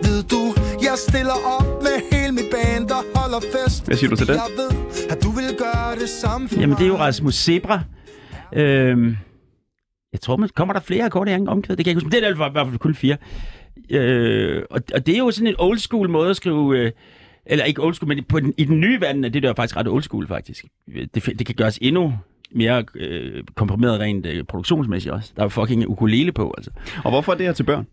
Ved 0.06 0.18
du, 0.32 0.42
jeg 0.86 0.94
stiller 1.08 1.36
op 1.56 1.68
med 1.86 1.96
hele 2.12 2.32
mit 2.38 2.48
band 2.54 2.90
og 2.90 3.02
holder 3.14 3.40
fest 3.54 3.86
Hvad 3.86 3.96
siger 3.96 4.10
du 4.10 4.16
til 4.16 4.26
det? 4.26 4.34
Jeg 4.34 4.50
ved, 4.62 4.70
at 5.12 5.18
du 5.24 5.30
vil 5.30 5.44
gøre 5.64 5.90
det 6.02 6.08
samme 6.08 6.48
for 6.48 6.60
Jamen, 6.60 6.76
det 6.76 6.82
er 6.84 6.88
jo. 6.88 6.96
Rasmus 6.96 7.34
Zebra. 7.34 7.80
Øhm, 8.54 9.16
jeg 10.12 10.20
tror, 10.20 10.36
man 10.36 10.48
kommer 10.54 10.72
der 10.74 10.80
flere 10.80 11.04
akkorder 11.04 11.30
i 11.30 11.34
anden 11.34 11.48
omkvæd. 11.48 11.76
Det 11.76 11.84
kan 11.84 11.90
jeg 11.90 11.96
ikke 11.96 12.04
huske. 12.04 12.06
Men 12.06 12.12
det 12.12 12.28
er 12.28 12.32
i 12.32 12.36
hvert 12.36 12.44
fald- 12.44 12.50
i 12.50 12.52
hvert 12.52 12.66
fald 12.66 12.78
kun 12.78 12.94
fire. 12.94 13.16
Øh, 13.90 14.62
og, 14.70 14.80
og 14.94 15.06
det 15.06 15.14
er 15.14 15.18
jo 15.18 15.30
sådan 15.30 15.46
en 15.46 15.54
old 15.58 15.78
school 15.78 16.10
måde 16.10 16.30
at 16.30 16.36
skrive... 16.36 16.78
Øh, 16.78 16.92
eller 17.46 17.64
ikke 17.64 17.82
old 17.82 17.94
school, 17.94 18.08
men 18.08 18.24
på 18.24 18.40
den, 18.40 18.54
i 18.58 18.64
den 18.64 18.80
nye 18.80 19.00
verden 19.00 19.24
er 19.24 19.28
det 19.28 19.42
der 19.42 19.54
faktisk 19.54 19.76
ret 19.76 19.88
old 19.88 20.02
school, 20.02 20.26
faktisk. 20.28 20.64
Det, 21.14 21.24
det 21.38 21.46
kan 21.46 21.54
gøres 21.54 21.78
endnu 21.82 22.14
mere 22.54 22.84
øh, 22.94 23.44
komprimeret 23.54 24.00
rent 24.00 24.26
øh, 24.26 24.44
produktionsmæssigt 24.44 25.14
også. 25.14 25.32
Der 25.36 25.44
er 25.44 25.48
fucking 25.48 25.88
ukulele 25.88 26.32
på, 26.32 26.54
altså. 26.56 26.70
Og 27.04 27.10
hvorfor 27.10 27.32
er 27.32 27.36
det 27.36 27.46
her 27.46 27.52
til 27.52 27.64
børn? 27.64 27.86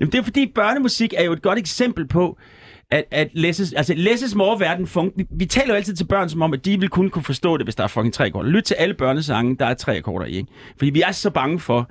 Jamen, 0.00 0.12
det 0.12 0.18
er 0.18 0.22
fordi 0.22 0.52
børnemusik 0.54 1.14
er 1.16 1.24
jo 1.24 1.32
et 1.32 1.42
godt 1.42 1.58
eksempel 1.58 2.08
på, 2.08 2.38
at, 2.90 3.04
at 3.10 3.28
læses, 3.32 3.72
altså 3.72 3.94
læses 3.94 4.34
morverden 4.34 4.86
funk. 4.86 5.12
Vi, 5.16 5.26
vi, 5.30 5.46
taler 5.46 5.68
jo 5.68 5.74
altid 5.74 5.94
til 5.94 6.04
børn 6.04 6.28
som 6.28 6.42
om, 6.42 6.52
at 6.52 6.64
de 6.64 6.80
vil 6.80 6.88
kun 6.88 7.10
kunne 7.10 7.22
forstå 7.22 7.56
det, 7.56 7.66
hvis 7.66 7.74
der 7.74 7.84
er 7.84 7.88
fucking 7.88 8.14
tre 8.14 8.26
akkorder. 8.26 8.48
Lyt 8.48 8.62
til 8.62 8.74
alle 8.74 8.94
børnesange, 8.94 9.56
der 9.56 9.66
er 9.66 9.74
tre 9.74 9.96
akkorder 9.96 10.26
i, 10.26 10.32
ikke? 10.32 10.52
Fordi 10.76 10.90
vi 10.90 11.02
er 11.02 11.12
så 11.12 11.30
bange 11.30 11.60
for, 11.60 11.90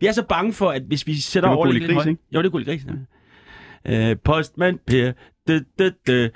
vi 0.00 0.06
er 0.06 0.12
så 0.12 0.22
bange 0.28 0.52
for, 0.52 0.70
at 0.70 0.82
hvis 0.82 1.06
vi 1.06 1.20
sætter 1.20 1.48
over 1.48 1.66
lidt... 1.66 1.94
Gris, 1.94 2.06
ikke? 2.06 2.22
Jo, 2.34 2.42
det 2.42 2.54
er 2.54 2.64
gris, 2.64 2.84
ja. 2.86 4.10
Øh, 4.10 4.16
postmand 4.24 4.78
Per, 4.86 5.12
du. 5.48 6.28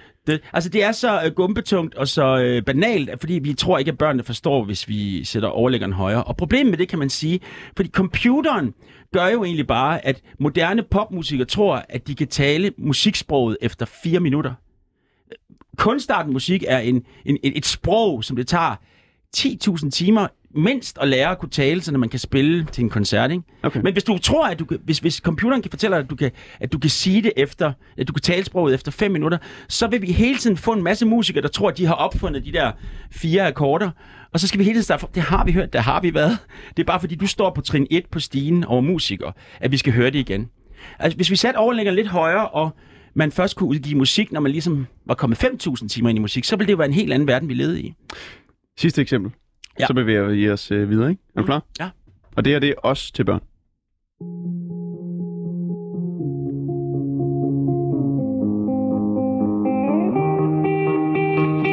Altså, 0.52 0.70
det 0.70 0.84
er 0.84 0.92
så 0.92 1.22
øh, 1.24 1.32
gumbetungt 1.32 1.94
og 1.94 2.08
så 2.08 2.38
øh, 2.38 2.62
banalt, 2.62 3.10
fordi 3.20 3.34
vi 3.34 3.54
tror 3.54 3.78
ikke, 3.78 3.90
at 3.90 3.98
børnene 3.98 4.22
forstår, 4.22 4.64
hvis 4.64 4.88
vi 4.88 5.24
sætter 5.24 5.48
overlæggeren 5.48 5.92
højere. 5.92 6.24
Og 6.24 6.36
problemet 6.36 6.70
med 6.70 6.78
det 6.78 6.88
kan 6.88 6.98
man 6.98 7.10
sige, 7.10 7.40
fordi 7.76 7.88
computeren 7.88 8.74
gør 9.12 9.26
jo 9.26 9.44
egentlig 9.44 9.66
bare, 9.66 10.06
at 10.06 10.22
moderne 10.40 10.82
popmusikere 10.82 11.46
tror, 11.46 11.84
at 11.88 12.06
de 12.06 12.14
kan 12.14 12.28
tale 12.28 12.72
musiksproget 12.78 13.56
efter 13.62 13.86
fire 13.86 14.20
minutter. 14.20 14.54
Kunstarten 15.76 16.32
musik 16.32 16.64
er 16.68 16.78
en, 16.78 17.04
en, 17.24 17.38
et, 17.42 17.56
et 17.56 17.66
sprog, 17.66 18.24
som 18.24 18.36
det 18.36 18.46
tager 18.46 18.76
10.000 19.36 19.90
timer 19.90 20.26
mindst 20.54 20.98
at 21.00 21.08
lære 21.08 21.30
at 21.30 21.38
kunne 21.38 21.50
tale, 21.50 21.82
så 21.82 21.92
man 21.92 22.08
kan 22.08 22.18
spille 22.18 22.64
til 22.64 22.84
en 22.84 22.90
koncert. 22.90 23.30
Ikke? 23.30 23.42
Okay. 23.62 23.80
Men 23.80 23.92
hvis 23.92 24.04
du 24.04 24.18
tror, 24.18 24.46
at 24.46 24.58
du 24.58 24.64
kan, 24.64 24.78
hvis, 24.84 24.98
hvis 24.98 25.16
computeren 25.16 25.62
kan 25.62 25.70
fortælle 25.70 25.96
dig, 25.96 26.04
at 26.04 26.10
du 26.10 26.16
kan, 26.16 26.30
at 26.60 26.72
du 26.72 26.78
kan 26.78 26.90
sige 26.90 27.22
det 27.22 27.32
efter, 27.36 27.72
at 27.98 28.08
du 28.08 28.12
kan 28.12 28.22
tale 28.22 28.44
sproget 28.44 28.74
efter 28.74 28.92
5 28.92 29.10
minutter, 29.10 29.38
så 29.68 29.86
vil 29.86 30.02
vi 30.02 30.12
hele 30.12 30.38
tiden 30.38 30.56
få 30.56 30.72
en 30.72 30.82
masse 30.82 31.06
musikere, 31.06 31.42
der 31.42 31.48
tror, 31.48 31.68
at 31.68 31.78
de 31.78 31.86
har 31.86 31.94
opfundet 31.94 32.44
de 32.44 32.52
der 32.52 32.72
fire 33.10 33.46
akkorder. 33.46 33.90
Og 34.32 34.40
så 34.40 34.48
skal 34.48 34.58
vi 34.58 34.64
hele 34.64 34.74
tiden 34.74 34.84
starte 34.84 35.06
det 35.14 35.22
har 35.22 35.44
vi 35.44 35.52
hørt, 35.52 35.72
det 35.72 35.80
har 35.80 36.00
vi 36.00 36.14
været. 36.14 36.38
Det 36.76 36.82
er 36.82 36.86
bare 36.86 37.00
fordi, 37.00 37.14
du 37.14 37.26
står 37.26 37.50
på 37.50 37.60
trin 37.60 37.86
1 37.90 38.04
på 38.10 38.20
stigen 38.20 38.64
over 38.64 38.80
musikere, 38.80 39.32
at 39.60 39.72
vi 39.72 39.76
skal 39.76 39.92
høre 39.92 40.10
det 40.10 40.18
igen. 40.18 40.48
Altså, 40.98 41.16
hvis 41.16 41.30
vi 41.30 41.36
satte 41.36 41.58
overlægger 41.58 41.92
lidt 41.92 42.08
højere, 42.08 42.48
og 42.48 42.70
man 43.14 43.32
først 43.32 43.56
kunne 43.56 43.68
udgive 43.68 43.98
musik, 43.98 44.32
når 44.32 44.40
man 44.40 44.52
ligesom 44.52 44.86
var 45.06 45.14
kommet 45.14 45.44
5.000 45.44 45.88
timer 45.88 46.08
ind 46.08 46.18
i 46.18 46.20
musik, 46.20 46.44
så 46.44 46.56
ville 46.56 46.66
det 46.66 46.72
jo 46.72 46.76
være 46.76 46.88
en 46.88 46.94
helt 46.94 47.12
anden 47.12 47.28
verden, 47.28 47.48
vi 47.48 47.54
levede 47.54 47.82
i. 47.82 47.94
Sidste 48.78 49.02
eksempel. 49.02 49.32
Ja. 49.80 49.86
Så 49.86 49.94
bevæger 49.94 50.22
vi 50.24 50.50
os 50.50 50.70
øh, 50.70 50.90
videre, 50.90 51.10
ikke? 51.10 51.22
Er 51.36 51.40
du 51.40 51.46
klar? 51.46 51.62
Ja. 51.80 51.88
Og 52.36 52.44
det 52.44 52.52
her, 52.52 52.60
det 52.60 52.68
er 52.68 52.74
også 52.82 53.12
til 53.12 53.24
børn. 53.24 53.40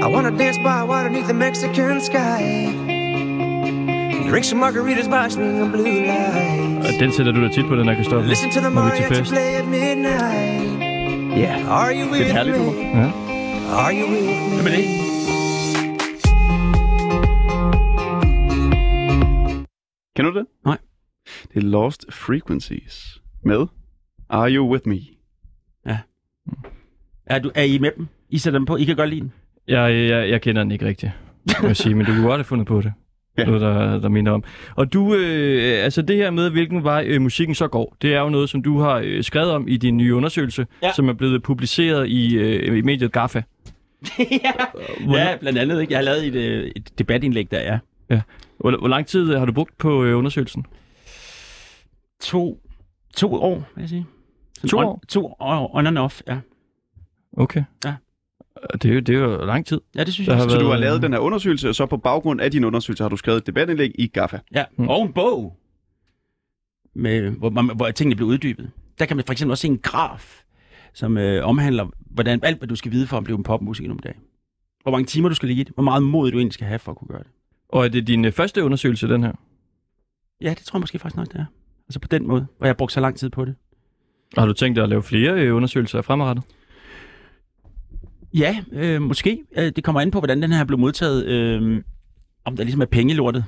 I 0.02 0.06
wanna 0.14 0.30
dance 0.32 0.60
by 0.62 0.84
water 0.90 1.10
beneath 1.10 1.28
the 1.28 1.34
Mexican 1.34 2.02
sky. 2.02 2.42
Drink 4.30 4.46
some 4.46 4.60
margaritas 4.60 5.08
by 5.08 5.28
swinging 5.30 5.72
blue 5.72 5.84
lights. 6.06 6.88
Og 6.88 7.00
den 7.00 7.12
sætter 7.12 7.32
du 7.32 7.44
da 7.44 7.50
tit 7.50 7.66
på, 7.68 7.76
den 7.76 7.88
her, 7.88 7.94
Christoffer, 7.96 8.30
Listen 8.30 8.52
to 8.52 8.60
the 8.60 8.70
når 8.70 8.84
vi 8.84 9.04
er 9.04 9.08
til 9.08 9.16
fest. 9.18 9.32
play 9.32 9.50
at 9.62 9.68
midnight. 9.68 10.80
Ja. 11.38 11.54
Are 11.70 11.92
you 11.94 12.00
Det 12.00 12.08
er 12.08 12.12
with 12.12 12.26
et 12.26 12.32
herligt 12.34 12.58
me? 12.58 12.66
nummer. 12.66 12.82
Ja. 13.00 13.12
Are 13.84 13.94
you 14.00 14.06
with 14.12 14.24
me? 14.28 14.54
Hvad 14.56 14.64
med 14.64 14.72
det? 14.78 15.09
Kender 20.20 20.32
du 20.32 20.40
det? 20.40 20.48
Nej. 20.66 20.78
Det 21.54 21.64
er 21.64 21.68
Lost 21.68 22.06
Frequencies 22.14 23.22
med 23.44 23.66
Are 24.30 24.52
You 24.56 24.72
With 24.72 24.88
Me? 24.88 25.00
Er, 27.26 27.40
du, 27.40 27.52
er 27.56 27.64
I 27.64 27.78
med 27.78 27.92
dem? 27.98 28.08
I 28.30 28.38
sætter 28.38 28.60
dem 28.60 28.66
på? 28.66 28.76
I 28.78 28.84
kan 28.84 28.96
godt 28.96 29.10
lide 29.10 29.22
den? 29.22 29.34
Jeg, 29.68 30.10
jeg, 30.10 30.30
jeg 30.30 30.42
kender 30.42 30.64
den 30.64 30.72
ikke 30.72 30.86
rigtigt, 30.86 31.12
må 31.62 31.68
jeg 31.68 31.78
sige, 31.78 31.96
men 31.96 32.06
du 32.06 32.12
kunne 32.12 32.28
godt 32.28 32.38
have 32.40 32.44
fundet 32.44 32.68
på 32.68 32.78
det. 32.82 32.86
Ja. 32.86 32.92
Ja. 33.38 33.46
Noget, 33.46 33.62
der, 33.62 34.00
der 34.00 34.10
minder 34.10 34.32
om. 34.32 34.44
Og 34.76 34.94
du, 34.94 35.16
øh, 35.16 35.84
altså 35.84 36.02
det 36.02 36.16
her 36.16 36.32
med, 36.32 36.50
hvilken 36.50 36.84
vej 36.84 37.06
øh, 37.08 37.22
musikken 37.22 37.56
så 37.56 37.68
går, 37.68 37.98
det 38.02 38.14
er 38.14 38.20
jo 38.20 38.30
noget, 38.30 38.50
som 38.50 38.64
du 38.64 38.80
har 38.80 39.02
øh, 39.06 39.24
skrevet 39.24 39.52
om 39.52 39.68
i 39.68 39.78
din 39.78 39.98
nye 39.98 40.16
undersøgelse, 40.16 40.68
Ja. 40.84 40.92
som 40.96 41.10
er 41.10 41.14
blevet 41.14 41.44
publiceret 41.44 42.08
i, 42.08 42.38
øh, 42.38 42.78
i 42.78 42.82
mediet 42.82 43.12
GAFFA. 43.12 43.42
ja. 44.20 44.52
Hvor, 45.06 45.18
ja, 45.18 45.38
blandt 45.38 45.60
andet. 45.60 45.82
Ikke? 45.82 45.94
Jeg 45.94 45.98
har 46.00 46.04
lavet 46.04 46.26
et, 46.28 46.36
øh, 46.36 46.72
et 46.76 47.00
debatindlæg 47.00 47.52
der, 47.52 47.80
ja. 48.10 48.22
Hvor, 48.60 48.78
hvor 48.78 48.88
lang 48.88 49.08
tid 49.08 49.36
har 49.36 49.46
du 49.46 49.52
brugt 49.54 49.78
på 49.78 50.04
øh, 50.04 50.18
undersøgelsen? 50.18 50.66
To, 52.20 52.60
to 53.18 53.34
år, 53.34 53.56
vil 53.76 53.82
jeg 53.82 53.90
sige. 53.90 54.06
Sådan 54.58 54.70
To 54.70 54.78
on, 54.78 54.86
år? 54.86 55.02
To 55.08 55.26
år, 55.40 55.76
on 55.76 55.88
and 55.88 55.98
off, 55.98 56.22
ja. 56.28 56.40
Okay. 57.38 57.64
Ja. 57.86 57.96
Det 58.74 58.86
er 58.86 58.94
jo, 58.94 59.00
det 59.00 59.16
er 59.16 59.20
jo 59.20 59.46
lang 59.46 59.66
tid. 59.66 59.82
Ja, 59.96 60.04
det 60.04 60.14
synes 60.14 60.28
jeg. 60.28 60.36
har 60.38 60.44
Så 60.48 60.56
du 60.58 60.62
har 60.62 60.70
været- 60.70 60.80
lavet 60.80 61.02
den 61.02 61.12
her 61.14 61.20
undersøgelse, 61.20 61.70
og 61.70 61.76
så 61.76 61.86
på 61.86 61.98
baggrund 61.98 62.42
af 62.42 62.52
din 62.52 62.64
undersøgelse 62.64 63.04
har 63.04 63.10
du 63.10 63.18
skrevet 63.18 63.38
et 63.38 63.48
debatindlæg 63.48 63.92
i 64.00 64.08
GAFA. 64.08 64.40
Ja, 64.56 64.66
Mm. 64.78 64.88
og 64.90 65.02
en 65.06 65.14
bog, 65.14 65.58
med, 66.96 67.30
hvor, 67.32 67.50
man- 67.50 67.76
hvor 67.76 67.92
tingene 67.92 68.16
bliver 68.16 68.30
uddybet. 68.30 68.72
Der 69.00 69.06
kan 69.06 69.18
man 69.18 69.26
for 69.26 69.32
eksempel 69.32 69.52
også 69.52 69.62
se 69.62 69.68
en 69.68 69.78
graf, 69.78 70.44
som 70.94 71.18
øh, 71.18 71.46
omhandler 71.46 71.88
hvordan, 72.10 72.40
alt, 72.44 72.58
hvad 72.58 72.68
du 72.68 72.76
skal 72.76 72.92
vide 72.92 73.08
for 73.08 73.18
at 73.18 73.24
blive 73.24 73.38
en 73.38 73.44
popmusiker 73.44 73.92
om 73.92 74.00
dagen. 74.00 74.20
Hvor 74.84 74.92
mange 74.92 75.06
timer 75.06 75.30
du 75.30 75.36
skal 75.36 75.48
ligge 75.48 75.62
i 75.62 75.64
det. 75.64 75.74
Hvor 75.74 75.84
meget 75.84 76.04
mod 76.04 76.32
du 76.32 76.38
egentlig 76.38 76.54
skal 76.54 76.68
have 76.68 76.80
for 76.80 76.92
at 76.92 76.98
kunne 76.98 77.08
gøre 77.08 77.20
det. 77.24 77.28
Og 77.70 77.86
er 77.86 77.90
det 77.90 78.08
din 78.08 78.26
øh, 78.26 78.32
første 78.32 78.64
undersøgelse, 78.64 79.08
den 79.08 79.24
her? 79.24 79.32
Ja, 80.42 80.50
det 80.50 80.58
tror 80.58 80.78
jeg 80.78 80.82
måske 80.82 81.00
faktisk 81.00 81.18
nok, 81.18 81.28
det 81.28 81.36
er. 81.36 81.46
Altså 81.88 82.00
på 82.00 82.08
den 82.08 82.28
måde, 82.28 82.48
hvor 82.58 82.66
jeg 82.66 82.70
har 82.70 82.78
brugt 82.78 82.92
så 82.92 83.00
lang 83.00 83.18
tid 83.18 83.30
på 83.30 83.46
det. 83.46 83.56
Og 84.36 84.42
har 84.42 84.48
du 84.48 84.54
tænkt 84.54 84.76
dig 84.76 84.84
at 84.84 84.90
lave 84.90 85.04
flere 85.04 85.34
øh, 85.34 85.56
undersøgelser 85.56 86.02
fremadrettet? 86.02 86.44
Ja, 88.34 88.58
øh, 88.72 89.02
måske. 89.02 89.44
Øh, 89.58 89.72
det 89.76 89.84
kommer 89.84 90.02
an 90.02 90.12
på, 90.12 90.20
hvordan 90.20 90.42
den 90.42 90.52
her 90.52 90.66
blev 90.66 90.80
modtaget. 90.80 91.26
Øh, 91.26 91.84
om 92.46 92.56
der 92.56 92.64
ligesom 92.64 92.82
er 92.82 92.86
penge 92.86 93.14
i 93.14 93.16
lortet. 93.16 93.46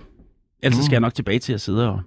Ellers 0.63 0.77
mm. 0.77 0.79
Mm. 0.79 0.83
skal 0.83 0.93
jeg 0.93 1.01
nok 1.01 1.13
tilbage 1.13 1.39
til 1.39 1.53
at 1.53 1.61
sidde 1.61 1.89
og, 1.89 2.01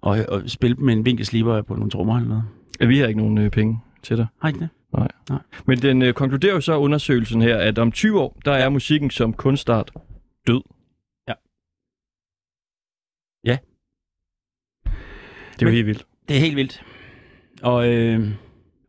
og, 0.00 0.24
og 0.28 0.42
spille 0.46 0.76
med 0.76 0.94
en 0.94 1.04
vinkelsliber 1.04 1.62
på 1.62 1.74
nogle 1.74 1.90
trommer 1.90 2.16
eller 2.16 2.28
noget. 2.28 2.44
Ja, 2.80 2.86
vi 2.86 2.98
har 2.98 3.06
ikke 3.06 3.20
nogen 3.20 3.38
øh, 3.38 3.50
penge 3.50 3.80
til 4.02 4.16
dig. 4.16 4.26
Har 4.40 4.48
ikke 4.48 4.60
det? 4.60 4.68
Men 5.66 5.78
den 5.78 6.02
øh, 6.02 6.14
konkluderer 6.14 6.54
jo 6.54 6.60
så 6.60 6.76
undersøgelsen 6.76 7.42
her, 7.42 7.56
at 7.56 7.78
om 7.78 7.92
20 7.92 8.20
år, 8.20 8.40
der 8.44 8.52
er 8.52 8.68
musikken 8.68 9.10
som 9.10 9.32
kunstart 9.32 9.90
død. 10.46 10.60
Ja. 13.44 13.56
Det 14.84 14.90
er 15.62 15.62
jo 15.62 15.66
Men- 15.66 15.74
helt 15.74 15.86
vildt. 15.86 16.06
Det 16.28 16.36
er 16.36 16.40
helt 16.40 16.56
vildt. 16.56 16.82
Og, 17.62 17.88
øh, 17.94 18.28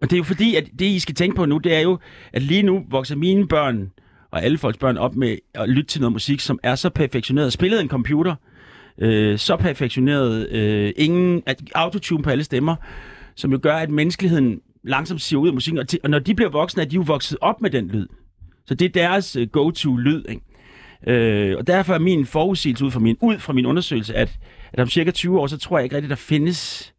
og 0.02 0.10
det 0.10 0.14
er 0.14 0.18
jo 0.18 0.24
fordi, 0.24 0.56
at 0.56 0.70
det 0.80 0.86
I 0.86 1.00
skal 1.00 1.16
tænke 1.16 1.36
på 1.36 1.46
nu, 1.46 1.58
det 1.58 1.74
er 1.76 1.80
jo, 1.80 2.00
at 2.34 2.42
lige 2.42 2.64
nu 2.64 2.86
vokser 2.90 3.16
mine 3.16 3.48
børn 3.48 3.92
og 4.32 4.44
alle 4.44 4.58
folks 4.58 4.78
børn 4.78 4.98
op 4.98 5.16
med 5.16 5.38
at 5.54 5.70
lytte 5.70 5.88
til 5.90 6.02
noget 6.02 6.14
musik, 6.14 6.40
som 6.40 6.60
er 6.64 6.76
så 6.76 6.90
perfektioneret. 6.90 7.54
Spillet 7.54 7.82
en 7.82 7.90
computer, 7.90 8.36
øh, 8.98 9.38
så 9.38 9.58
perfektioneret, 9.58 10.50
øh, 10.50 10.94
ingen 10.98 11.44
at 11.46 11.62
autotune 11.76 12.24
på 12.24 12.30
alle 12.30 12.44
stemmer, 12.44 12.76
som 13.36 13.52
jo 13.52 13.60
gør, 13.62 13.76
at 13.76 13.90
menneskeligheden 13.90 14.62
langsomt 14.84 15.22
siger 15.22 15.40
ud 15.40 15.48
af 15.48 15.54
musikken. 15.54 15.80
Og, 15.80 15.86
og 16.04 16.10
når 16.10 16.20
de 16.20 16.36
bliver 16.36 16.50
voksne, 16.50 16.84
er 16.84 16.88
de 16.88 16.96
jo 16.96 17.02
vokset 17.02 17.38
op 17.42 17.62
med 17.62 17.70
den 17.70 17.88
lyd. 17.88 18.08
Så 18.66 18.76
det 18.76 18.86
er 18.86 18.90
deres 18.90 19.36
øh, 19.36 19.48
go-to-lyd, 19.48 20.24
ikke? 20.30 20.42
Øh, 21.08 21.58
og 21.58 21.68
derfor 21.68 21.94
er 21.94 22.00
min 22.00 22.26
forudsigelse 22.26 22.86
ud 22.86 22.92
fra 22.92 23.00
min, 23.00 23.18
ud 23.22 23.40
fra 23.40 23.54
min 23.54 23.66
undersøgelse, 23.66 24.16
at, 24.16 24.40
at 24.74 24.80
om 24.80 24.88
cirka 24.88 25.12
20 25.12 25.40
år, 25.40 25.48
så 25.48 25.58
tror 25.58 25.78
jeg 25.78 25.84
ikke 25.84 25.96
rigtigt, 25.96 26.10
der 26.10 26.16
findes 26.16 26.94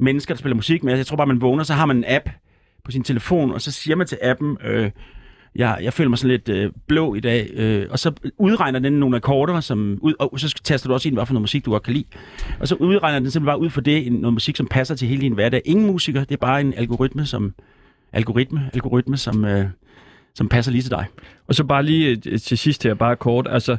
mennesker, 0.00 0.34
der 0.34 0.38
spiller 0.38 0.56
musik 0.56 0.84
med. 0.84 0.92
Altså, 0.92 1.00
jeg 1.00 1.06
tror 1.06 1.16
bare, 1.16 1.26
man 1.26 1.40
vågner, 1.40 1.64
så 1.64 1.74
har 1.74 1.86
man 1.86 1.96
en 1.96 2.04
app 2.08 2.28
på 2.84 2.90
sin 2.90 3.02
telefon, 3.04 3.50
og 3.52 3.60
så 3.60 3.72
siger 3.72 3.96
man 3.96 4.06
til 4.06 4.18
appen, 4.22 4.56
øh, 4.64 4.90
jeg, 5.54 5.78
jeg 5.82 5.92
føler 5.92 6.08
mig 6.08 6.18
sådan 6.18 6.30
lidt 6.30 6.48
øh, 6.48 6.72
blå 6.86 7.14
i 7.14 7.20
dag, 7.20 7.50
øh, 7.54 7.86
og 7.90 7.98
så 7.98 8.12
udregner 8.38 8.78
den 8.78 8.92
nogle 8.92 9.16
akkorder, 9.16 9.60
som, 9.60 9.98
ud, 10.02 10.14
og 10.18 10.40
så 10.40 10.60
taster 10.64 10.88
du 10.88 10.94
også 10.94 11.08
ind, 11.08 11.16
hvad 11.16 11.26
for 11.26 11.32
noget 11.34 11.42
musik, 11.42 11.64
du 11.64 11.70
godt 11.70 11.82
kan 11.82 11.92
lide. 11.94 12.04
Og 12.60 12.68
så 12.68 12.74
udregner 12.74 13.18
den 13.18 13.30
simpelthen 13.30 13.46
bare 13.46 13.60
ud 13.60 13.70
for 13.70 13.80
det, 13.80 14.06
en- 14.06 14.12
noget 14.12 14.32
musik, 14.32 14.56
som 14.56 14.66
passer 14.66 14.94
til 14.94 15.08
hele 15.08 15.20
din 15.20 15.32
hverdag. 15.32 15.62
Ingen 15.64 15.86
musiker, 15.86 16.20
det 16.24 16.32
er 16.32 16.36
bare 16.36 16.60
en 16.60 16.74
algoritme, 16.76 17.26
som, 17.26 17.54
algoritme, 18.12 18.70
algoritme, 18.74 19.16
som, 19.16 19.44
øh, 19.44 19.66
som 20.38 20.48
passer 20.48 20.72
lige 20.72 20.82
til 20.82 20.90
dig. 20.90 21.06
Og 21.46 21.54
så 21.54 21.64
bare 21.64 21.82
lige 21.82 22.20
øh, 22.26 22.38
til 22.40 22.58
sidst 22.58 22.82
her, 22.82 22.94
bare 22.94 23.16
kort. 23.16 23.46
Altså, 23.50 23.76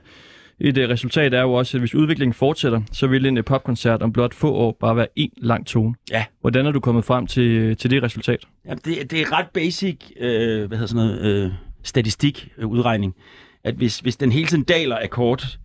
et 0.60 0.78
uh, 0.78 0.84
resultat 0.84 1.34
er 1.34 1.42
jo 1.42 1.54
også, 1.54 1.78
at 1.78 1.82
hvis 1.82 1.96
udviklingen 1.96 2.34
fortsætter, 2.34 2.82
så 2.92 3.08
vil 3.08 3.26
en 3.26 3.38
uh, 3.38 3.44
popkoncert 3.44 4.02
om 4.02 4.14
blot 4.14 4.34
få 4.34 4.54
år 4.54 4.78
bare 4.80 4.96
være 4.96 5.08
en 5.16 5.32
lang 5.38 5.68
tone. 5.68 5.96
Ja. 6.12 6.26
Hvordan 6.42 6.66
er 6.66 6.72
du 6.72 6.80
kommet 6.80 7.06
frem 7.06 7.28
til, 7.28 7.78
til 7.78 7.92
det 7.92 8.04
resultat? 8.04 8.46
Ja, 8.66 8.74
det, 8.74 9.12
det 9.12 9.22
er 9.22 9.38
ret 9.38 9.48
basic, 9.54 9.98
øh, 10.20 10.68
hvad 10.68 10.78
hedder 10.78 10.88
sådan 10.88 11.08
noget, 11.08 11.46
øh, 11.46 11.52
statistik 11.84 12.50
øh, 12.58 12.68
udregning, 12.68 13.16
at 13.64 13.76
hvis, 13.76 14.00
hvis 14.00 14.18
den 14.18 14.32
hele 14.32 14.48
tiden 14.48 14.64
daler 14.64 14.98
akkord, 15.04 15.58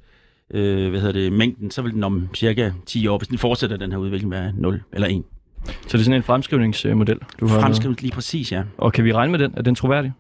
øh, 0.51 0.91
hvad 0.91 1.01
hedder 1.01 1.21
det, 1.21 1.33
mængden, 1.33 1.71
så 1.71 1.83
vil 1.83 1.93
den 1.93 2.05
om 2.05 2.29
cirka 2.35 2.71
10 2.87 3.07
år, 3.07 3.19
hvis 3.19 3.29
den 3.29 3.39
fortsætter 3.39 3.77
den 3.77 3.91
her 3.93 3.99
udvikling, 3.99 4.31
være 4.31 4.53
0 4.57 4.83
eller 4.93 5.09
1. 5.09 5.23
Så 5.67 5.73
det 5.93 5.95
er 5.95 5.99
sådan 5.99 6.17
en 6.17 6.23
fremskrivningsmodel, 6.23 7.19
du 7.41 7.47
har 7.47 7.55
med. 7.55 7.63
Fremskrivet 7.63 8.03
lige 8.03 8.13
præcis, 8.13 8.53
ja. 8.53 8.63
Og 8.79 8.93
kan 8.93 9.05
vi 9.05 9.13
regne 9.13 9.31
med 9.31 9.39
den? 9.39 9.55
Er 9.57 9.63
den 9.63 9.75
troværdig? 9.75 10.13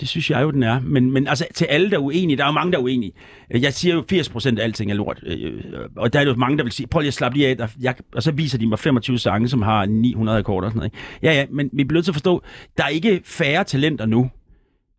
Det 0.00 0.08
synes 0.08 0.30
jeg 0.30 0.42
jo, 0.42 0.50
den 0.50 0.62
er. 0.62 0.80
Men, 0.80 1.10
men 1.10 1.28
altså, 1.28 1.46
til 1.54 1.64
alle, 1.64 1.90
der 1.90 1.96
er 1.96 2.00
uenige, 2.00 2.36
der 2.36 2.42
er 2.42 2.48
jo 2.48 2.52
mange, 2.52 2.72
der 2.72 2.78
er 2.78 2.82
uenige. 2.82 3.12
Jeg 3.50 3.74
siger 3.74 3.94
jo, 3.94 4.04
80 4.10 4.28
procent 4.28 4.58
af 4.58 4.64
alting 4.64 4.90
er 4.90 4.94
lort. 4.94 5.20
Øh, 5.26 5.38
øh, 5.42 5.80
og 5.96 6.12
der 6.12 6.20
er 6.20 6.24
jo 6.24 6.34
mange, 6.34 6.58
der 6.58 6.62
vil 6.64 6.72
sige, 6.72 6.86
prøv 6.86 7.00
lige 7.00 7.08
at 7.08 7.14
slappe 7.14 7.38
lige 7.38 7.48
af. 7.48 7.56
Der, 7.56 7.68
jeg, 7.80 7.94
og 8.14 8.22
så 8.22 8.32
viser 8.32 8.58
de 8.58 8.66
mig 8.66 8.78
25 8.78 9.18
sange, 9.18 9.48
som 9.48 9.62
har 9.62 9.86
900 9.86 10.38
akkorder 10.38 10.66
og 10.66 10.72
sådan 10.72 10.78
noget. 10.78 10.92
ikke? 10.94 10.98
Ja, 11.22 11.32
ja, 11.32 11.46
men 11.50 11.70
vi 11.72 11.84
bliver 11.84 11.98
nødt 11.98 12.04
til 12.04 12.10
at 12.10 12.14
forstå, 12.14 12.42
der 12.76 12.84
er 12.84 12.88
ikke 12.88 13.20
færre 13.24 13.64
talenter 13.64 14.06
nu. 14.06 14.30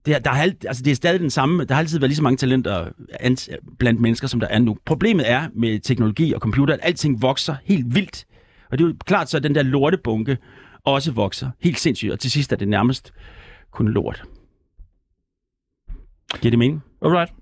Det 0.06 0.26
der 0.26 0.32
er, 0.32 0.52
altså, 0.68 0.84
det 0.84 0.92
er 0.92 0.96
stadig 0.96 1.20
den 1.20 1.30
samme. 1.30 1.66
Der 1.66 1.74
har 1.74 1.80
altid 1.80 2.00
været 2.00 2.10
lige 2.10 2.16
så 2.16 2.24
mange 2.24 2.38
talenter 2.38 2.88
blandt 3.80 4.02
mennesker, 4.02 4.28
som 4.28 4.40
der 4.40 4.48
er 4.48 4.60
nu. 4.60 4.78
Problemet 4.86 5.32
er 5.32 5.48
med 5.56 5.80
teknologi 5.80 6.34
og 6.34 6.40
computer, 6.40 6.74
at 6.74 6.80
alting 6.84 7.22
vokser 7.22 7.56
helt 7.66 7.96
vildt. 7.96 8.26
Og 8.72 8.78
det 8.78 8.84
er 8.84 8.88
jo 8.88 8.96
klart 9.06 9.30
så, 9.30 9.38
at 9.38 9.44
den 9.44 9.56
der 9.56 9.64
lortebunke 9.64 10.38
også 10.86 11.12
vokser 11.12 11.50
helt 11.60 11.80
sindssygt. 11.80 12.12
Og 12.12 12.20
til 12.20 12.32
sidst 12.32 12.52
er 12.52 12.56
det 12.56 12.68
nærmest 12.68 13.14
kun 13.72 13.88
lort. 13.88 14.24
Giver 16.42 16.50
det 16.50 16.60
mening? 16.60 16.84
Alright. 17.02 17.34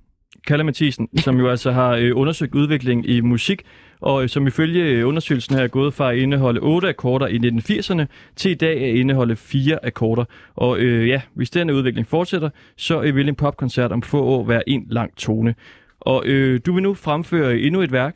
Kalle 0.48 0.64
Mathisen, 0.64 1.10
som 1.26 1.38
jo 1.38 1.50
altså 1.50 1.72
har 1.72 1.92
øh, 1.96 2.12
undersøgt 2.16 2.56
udviklingen 2.56 3.06
i 3.06 3.22
musik, 3.22 3.62
og 4.02 4.24
øh, 4.24 4.30
som 4.30 4.48
ifølge 4.48 4.84
øh, 4.84 5.08
undersøgelsen 5.08 5.56
her 5.56 5.64
er 5.64 5.68
gået 5.68 5.94
fra 5.94 6.12
at 6.12 6.18
indeholde 6.18 6.60
8 6.60 6.90
akkorder 6.90 7.28
i 7.28 7.38
1980'erne 7.38 8.06
til 8.36 8.52
i 8.52 8.54
dag 8.54 8.84
at 8.84 8.96
indeholde 8.96 9.36
4 9.36 9.86
akkorder. 9.86 10.26
Og 10.56 10.80
øh, 10.80 11.08
ja, 11.08 11.22
hvis 11.34 11.50
denne 11.50 11.76
udvikling 11.76 12.08
fortsætter, 12.08 12.50
så 12.78 13.02
øh, 13.02 13.16
vil 13.16 13.30
en 13.30 13.36
popkoncert 13.36 13.92
om 13.92 14.02
få 14.02 14.24
år 14.24 14.46
være 14.46 14.70
en 14.70 14.86
lang 14.90 15.16
tone. 15.16 15.56
Og 16.00 16.26
øh, 16.26 16.60
du 16.66 16.74
vil 16.74 16.84
nu 16.84 16.94
fremføre 16.94 17.58
endnu 17.58 17.82
et 17.82 17.92
værk. 17.92 18.16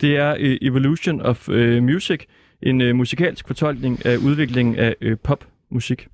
Det 0.00 0.16
er 0.16 0.36
øh, 0.40 0.58
Evolution 0.62 1.20
of 1.20 1.48
øh, 1.48 1.82
Music, 1.82 2.20
en 2.62 2.80
øh, 2.80 2.94
musikalsk 2.94 3.46
fortolkning 3.46 4.06
af 4.06 4.16
udviklingen 4.16 4.76
af 4.76 4.96
øh, 5.00 5.16
popmusik. 5.18 6.08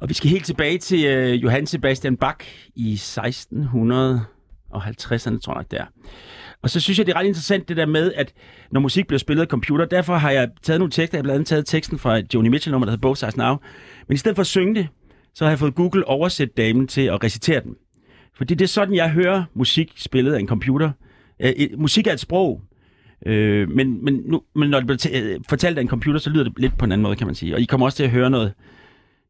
Og 0.00 0.08
vi 0.08 0.14
skal 0.14 0.30
helt 0.30 0.44
tilbage 0.44 0.78
til 0.78 1.04
øh, 1.04 1.42
Johann 1.42 1.66
Sebastian 1.66 2.16
Bach 2.16 2.38
i 2.76 2.94
1650'erne, 2.94 5.38
tror 5.38 5.58
jeg 5.58 5.70
der. 5.70 5.84
Og 6.62 6.70
så 6.70 6.80
synes 6.80 6.98
jeg, 6.98 7.06
det 7.06 7.12
er 7.12 7.18
ret 7.18 7.26
interessant 7.26 7.68
det 7.68 7.76
der 7.76 7.86
med, 7.86 8.12
at 8.12 8.32
når 8.70 8.80
musik 8.80 9.06
bliver 9.06 9.18
spillet 9.18 9.42
af 9.42 9.48
computer, 9.48 9.84
derfor 9.84 10.14
har 10.14 10.30
jeg 10.30 10.48
taget 10.62 10.80
nogle 10.80 10.90
tekster, 10.90 11.18
jeg 11.18 11.18
har 11.18 11.22
blandt 11.22 11.34
andet 11.34 11.46
taget 11.46 11.66
teksten 11.66 11.98
fra 11.98 12.18
et 12.18 12.34
Joni 12.34 12.48
Mitchell-nummer, 12.48 12.84
der 12.84 12.90
hedder 12.90 13.02
Both 13.02 13.18
Sides 13.18 13.36
Now. 13.36 13.56
Men 14.08 14.14
i 14.14 14.16
stedet 14.16 14.36
for 14.36 14.40
at 14.40 14.46
synge 14.46 14.74
det, 14.74 14.88
så 15.34 15.44
har 15.44 15.50
jeg 15.50 15.58
fået 15.58 15.74
Google 15.74 16.08
oversæt 16.08 16.56
damen 16.56 16.88
til 16.88 17.02
at 17.02 17.24
recitere 17.24 17.60
den. 17.60 17.74
Fordi 18.36 18.54
det 18.54 18.64
er 18.64 18.68
sådan, 18.68 18.94
jeg 18.94 19.10
hører 19.10 19.44
musik 19.54 19.92
spillet 19.96 20.32
af 20.32 20.40
en 20.40 20.48
computer. 20.48 20.90
Øh, 21.40 21.52
musik 21.78 22.06
er 22.06 22.12
et 22.12 22.20
sprog, 22.20 22.62
øh, 23.26 23.68
men, 23.68 24.04
men, 24.04 24.22
nu, 24.26 24.42
men 24.54 24.70
når 24.70 24.80
det 24.80 24.86
bliver 24.86 25.36
t- 25.36 25.42
fortalt 25.48 25.78
af 25.78 25.82
en 25.82 25.88
computer, 25.88 26.20
så 26.20 26.30
lyder 26.30 26.44
det 26.44 26.52
lidt 26.56 26.78
på 26.78 26.84
en 26.84 26.92
anden 26.92 27.02
måde, 27.02 27.16
kan 27.16 27.26
man 27.26 27.34
sige. 27.34 27.54
Og 27.54 27.60
I 27.60 27.64
kommer 27.64 27.86
også 27.86 27.96
til 27.96 28.04
at 28.04 28.10
høre 28.10 28.30
noget, 28.30 28.52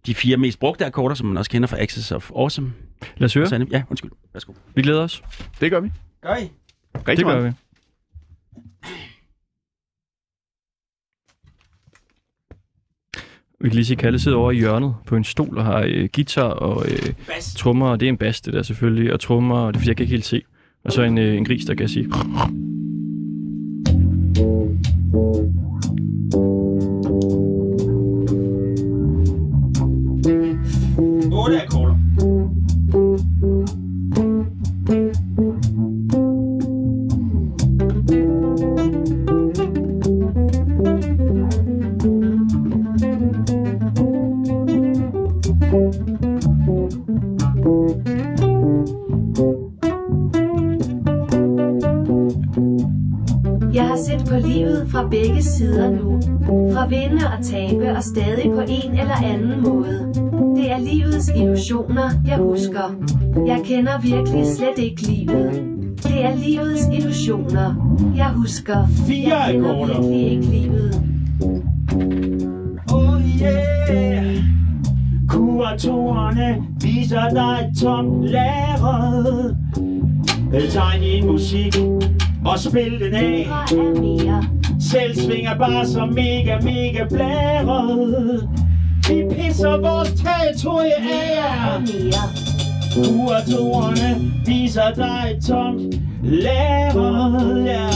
de 0.07 0.15
fire 0.15 0.37
mest 0.37 0.59
brugte 0.59 0.87
akkorder, 0.87 1.15
som 1.15 1.27
man 1.27 1.37
også 1.37 1.51
kender 1.51 1.69
fra 1.69 1.83
Access 1.83 2.13
of 2.13 2.31
Awesome. 2.31 2.73
Lad 3.17 3.25
os 3.27 3.35
høre. 3.35 3.47
Så, 3.47 3.67
ja, 3.71 3.83
undskyld. 3.91 4.11
Værsgo. 4.33 4.53
Vi 4.75 4.83
glæder 4.83 5.03
os. 5.03 5.23
Det 5.61 5.71
gør 5.71 5.81
vi. 5.81 5.91
Gør 6.23 6.37
I? 6.37 6.51
Rigtig 6.95 7.07
Det 7.17 7.25
gør 7.25 7.41
meget. 7.41 7.45
vi. 7.45 7.53
Vi 13.61 13.69
kan 13.69 13.77
lige 13.77 13.93
at 13.93 13.99
Kalle 13.99 14.19
sidder 14.19 14.39
over 14.39 14.51
i 14.53 14.57
hjørnet 14.57 14.95
på 15.07 15.17
en 15.17 15.25
stol 15.25 15.59
og 15.59 15.65
har 15.65 15.85
øh, 15.89 16.09
guitar 16.15 16.43
og 16.43 16.85
øh, 16.91 17.15
Bas. 17.27 17.55
trommer, 17.55 17.89
og 17.89 18.01
det 18.01 18.07
er 18.07 18.11
en 18.11 18.17
bas, 18.17 18.41
det 18.41 18.55
der 18.55 18.63
selvfølgelig, 18.63 19.13
og 19.13 19.21
trommer, 19.21 19.59
og 19.59 19.73
det 19.75 19.79
er 19.79 19.81
fordi, 19.81 19.89
jeg 19.89 19.97
kan 19.97 20.05
ikke 20.05 20.13
helt 20.15 20.25
se. 20.25 20.43
Og 20.85 20.93
så 20.93 21.03
en, 21.03 21.19
øh, 21.19 21.37
en 21.37 21.45
gris, 21.45 21.65
der 21.65 21.75
kan 21.75 21.89
sige. 21.89 22.09
Otte 31.41 31.63
akkorder. 31.63 31.97
Jeg 53.75 53.87
har 53.87 53.97
set 53.97 54.29
på 54.29 54.35
livet 54.47 54.89
fra 54.89 55.09
begge 55.09 55.43
sider 55.43 55.91
nu. 55.91 56.21
Fra 56.73 56.87
vinde 56.87 57.23
og 57.39 57.45
tabe 57.45 57.91
og 57.97 58.03
stadig 58.03 58.53
på 58.55 58.61
en 58.69 58.91
eller 58.91 59.25
anden 59.25 59.63
måde. 59.63 60.30
Det 60.71 60.79
er 60.79 60.83
livets 60.83 61.31
illusioner, 61.37 62.11
jeg 62.27 62.37
husker. 62.37 62.95
Jeg 63.47 63.61
kender 63.65 64.01
virkelig 64.01 64.47
slet 64.57 64.79
ikke 64.79 65.03
livet. 65.03 65.63
Det 66.03 66.25
er 66.25 66.37
livets 66.37 66.83
illusioner, 66.93 67.99
jeg 68.17 68.27
husker. 68.27 68.87
Fire 69.07 69.37
Jeg 69.37 69.53
kender 69.53 69.87
virkelig 69.87 70.31
ikke 70.31 70.47
livet. 70.47 71.03
Oh 72.93 73.23
yeah. 73.43 74.37
Kuratorerne 75.29 76.63
viser 76.83 77.29
dig 77.29 77.69
et 77.69 77.79
tomt 77.79 78.25
lærred. 78.25 79.55
Tegn 80.71 81.01
din 81.01 81.27
musik 81.27 81.77
og 82.45 82.59
spil 82.59 83.01
den 83.01 83.15
af. 83.15 83.49
Er. 83.51 84.45
Selv 84.81 85.15
svinger 85.15 85.59
bare 85.59 85.87
så 85.87 86.07
mega, 86.07 86.59
mega 86.63 87.05
blæret. 87.09 88.49
Vi 89.11 89.25
pisser 89.35 89.77
vores 89.81 90.09
territorie 90.23 90.95
af 90.95 91.37
Er 91.37 91.81
jer. 92.05 92.29
Kuratorerne 92.95 94.33
viser 94.47 94.91
dig 94.97 95.37
et 95.37 95.45
tomt 95.45 95.95
lærred. 96.23 97.63
Ja. 97.65 97.89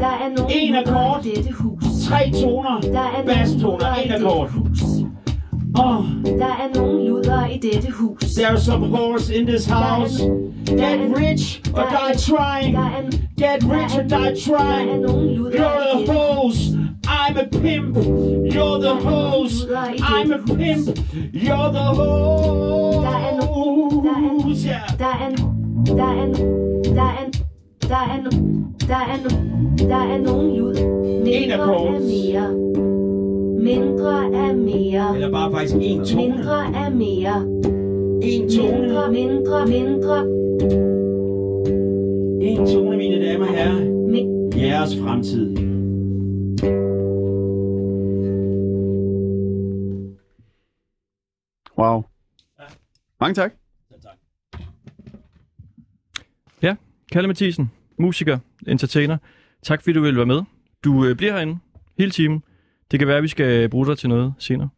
Der 0.00 0.06
er 0.06 0.36
nogen 0.36 0.52
En 0.54 0.74
akkord. 0.74 1.20
dette 1.22 1.52
hus. 1.52 1.84
Tre 2.08 2.30
toner, 2.42 2.80
Der 2.80 3.00
er 3.00 4.02
i 4.02 4.06
en 4.06 4.12
akkord. 4.12 4.50
hus. 4.50 4.80
Oh, 5.78 6.04
Der 6.24 6.46
er 6.46 6.74
nogen 6.74 7.06
luder 7.06 7.46
i 7.46 7.58
dette 7.58 7.92
hus. 7.92 8.22
there's 8.22 8.58
some 8.64 8.96
horse 8.96 9.34
in 9.34 9.46
this 9.46 9.66
house. 9.66 10.22
Get 10.66 11.00
rich 11.18 11.62
or 11.74 11.82
die 11.90 12.14
trying. 12.18 12.76
Get 13.38 13.64
rich 13.64 13.96
or 13.98 14.02
die 14.02 14.34
trying. 14.46 15.04
You're 15.58 16.06
the 16.06 16.12
hose. 16.12 16.75
I'm 17.26 17.36
a 17.38 17.44
pimp. 17.44 17.96
You're 18.54 18.78
the 18.78 18.94
hose. 18.94 19.66
I'm 19.66 20.30
a 20.30 20.38
pimp. 20.38 20.86
You're 21.32 21.70
the 21.72 21.86
hose. 21.98 23.04
Yeah. 24.64 24.86
Der 24.98 25.06
er, 25.06 25.30
der 25.86 26.04
er, 26.04 26.26
der 26.94 27.02
er, 27.02 27.30
der 27.88 27.96
er, 27.96 28.22
der 28.88 28.96
er, 28.96 29.18
der 29.78 29.96
er 29.96 30.18
nogen 30.18 30.56
lud. 30.56 30.74
Mindre 31.24 31.54
er 31.54 32.00
mere. 32.00 32.48
Mindre 33.60 34.24
er 34.34 34.54
mere. 34.54 35.14
Eller 35.14 35.30
bare 35.30 35.52
faktisk 35.52 35.76
en 35.80 36.04
tone. 36.04 36.26
Mindre 36.26 36.64
er 36.74 36.90
mere. 36.90 37.42
En 38.22 38.48
tone. 38.50 38.78
Mindre, 38.78 39.12
mindre, 39.12 39.66
mindre. 39.66 40.26
En 42.40 42.66
tone, 42.66 42.96
mine 42.96 43.26
damer 43.26 43.46
og 43.46 43.54
herrer. 43.54 43.96
Jeres 44.56 44.96
fremtid. 44.96 45.75
Wow. 51.78 52.04
Mange 53.20 53.34
tak. 53.34 53.52
Kalle 57.12 57.26
Mathisen, 57.28 57.70
musiker, 57.98 58.38
entertainer. 58.66 59.18
Tak 59.62 59.82
fordi 59.82 59.92
du 59.92 60.00
ville 60.00 60.16
være 60.16 60.26
med. 60.26 60.42
Du 60.84 61.04
øh, 61.04 61.16
bliver 61.16 61.32
herinde 61.32 61.58
hele 61.98 62.10
timen. 62.10 62.42
Det 62.90 62.98
kan 62.98 63.08
være, 63.08 63.16
at 63.16 63.22
vi 63.22 63.28
skal 63.28 63.68
bruge 63.68 63.86
dig 63.86 63.98
til 63.98 64.08
noget 64.08 64.34
senere. 64.38 64.68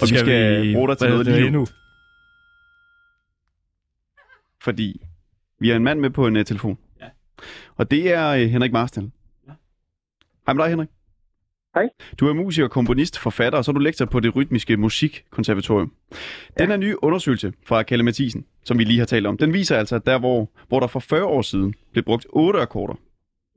Og 0.00 0.08
vi 0.10 0.18
skal 0.18 0.74
bruge 0.74 0.88
dig 0.88 0.98
til 0.98 1.08
noget 1.08 1.26
lige 1.26 1.50
nu. 1.50 1.66
Fordi 4.62 5.02
Vi 5.60 5.68
har 5.68 5.76
en 5.76 5.84
mand 5.84 6.00
med 6.00 6.10
på 6.10 6.26
en 6.26 6.36
uh, 6.36 6.42
telefon. 6.42 6.78
Ja. 7.00 7.06
Og 7.76 7.90
det 7.90 8.12
er 8.12 8.34
uh, 8.34 8.50
Henrik 8.50 8.72
Marstal. 8.72 9.10
Ja. 9.46 9.52
Hej 10.46 10.54
med 10.54 10.64
dig, 10.64 10.70
Henrik. 10.70 10.88
Hej. 11.74 11.88
Du 12.20 12.28
er 12.28 12.32
musiker, 12.32 12.68
komponist, 12.68 13.18
forfatter, 13.18 13.58
og 13.58 13.64
så 13.64 13.70
er 13.70 13.72
du 13.72 13.80
lektor 13.80 14.04
på 14.04 14.20
det 14.20 14.36
rytmiske 14.36 14.76
musikkonservatorium. 14.76 15.92
Ja. 16.10 16.62
Den 16.62 16.70
her 16.70 16.76
nye 16.76 17.04
undersøgelse 17.04 17.52
fra 17.66 17.82
Kalle 17.82 18.04
Mathisen, 18.04 18.44
som 18.64 18.78
vi 18.78 18.84
lige 18.84 18.98
har 18.98 19.06
talt 19.06 19.26
om, 19.26 19.36
den 19.36 19.52
viser 19.52 19.76
altså, 19.76 19.96
at 19.96 20.06
der, 20.06 20.18
hvor, 20.18 20.50
hvor 20.68 20.80
der 20.80 20.86
for 20.86 21.00
40 21.00 21.24
år 21.24 21.42
siden 21.42 21.74
blev 21.92 22.04
brugt 22.04 22.26
8 22.30 22.60
akkorder 22.60 22.94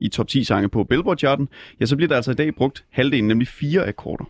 i 0.00 0.08
top 0.08 0.28
10 0.28 0.44
sange 0.44 0.68
på 0.68 0.84
Billboard-charten, 0.84 1.48
ja, 1.80 1.86
så 1.86 1.96
bliver 1.96 2.08
der 2.08 2.16
altså 2.16 2.30
i 2.30 2.34
dag 2.34 2.54
brugt 2.54 2.84
halvdelen, 2.90 3.28
nemlig 3.28 3.48
fire 3.48 3.86
akkorder. 3.86 4.24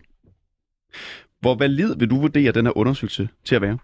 Hvor 1.39 1.55
valid 1.55 1.95
vil 1.95 2.09
du 2.09 2.19
vurdere 2.19 2.51
den 2.51 2.65
her 2.65 2.77
undersøgelse 2.77 3.29
til 3.43 3.55
at 3.55 3.61
være? 3.61 3.77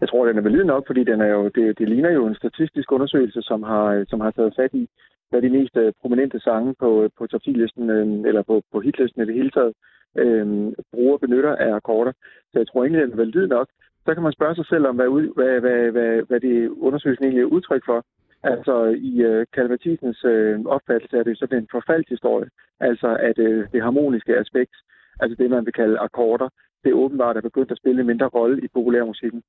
Jeg 0.00 0.08
tror, 0.08 0.26
den 0.26 0.38
er 0.38 0.42
valid 0.42 0.64
nok, 0.64 0.86
fordi 0.86 1.04
den 1.04 1.20
er 1.20 1.26
jo, 1.26 1.48
det, 1.48 1.78
det 1.78 1.88
ligner 1.88 2.10
jo 2.10 2.26
en 2.26 2.34
statistisk 2.34 2.92
undersøgelse, 2.92 3.42
som 3.42 3.62
har, 3.62 4.04
som 4.08 4.20
har 4.20 4.30
taget 4.30 4.54
fat 4.56 4.74
i, 4.74 4.88
hvad 5.30 5.42
de 5.42 5.50
mest 5.50 5.76
øh, 5.76 5.92
prominente 6.00 6.40
sange 6.40 6.74
på, 6.78 7.02
øh, 7.02 7.10
på 7.18 7.26
top 7.26 7.40
10-listen, 7.48 7.90
øh, 7.90 8.28
eller 8.28 8.42
på, 8.42 8.62
på 8.72 8.80
hitlisten 8.80 9.22
i 9.22 9.26
det 9.26 9.34
hele 9.34 9.50
taget, 9.50 9.72
øh, 10.18 10.46
bruger 10.92 11.18
benytter 11.18 11.56
af 11.56 11.74
akkorder. 11.74 12.12
Så 12.50 12.58
jeg 12.58 12.68
tror 12.68 12.82
egentlig, 12.82 13.02
den 13.02 13.12
er 13.12 13.16
valid 13.16 13.46
nok. 13.46 13.68
Så 14.04 14.14
kan 14.14 14.22
man 14.22 14.32
spørge 14.32 14.54
sig 14.54 14.66
selv 14.66 14.86
om, 14.86 14.96
hvad, 14.96 15.08
ud, 15.08 15.34
hvad, 15.34 15.60
hvad, 15.60 15.90
hvad, 15.90 16.22
hvad 16.28 16.40
det 16.40 16.68
undersøgelsen 16.68 17.24
egentlig 17.24 17.42
er 17.42 17.54
udtryk 17.56 17.84
for. 17.84 18.04
Altså 18.42 18.84
i 19.12 19.22
øh, 19.22 19.46
Kalvatisens 19.54 20.24
øh, 20.24 20.60
opfattelse 20.66 21.16
er 21.18 21.22
det 21.22 21.38
sådan 21.38 21.58
en 21.58 21.68
forfaldshistorie. 21.70 22.50
Altså 22.80 23.16
at 23.28 23.38
øh, 23.38 23.66
det 23.72 23.82
harmoniske 23.82 24.36
aspekt, 24.36 24.74
altså 25.20 25.36
det 25.38 25.50
man 25.50 25.64
vil 25.64 25.72
kalde 25.72 25.98
akkorder, 25.98 26.48
det 26.84 26.90
er 26.90 26.94
åbenbart 27.04 27.36
er 27.36 27.40
begyndt 27.40 27.70
at 27.70 27.78
spille 27.78 28.00
en 28.00 28.06
mindre 28.06 28.26
rolle 28.26 28.64
i 28.64 28.68
populærmusikken. 28.68 29.42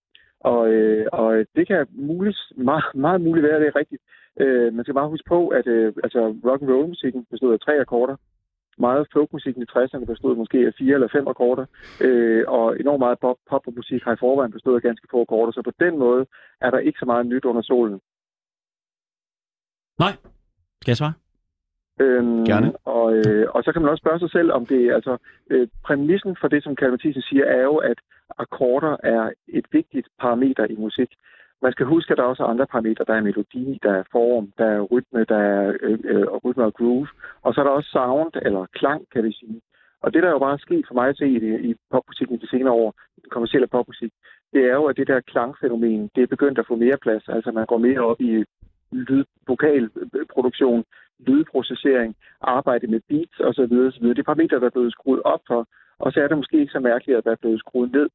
Og, 0.53 0.63
øh, 0.69 1.05
og 1.11 1.45
det 1.55 1.67
kan 1.67 1.87
muligt, 1.91 2.39
meget, 2.57 2.83
meget 2.95 3.21
muligt 3.21 3.43
være, 3.43 3.55
at 3.55 3.61
det 3.61 3.67
er 3.67 3.79
rigtigt. 3.81 4.01
Øh, 4.41 4.73
man 4.73 4.85
skal 4.85 4.93
bare 4.93 5.09
huske 5.09 5.27
på, 5.27 5.47
at 5.47 5.67
øh, 5.67 5.93
altså 6.03 6.21
rock 6.47 6.61
and 6.61 6.71
roll 6.71 6.87
musikken 6.87 7.25
bestod 7.31 7.53
af 7.53 7.59
tre 7.59 7.73
akkorder. 7.79 8.15
Meget 8.77 9.07
folkmusikken 9.13 9.63
i 9.63 9.71
60'erne 9.73 10.05
bestod 10.05 10.35
måske 10.35 10.57
af 10.57 10.73
fire 10.77 10.93
eller 10.93 11.07
fem 11.15 11.27
akkorder. 11.27 11.65
Øh, 12.01 12.43
og 12.47 12.79
enormt 12.79 12.99
meget 12.99 13.19
pop, 13.19 13.37
pop 13.49 13.67
og 13.67 13.73
musik 13.75 14.03
har 14.03 14.13
i 14.13 14.21
forvejen 14.25 14.51
bestået 14.51 14.75
af 14.75 14.81
ganske 14.81 15.07
få 15.11 15.21
akkorder. 15.21 15.51
Så 15.51 15.61
på 15.61 15.71
den 15.79 15.97
måde 15.99 16.25
er 16.61 16.69
der 16.71 16.79
ikke 16.79 16.99
så 16.99 17.05
meget 17.05 17.25
nyt 17.25 17.45
under 17.45 17.61
solen. 17.61 17.99
Nej. 19.99 20.13
Skal 20.81 20.91
jeg 20.91 20.97
svare? 20.97 21.13
Øhm, 21.99 22.45
Gerne. 22.45 22.73
Og, 22.85 23.15
øh, 23.17 23.47
og 23.49 23.63
så 23.63 23.71
kan 23.71 23.81
man 23.81 23.91
også 23.91 24.01
spørge 24.01 24.19
sig 24.19 24.31
selv, 24.31 24.51
om 24.51 24.65
det 24.65 24.93
altså 24.93 25.17
øh, 25.49 25.67
præmissen 25.83 26.37
for 26.41 26.47
det, 26.47 26.63
som 26.63 26.75
Mathisen 26.81 27.21
siger, 27.21 27.45
er 27.45 27.63
jo, 27.63 27.75
at 27.75 27.97
akkorder 28.37 28.97
er 29.03 29.29
et 29.47 29.65
vigtigt 29.71 30.07
parameter 30.19 30.65
i 30.65 30.75
musik. 30.75 31.09
Man 31.61 31.71
skal 31.71 31.85
huske, 31.85 32.11
at 32.11 32.17
der 32.17 32.23
også 32.23 32.43
er 32.43 32.47
andre 32.47 32.67
parametre. 32.67 33.05
Der 33.07 33.13
er 33.13 33.21
melodi, 33.21 33.79
der 33.83 33.91
er 33.91 34.03
form, 34.11 34.51
der 34.57 34.65
er 34.65 34.81
rytme, 34.81 35.23
der 35.23 35.37
er 35.37 35.73
øh, 35.81 35.99
øh, 36.03 36.25
rytme 36.45 36.63
og 36.63 36.73
groove. 36.73 37.07
Og 37.41 37.53
så 37.53 37.61
er 37.61 37.65
der 37.65 37.71
også 37.71 37.89
sound, 37.89 38.31
eller 38.41 38.65
klang, 38.73 39.01
kan 39.13 39.23
vi 39.23 39.31
sige. 39.31 39.61
Og 40.01 40.13
det, 40.13 40.23
der 40.23 40.29
er 40.29 40.33
jo 40.33 40.39
bare 40.47 40.59
sket 40.59 40.85
for 40.87 40.93
mig 40.93 41.07
at 41.09 41.17
se 41.17 41.27
i, 41.27 41.39
det, 41.39 41.61
i 41.61 41.75
popmusikken 41.91 42.35
i 42.35 42.39
de 42.39 42.49
senere 42.49 42.73
år, 42.73 42.93
den 43.21 43.29
kommercielle 43.29 43.67
popmusik, 43.67 44.11
det 44.53 44.63
er 44.63 44.75
jo, 44.79 44.85
at 44.85 44.97
det 44.97 45.07
der 45.07 45.19
klangfænomen, 45.19 46.09
det 46.15 46.23
er 46.23 46.27
begyndt 46.27 46.59
at 46.59 46.67
få 46.67 46.75
mere 46.75 46.97
plads. 47.01 47.23
Altså 47.27 47.51
man 47.51 47.65
går 47.65 47.77
mere 47.77 47.99
op 47.99 48.21
i 48.21 48.43
lyd, 48.91 49.25
vokalproduktion, 49.47 50.83
lydprocessering, 51.27 52.15
arbejde 52.41 52.87
med 52.87 53.01
beats 53.09 53.39
osv. 53.39 53.73
osv. 53.87 54.05
Det 54.09 54.19
er 54.19 54.23
parametre, 54.23 54.59
der 54.59 54.65
er 54.65 54.77
blevet 54.77 54.91
skruet 54.91 55.21
op 55.33 55.41
for, 55.47 55.67
og 55.99 56.11
så 56.11 56.19
er 56.19 56.27
det 56.27 56.37
måske 56.37 56.59
ikke 56.59 56.71
så 56.77 56.79
mærkeligt, 56.79 57.17
at 57.17 57.23
der 57.23 57.31
er 57.31 57.41
blevet 57.43 57.59
skruet 57.59 57.91
ned 57.91 58.07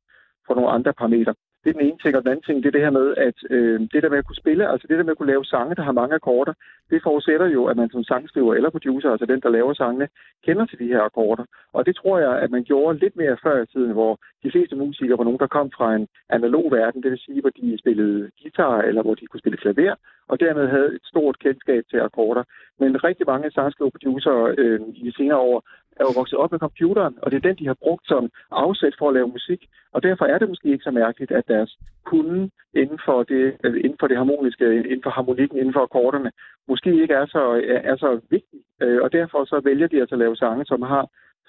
for 0.46 0.54
nogle 0.54 0.70
andre 0.70 0.92
parametre. 0.92 1.34
Det 1.62 1.70
er 1.70 1.78
den 1.78 1.86
ene 1.88 1.98
ting, 2.02 2.16
og 2.16 2.22
den 2.22 2.30
anden 2.30 2.46
ting, 2.46 2.56
det 2.62 2.68
er 2.68 2.76
det 2.76 2.86
her 2.86 2.98
med, 3.00 3.06
at 3.26 3.38
øh, 3.50 3.80
det 3.92 4.02
der 4.02 4.10
med 4.10 4.18
at 4.18 4.26
kunne 4.26 4.42
spille, 4.44 4.70
altså 4.72 4.86
det 4.88 4.98
der 4.98 5.04
med 5.04 5.10
at 5.14 5.18
kunne 5.18 5.32
lave 5.32 5.44
sange, 5.44 5.74
der 5.74 5.82
har 5.82 5.92
mange 5.92 6.14
akkorder, 6.14 6.54
det 6.90 7.02
forudsætter 7.02 7.46
jo, 7.46 7.64
at 7.64 7.76
man 7.76 7.90
som 7.90 8.04
sangskriver 8.04 8.54
eller 8.54 8.70
producer, 8.70 9.10
altså 9.10 9.26
den, 9.26 9.40
der 9.40 9.48
laver 9.48 9.74
sangene, 9.74 10.08
kender 10.46 10.66
til 10.66 10.78
de 10.78 10.92
her 10.92 11.02
akkorder. 11.02 11.44
Og 11.72 11.86
det 11.86 11.96
tror 11.96 12.18
jeg, 12.18 12.32
at 12.44 12.50
man 12.50 12.64
gjorde 12.64 12.98
lidt 12.98 13.16
mere 13.16 13.36
før 13.42 13.62
i 13.62 13.66
tiden, 13.66 13.92
hvor 13.92 14.18
de 14.42 14.50
fleste 14.50 14.76
musikere 14.76 15.18
var 15.18 15.24
nogen, 15.24 15.38
der 15.38 15.46
kom 15.56 15.70
fra 15.76 15.94
en 15.94 16.08
analog 16.28 16.72
verden, 16.72 17.02
det 17.02 17.10
vil 17.10 17.24
sige, 17.26 17.40
hvor 17.40 17.50
de 17.50 17.78
spillede 17.78 18.30
guitar, 18.42 18.80
eller 18.82 19.02
hvor 19.02 19.14
de 19.14 19.26
kunne 19.26 19.40
spille 19.40 19.58
klaver, 19.58 19.94
og 20.28 20.40
dermed 20.40 20.66
havde 20.68 20.94
et 20.94 21.04
stort 21.04 21.38
kendskab 21.38 21.82
til 21.90 21.98
akkorder. 21.98 22.44
Men 22.78 23.04
rigtig 23.04 23.26
mange 23.26 23.50
sangskriver 23.50 23.90
producer 23.90 24.54
øh, 24.58 24.80
i 24.98 25.00
de 25.06 25.12
senere 25.16 25.38
år 25.38 25.58
er 26.00 26.04
jo 26.08 26.18
vokset 26.20 26.38
op 26.42 26.50
med 26.52 26.64
computeren, 26.66 27.14
og 27.22 27.30
det 27.30 27.36
er 27.36 27.48
den, 27.48 27.58
de 27.60 27.66
har 27.66 27.78
brugt 27.84 28.04
som 28.12 28.30
afsæt 28.50 28.94
for 28.98 29.08
at 29.08 29.14
lave 29.14 29.34
musik. 29.36 29.60
Og 29.94 30.02
derfor 30.02 30.24
er 30.24 30.38
det 30.38 30.48
måske 30.48 30.68
ikke 30.72 30.88
så 30.88 30.90
mærkeligt, 31.02 31.32
at 31.38 31.48
deres 31.48 31.70
kunde 32.04 32.50
inden 32.74 33.00
for 33.06 33.18
det, 33.22 33.44
øh, 33.64 33.76
inden 33.84 33.98
for 34.00 34.06
det 34.06 34.16
harmoniske, 34.16 34.64
inden 34.90 35.02
for 35.06 35.10
harmonikken, 35.10 35.58
inden 35.58 35.74
for 35.76 35.82
akkorderne, 35.88 36.30
måske 36.68 36.90
ikke 37.02 37.14
er 37.14 37.26
så, 37.26 37.42
øh, 37.56 37.80
er 37.90 37.96
så 37.96 38.20
vigtig. 38.30 38.60
Øh, 38.82 38.98
og 39.04 39.12
derfor 39.12 39.44
så 39.44 39.60
vælger 39.64 39.88
de 39.88 40.00
altså 40.00 40.14
at 40.14 40.18
lave 40.24 40.36
sange, 40.36 40.64
som 40.66 40.82
har 40.82 41.04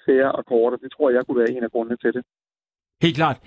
færre 0.06 0.30
akkorder. 0.38 0.76
Det 0.76 0.92
tror 0.92 1.10
jeg 1.10 1.22
kunne 1.26 1.38
være 1.38 1.50
en 1.56 1.64
af 1.64 1.70
grundene 1.70 1.96
til 1.96 2.12
det. 2.12 2.22
Helt 3.02 3.16
klart. 3.16 3.38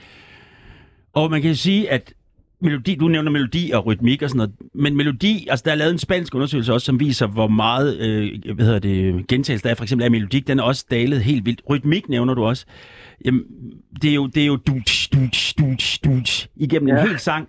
Og 1.14 1.32
man 1.32 1.42
kan 1.42 1.56
sige, 1.56 1.92
at 1.92 2.14
melodi, 2.62 2.96
du 2.96 3.08
nævner 3.08 3.32
melodi 3.32 3.72
og 3.72 3.86
rytmik 3.86 4.22
og 4.22 4.30
sådan 4.30 4.38
noget, 4.38 4.54
men 4.74 4.96
melodi, 4.98 5.48
altså 5.50 5.64
der 5.66 5.72
er 5.72 5.76
lavet 5.76 5.92
en 5.92 5.98
spansk 5.98 6.36
undersøgelse 6.36 6.74
også, 6.74 6.86
som 6.86 7.00
viser, 7.00 7.28
hvor 7.28 7.48
meget 7.48 8.00
øh, 8.00 8.56
hvad 8.56 8.66
hedder 8.66 8.80
det, 8.80 9.28
gentagelse 9.28 9.64
der 9.64 9.70
er 9.70 9.76
for 9.76 9.84
eksempel 9.84 10.04
af 10.04 10.12
melodik, 10.12 10.48
den 10.48 10.60
er 10.60 10.64
også 10.64 10.86
dalet 10.92 11.22
helt 11.22 11.46
vildt. 11.46 11.62
Rytmik 11.70 12.10
nævner 12.10 12.34
du 12.34 12.44
også. 12.44 12.66
Jamen, 13.26 13.44
det 14.02 14.10
er 14.10 14.16
jo, 14.16 14.28
det 14.28 14.44
er 14.44 14.48
jo 14.48 14.56
duts, 14.56 15.08
duts, 15.08 15.54
duts, 15.54 16.00
duts, 16.00 16.50
igennem. 16.56 16.88
Ja. 16.88 17.02
en 17.02 17.08
hel 17.08 17.20
sang. 17.20 17.48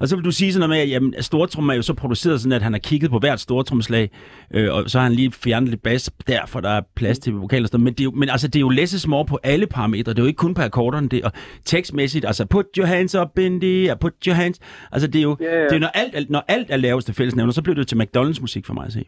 Og 0.00 0.08
så 0.08 0.16
vil 0.16 0.24
du 0.24 0.30
sige 0.30 0.52
sådan 0.52 0.68
noget 0.68 0.78
med, 0.78 0.78
at 0.78 0.90
jamen, 0.90 1.14
stortrummer 1.20 1.72
er 1.72 1.76
jo 1.76 1.82
så 1.82 1.94
produceret 1.94 2.40
sådan, 2.40 2.52
at 2.52 2.62
han 2.62 2.72
har 2.72 2.78
kigget 2.78 3.10
på 3.10 3.18
hvert 3.18 3.40
stortrumslag, 3.40 4.10
øh, 4.54 4.74
og 4.74 4.90
så 4.90 4.98
har 4.98 5.04
han 5.04 5.12
lige 5.14 5.32
fjernet 5.32 5.68
lidt 5.68 5.82
bas, 5.82 6.10
derfor 6.26 6.60
der 6.60 6.68
er 6.70 6.80
plads 6.96 7.18
til 7.18 7.32
vokaler. 7.32 7.64
og 7.64 7.68
sådan. 7.68 7.84
Men, 7.84 7.92
det 7.92 8.00
er 8.00 8.04
jo, 8.04 8.10
men 8.10 8.28
altså, 8.28 8.48
det 8.48 8.56
er 8.56 8.60
jo 8.60 8.68
less 8.68 8.92
is 8.94 9.06
more 9.06 9.24
på 9.24 9.38
alle 9.42 9.66
parametre. 9.66 10.12
Det 10.12 10.18
er 10.18 10.22
jo 10.22 10.26
ikke 10.26 10.36
kun 10.36 10.54
på 10.54 10.62
akkorderne. 10.62 11.08
Det 11.08 11.18
er, 11.18 11.24
og 11.26 11.32
tekstmæssigt, 11.64 12.24
altså 12.24 12.44
put 12.46 12.64
your 12.78 12.86
hands 12.86 13.14
up 13.14 13.38
in 13.38 13.60
the 13.60 13.88
air, 13.88 13.94
put 13.94 14.12
your 14.26 14.34
hands. 14.34 14.58
Altså 14.92 15.06
det 15.06 15.18
er 15.18 15.22
jo, 15.22 15.36
Ja, 15.40 15.56
ja. 15.58 15.64
det 15.64 15.72
er 15.72 15.78
når, 15.78 15.88
alt, 15.94 16.30
når 16.30 16.44
alt 16.48 16.66
er 16.70 16.76
laveste 16.76 17.14
fællesnævner, 17.14 17.52
så 17.52 17.62
bliver 17.62 17.74
det 17.74 17.80
jo 17.80 17.84
til 17.84 17.96
McDonald's 18.02 18.40
musik 18.40 18.66
for 18.66 18.74
mig 18.74 18.86
at 18.86 18.92
se. 18.92 19.04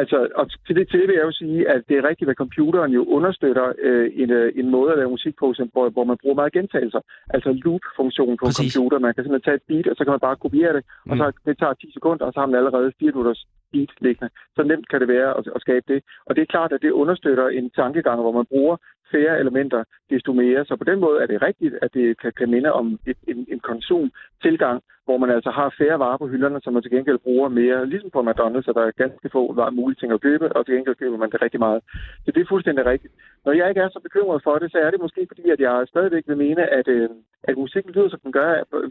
Altså, 0.00 0.28
og 0.34 0.44
til 0.66 0.74
det, 0.76 0.88
til 0.88 1.00
det 1.00 1.08
vil 1.08 1.18
jeg 1.20 1.28
jo 1.30 1.32
sige, 1.32 1.68
at 1.74 1.82
det 1.88 1.96
er 1.98 2.08
rigtigt, 2.08 2.30
at 2.30 2.36
computeren 2.36 2.92
jo 2.92 3.02
understøtter 3.04 3.72
øh, 3.78 4.10
en, 4.22 4.30
øh, 4.30 4.52
en 4.60 4.70
måde 4.70 4.92
at 4.92 4.98
lave 4.98 5.10
musik 5.10 5.34
på, 5.36 5.54
som, 5.54 5.68
hvor, 5.72 5.90
hvor 5.90 6.04
man 6.04 6.16
bruger 6.22 6.34
meget 6.40 6.52
gentagelser. 6.52 7.00
Altså 7.34 7.50
loop-funktionen 7.64 8.36
på 8.36 8.44
Præcis. 8.46 8.60
en 8.60 8.70
computer. 8.70 8.98
Man 8.98 9.14
kan 9.14 9.24
simpelthen 9.24 9.48
tage 9.48 9.60
et 9.60 9.68
beat, 9.68 9.86
og 9.90 9.96
så 9.96 10.04
kan 10.04 10.14
man 10.16 10.26
bare 10.28 10.42
kopiere 10.44 10.72
det, 10.76 10.84
og 11.10 11.16
så 11.16 11.24
det 11.46 11.58
tager 11.58 11.74
10 11.74 11.92
sekunder, 11.92 12.24
og 12.26 12.32
så 12.32 12.40
har 12.40 12.46
man 12.46 12.58
allerede 12.60 12.92
4 12.98 13.12
minutters 13.12 13.42
beat 13.72 13.92
liggende. 14.00 14.30
Så 14.56 14.62
nemt 14.62 14.88
kan 14.88 15.00
det 15.00 15.08
være 15.08 15.30
at, 15.38 15.44
at 15.56 15.60
skabe 15.60 15.86
det. 15.92 16.00
Og 16.26 16.36
det 16.36 16.42
er 16.42 16.52
klart, 16.54 16.72
at 16.72 16.82
det 16.82 16.90
understøtter 17.02 17.48
en 17.48 17.70
tankegang, 17.70 18.20
hvor 18.20 18.32
man 18.32 18.46
bruger 18.52 18.76
færre 19.12 19.40
elementer, 19.42 19.84
desto 20.10 20.32
mere. 20.32 20.64
Så 20.64 20.76
på 20.76 20.84
den 20.84 20.98
måde 21.00 21.22
er 21.22 21.26
det 21.26 21.42
rigtigt, 21.42 21.74
at 21.82 21.90
det 21.94 22.20
kan, 22.20 22.32
kan 22.38 22.50
minde 22.50 22.72
om 22.72 22.86
et, 23.06 23.18
en, 23.28 23.46
en 23.52 23.60
konsumtilgang, 23.60 24.82
hvor 25.04 25.16
man 25.22 25.30
altså 25.30 25.50
har 25.50 25.74
færre 25.78 25.98
varer 25.98 26.18
på 26.18 26.26
hylderne, 26.32 26.60
som 26.62 26.72
man 26.72 26.82
til 26.82 26.90
gengæld 26.90 27.18
bruger 27.18 27.48
mere, 27.48 27.86
ligesom 27.86 28.10
på 28.10 28.20
McDonald's, 28.28 28.66
så 28.66 28.72
der 28.76 28.84
er 28.84 29.00
ganske 29.02 29.28
få 29.36 29.42
varer, 29.58 29.70
mulige 29.70 30.00
ting 30.00 30.12
at 30.12 30.20
købe, 30.20 30.56
og 30.56 30.66
til 30.66 30.74
gengæld 30.74 30.96
køber 31.02 31.16
man 31.16 31.30
det 31.30 31.42
rigtig 31.42 31.60
meget. 31.60 31.80
Så 32.24 32.28
det 32.34 32.40
er 32.40 32.52
fuldstændig 32.52 32.86
rigtigt. 32.86 33.12
Når 33.44 33.52
jeg 33.52 33.68
ikke 33.68 33.80
er 33.80 33.88
så 33.88 34.00
bekymret 34.06 34.42
for 34.42 34.54
det, 34.58 34.72
så 34.72 34.78
er 34.78 34.90
det 34.90 35.00
måske 35.00 35.26
fordi, 35.30 35.44
at 35.50 35.60
jeg 35.60 35.84
stadigvæk 35.88 36.24
vil 36.26 36.36
mene, 36.36 36.62
at, 36.78 36.88
øh, 36.88 37.08
at 37.48 37.56
musikken 37.56 37.92
lyder, 37.92 38.08
som 38.08 38.20
den 38.24 38.32
gør, 38.32 38.48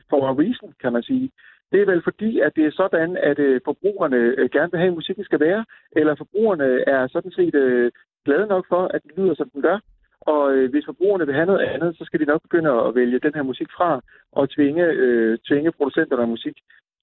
for 0.09 0.21
a 0.29 0.33
reason, 0.43 0.73
kan 0.81 0.93
man 0.93 1.03
sige. 1.03 1.31
Det 1.71 1.81
er 1.81 1.85
vel 1.85 2.03
fordi, 2.03 2.39
at 2.39 2.51
det 2.55 2.65
er 2.65 2.71
sådan, 2.71 3.17
at 3.17 3.39
øh, 3.39 3.61
forbrugerne 3.65 4.17
øh, 4.17 4.49
gerne 4.49 4.71
vil 4.71 4.79
have, 4.79 4.91
at 4.93 4.99
musikken 4.99 5.23
skal 5.23 5.39
være, 5.39 5.65
eller 5.91 6.15
forbrugerne 6.15 6.67
er 6.87 7.07
sådan 7.07 7.31
set 7.31 7.55
øh, 7.55 7.91
glade 8.25 8.47
nok 8.47 8.65
for, 8.69 8.83
at 8.93 9.03
den 9.03 9.11
lyder, 9.17 9.35
som 9.35 9.49
den 9.49 9.61
gør. 9.61 9.79
Og 10.21 10.53
øh, 10.53 10.69
hvis 10.71 10.85
forbrugerne 10.85 11.25
vil 11.25 11.35
have 11.35 11.45
noget 11.45 11.65
andet, 11.73 11.97
så 11.97 12.03
skal 12.05 12.19
de 12.19 12.25
nok 12.25 12.41
begynde 12.41 12.71
at 12.71 12.95
vælge 12.95 13.19
den 13.19 13.33
her 13.35 13.43
musik 13.43 13.67
fra 13.77 14.01
og 14.31 14.49
tvinge, 14.49 14.85
øh, 14.85 15.37
tvinge 15.47 15.71
producenterne 15.71 16.21
af 16.21 16.27
musik 16.27 16.57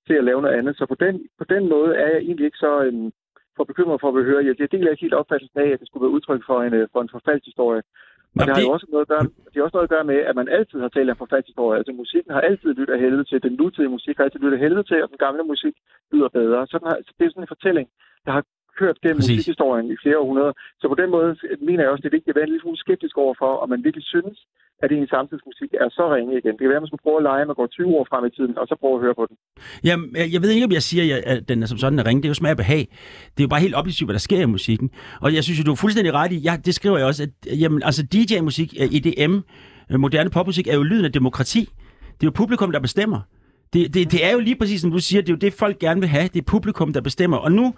til 0.07 0.15
at 0.15 0.25
lave 0.25 0.43
noget 0.43 0.59
andet. 0.59 0.77
Så 0.77 0.87
på 0.87 0.95
den, 0.95 1.15
på 1.39 1.45
den 1.45 1.69
måde 1.69 1.91
er 1.97 2.09
jeg 2.15 2.21
egentlig 2.21 2.47
ikke 2.47 2.65
så 2.67 2.73
øh, 2.87 3.13
for 3.57 3.65
bekymret 3.65 4.01
for 4.01 4.09
at 4.09 4.25
høre. 4.31 4.45
Jeg, 4.47 4.55
jeg 4.61 4.73
deler 4.73 4.91
ikke 4.91 5.07
helt 5.07 5.21
opfattelsen 5.21 5.61
af, 5.61 5.71
at 5.73 5.81
det 5.81 5.89
skulle 5.89 6.05
være 6.05 6.17
udtryk 6.17 6.43
for 6.47 6.59
en, 6.63 6.75
øh, 6.75 6.89
for 6.93 7.01
en 7.03 7.15
forfaldshistorie. 7.17 7.83
Og 8.39 8.43
det 8.47 8.55
har 8.55 8.63
jo 8.67 8.75
også 8.77 8.89
noget 8.91 9.05
at 9.07 9.13
gøre, 9.15 9.27
det 9.51 9.57
har 9.57 9.67
også 9.67 9.77
noget 9.77 9.89
at 9.89 9.95
gøre 9.97 10.11
med, 10.13 10.19
at 10.31 10.35
man 10.41 10.49
altid 10.59 10.79
har 10.85 10.89
talt 10.89 11.11
om 11.11 11.23
forfaldshistorie. 11.25 11.79
Altså 11.81 11.93
musikken 12.03 12.33
har 12.37 12.43
altid 12.49 12.71
lyttet 12.79 12.95
af 12.95 13.01
helvede 13.05 13.25
til. 13.25 13.43
Den 13.43 13.55
nutidige 13.61 13.95
musik 13.97 14.17
har 14.17 14.25
altid 14.25 14.41
lyttet 14.41 14.59
af 14.59 14.65
helvede 14.65 14.87
til, 14.91 15.03
og 15.03 15.09
den 15.13 15.23
gamle 15.27 15.43
musik 15.53 15.75
lyder 16.13 16.29
bedre. 16.29 16.67
Sådan 16.67 16.89
har, 16.89 16.97
så 17.07 17.13
det 17.19 17.25
er 17.25 17.31
sådan 17.31 17.47
en 17.47 17.55
fortælling, 17.55 17.87
der 18.25 18.33
har 18.37 18.45
kørt 18.81 18.97
gennem 19.05 19.21
Præcis. 19.21 19.37
musikhistorien 19.37 19.87
i 19.95 19.97
flere 20.03 20.19
århundreder. 20.23 20.53
Så 20.81 20.85
på 20.93 20.97
den 21.03 21.11
måde 21.17 21.31
mener 21.69 21.81
jeg 21.83 21.91
også, 21.93 22.03
det 22.05 22.11
er 22.11 22.17
vigtigt 22.19 22.33
at 22.33 22.39
være 22.39 22.47
en 22.49 22.53
lille 22.53 22.65
smule 22.65 22.79
skeptisk 22.85 23.15
overfor, 23.25 23.51
om 23.63 23.69
man 23.73 23.81
virkelig 23.87 24.07
synes, 24.15 24.37
at 24.85 24.91
en 24.93 25.07
samtidsmusik 25.15 25.71
er 25.83 25.89
så 25.99 26.05
ringe 26.15 26.33
igen. 26.41 26.53
Det 26.57 26.61
kan 26.63 26.69
være, 26.73 26.81
at 26.81 26.85
man 26.85 26.91
skulle 26.93 27.07
prøve 27.07 27.21
at 27.23 27.27
lege, 27.31 27.45
man 27.51 27.57
går 27.61 27.67
20 27.67 27.87
år 27.99 28.05
frem 28.11 28.23
i 28.31 28.33
tiden, 28.37 28.53
og 28.61 28.65
så 28.71 28.75
prøve 28.83 28.95
at 28.99 29.03
høre 29.05 29.17
på 29.21 29.25
den. 29.29 29.37
Jamen, 29.89 30.07
jeg 30.21 30.27
jeg 30.35 30.41
ved 30.43 30.51
ikke, 30.55 30.67
om 30.71 30.75
jeg 30.79 30.85
siger, 30.91 31.05
at- 31.33 31.49
den 31.51 31.57
er 31.63 31.67
som 31.73 31.79
sådan 31.83 31.99
er 31.99 32.05
ringe. 32.09 32.21
Det 32.23 32.29
er 32.29 32.35
jo 32.35 32.41
smag 32.43 32.51
og 32.57 32.61
behag. 32.65 32.83
Det 33.35 33.41
er 33.43 33.47
jo 33.49 33.53
bare 33.55 33.65
helt 33.67 33.77
objektivt, 33.81 34.07
hvad 34.09 34.17
der 34.19 34.27
sker 34.29 34.41
i 34.49 34.51
musikken. 34.57 34.91
Og 35.25 35.29
jeg 35.37 35.43
synes 35.45 35.59
jo, 35.61 35.65
du 35.69 35.73
er 35.77 35.81
fuldstændig 35.85 36.13
ret 36.21 36.33
i, 36.37 36.39
ja, 36.49 36.55
det 36.67 36.75
skriver 36.79 36.97
jeg 37.01 37.07
også, 37.11 37.23
at 37.27 37.33
jamen, 37.63 37.81
altså 37.89 38.03
DJ-musik, 38.13 38.69
øh, 38.81 38.89
EDM, 38.97 39.35
øh, 39.91 40.01
moderne 40.01 40.31
popmusik, 40.31 40.67
er 40.69 40.75
jo 40.81 40.83
lyden 40.83 41.05
af 41.05 41.13
demokrati. 41.13 41.61
Det 42.17 42.23
er 42.27 42.31
jo 42.31 42.35
publikum, 42.43 42.73
der 42.73 42.81
bestemmer. 42.81 43.21
Det, 43.73 43.95
det, 43.95 44.13
det 44.13 44.25
er 44.25 44.33
jo 44.33 44.39
lige 44.41 44.57
præcis, 44.57 44.81
som 44.81 44.91
du 44.91 44.99
siger, 44.99 45.23
det 45.23 45.29
er 45.29 45.33
jo 45.33 45.39
det, 45.39 45.53
folk 45.53 45.79
gerne 45.79 46.01
vil 46.01 46.09
have. 46.09 46.29
Det 46.33 46.39
er 46.39 46.45
publikum, 46.47 46.93
der 46.93 47.01
bestemmer. 47.01 47.37
Og 47.37 47.53
nu, 47.53 47.75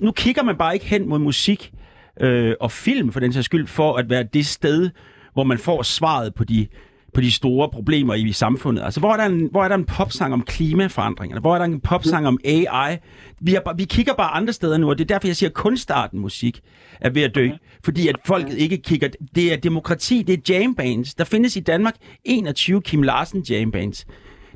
nu 0.00 0.12
kigger 0.12 0.42
man 0.42 0.56
bare 0.56 0.74
ikke 0.74 0.86
hen 0.86 1.08
mod 1.08 1.18
musik 1.18 1.72
øh, 2.20 2.54
og 2.60 2.72
film, 2.72 3.12
for 3.12 3.20
den 3.20 3.32
sags 3.32 3.44
skyld, 3.44 3.66
for 3.66 3.96
at 3.96 4.10
være 4.10 4.22
det 4.22 4.46
sted, 4.46 4.90
hvor 5.32 5.44
man 5.44 5.58
får 5.58 5.82
svaret 5.82 6.34
på 6.34 6.44
de, 6.44 6.66
på 7.14 7.20
de 7.20 7.32
store 7.32 7.68
problemer 7.70 8.14
i 8.14 8.32
samfundet. 8.32 8.82
Altså, 8.82 9.00
hvor 9.00 9.12
er, 9.12 9.16
der 9.16 9.24
en, 9.24 9.48
hvor 9.50 9.64
er 9.64 9.68
der 9.68 9.74
en 9.74 9.84
popsang 9.84 10.32
om 10.32 10.42
klimaforandringerne? 10.42 11.40
Hvor 11.40 11.54
er 11.54 11.58
der 11.58 11.64
en 11.64 11.80
popsang 11.80 12.26
om 12.26 12.38
AI? 12.44 12.96
Vi, 13.40 13.56
bare- 13.64 13.76
vi 13.76 13.84
kigger 13.84 14.14
bare 14.14 14.30
andre 14.30 14.52
steder 14.52 14.78
nu, 14.78 14.88
og 14.90 14.98
det 14.98 15.04
er 15.04 15.14
derfor, 15.14 15.28
jeg 15.28 15.36
siger, 15.36 15.50
at 15.50 15.54
kunstarten 15.54 16.20
musik 16.20 16.60
er 17.00 17.10
ved 17.10 17.22
at 17.22 17.34
dø. 17.34 17.48
Fordi 17.84 18.08
at 18.08 18.16
folket 18.26 18.58
ikke 18.58 18.76
kigger... 18.76 19.08
Det 19.34 19.52
er 19.52 19.56
demokrati, 19.56 20.22
det 20.22 20.32
er 20.50 20.54
jambands. 20.54 21.14
Der 21.14 21.24
findes 21.24 21.56
i 21.56 21.60
Danmark 21.60 21.94
21 22.24 22.82
Kim 22.82 23.02
Larsen 23.02 23.42
jambands. 23.50 24.06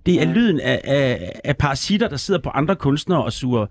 Det 0.07 0.15
er 0.23 0.35
lyden 0.35 0.61
af, 0.61 0.81
af, 0.85 1.09
af 1.45 1.57
parasitter, 1.57 2.09
der 2.09 2.17
sidder 2.17 2.41
på 2.41 2.51
andre 2.61 2.77
kunstnere 2.77 3.25
og 3.25 3.33
suger, 3.33 3.67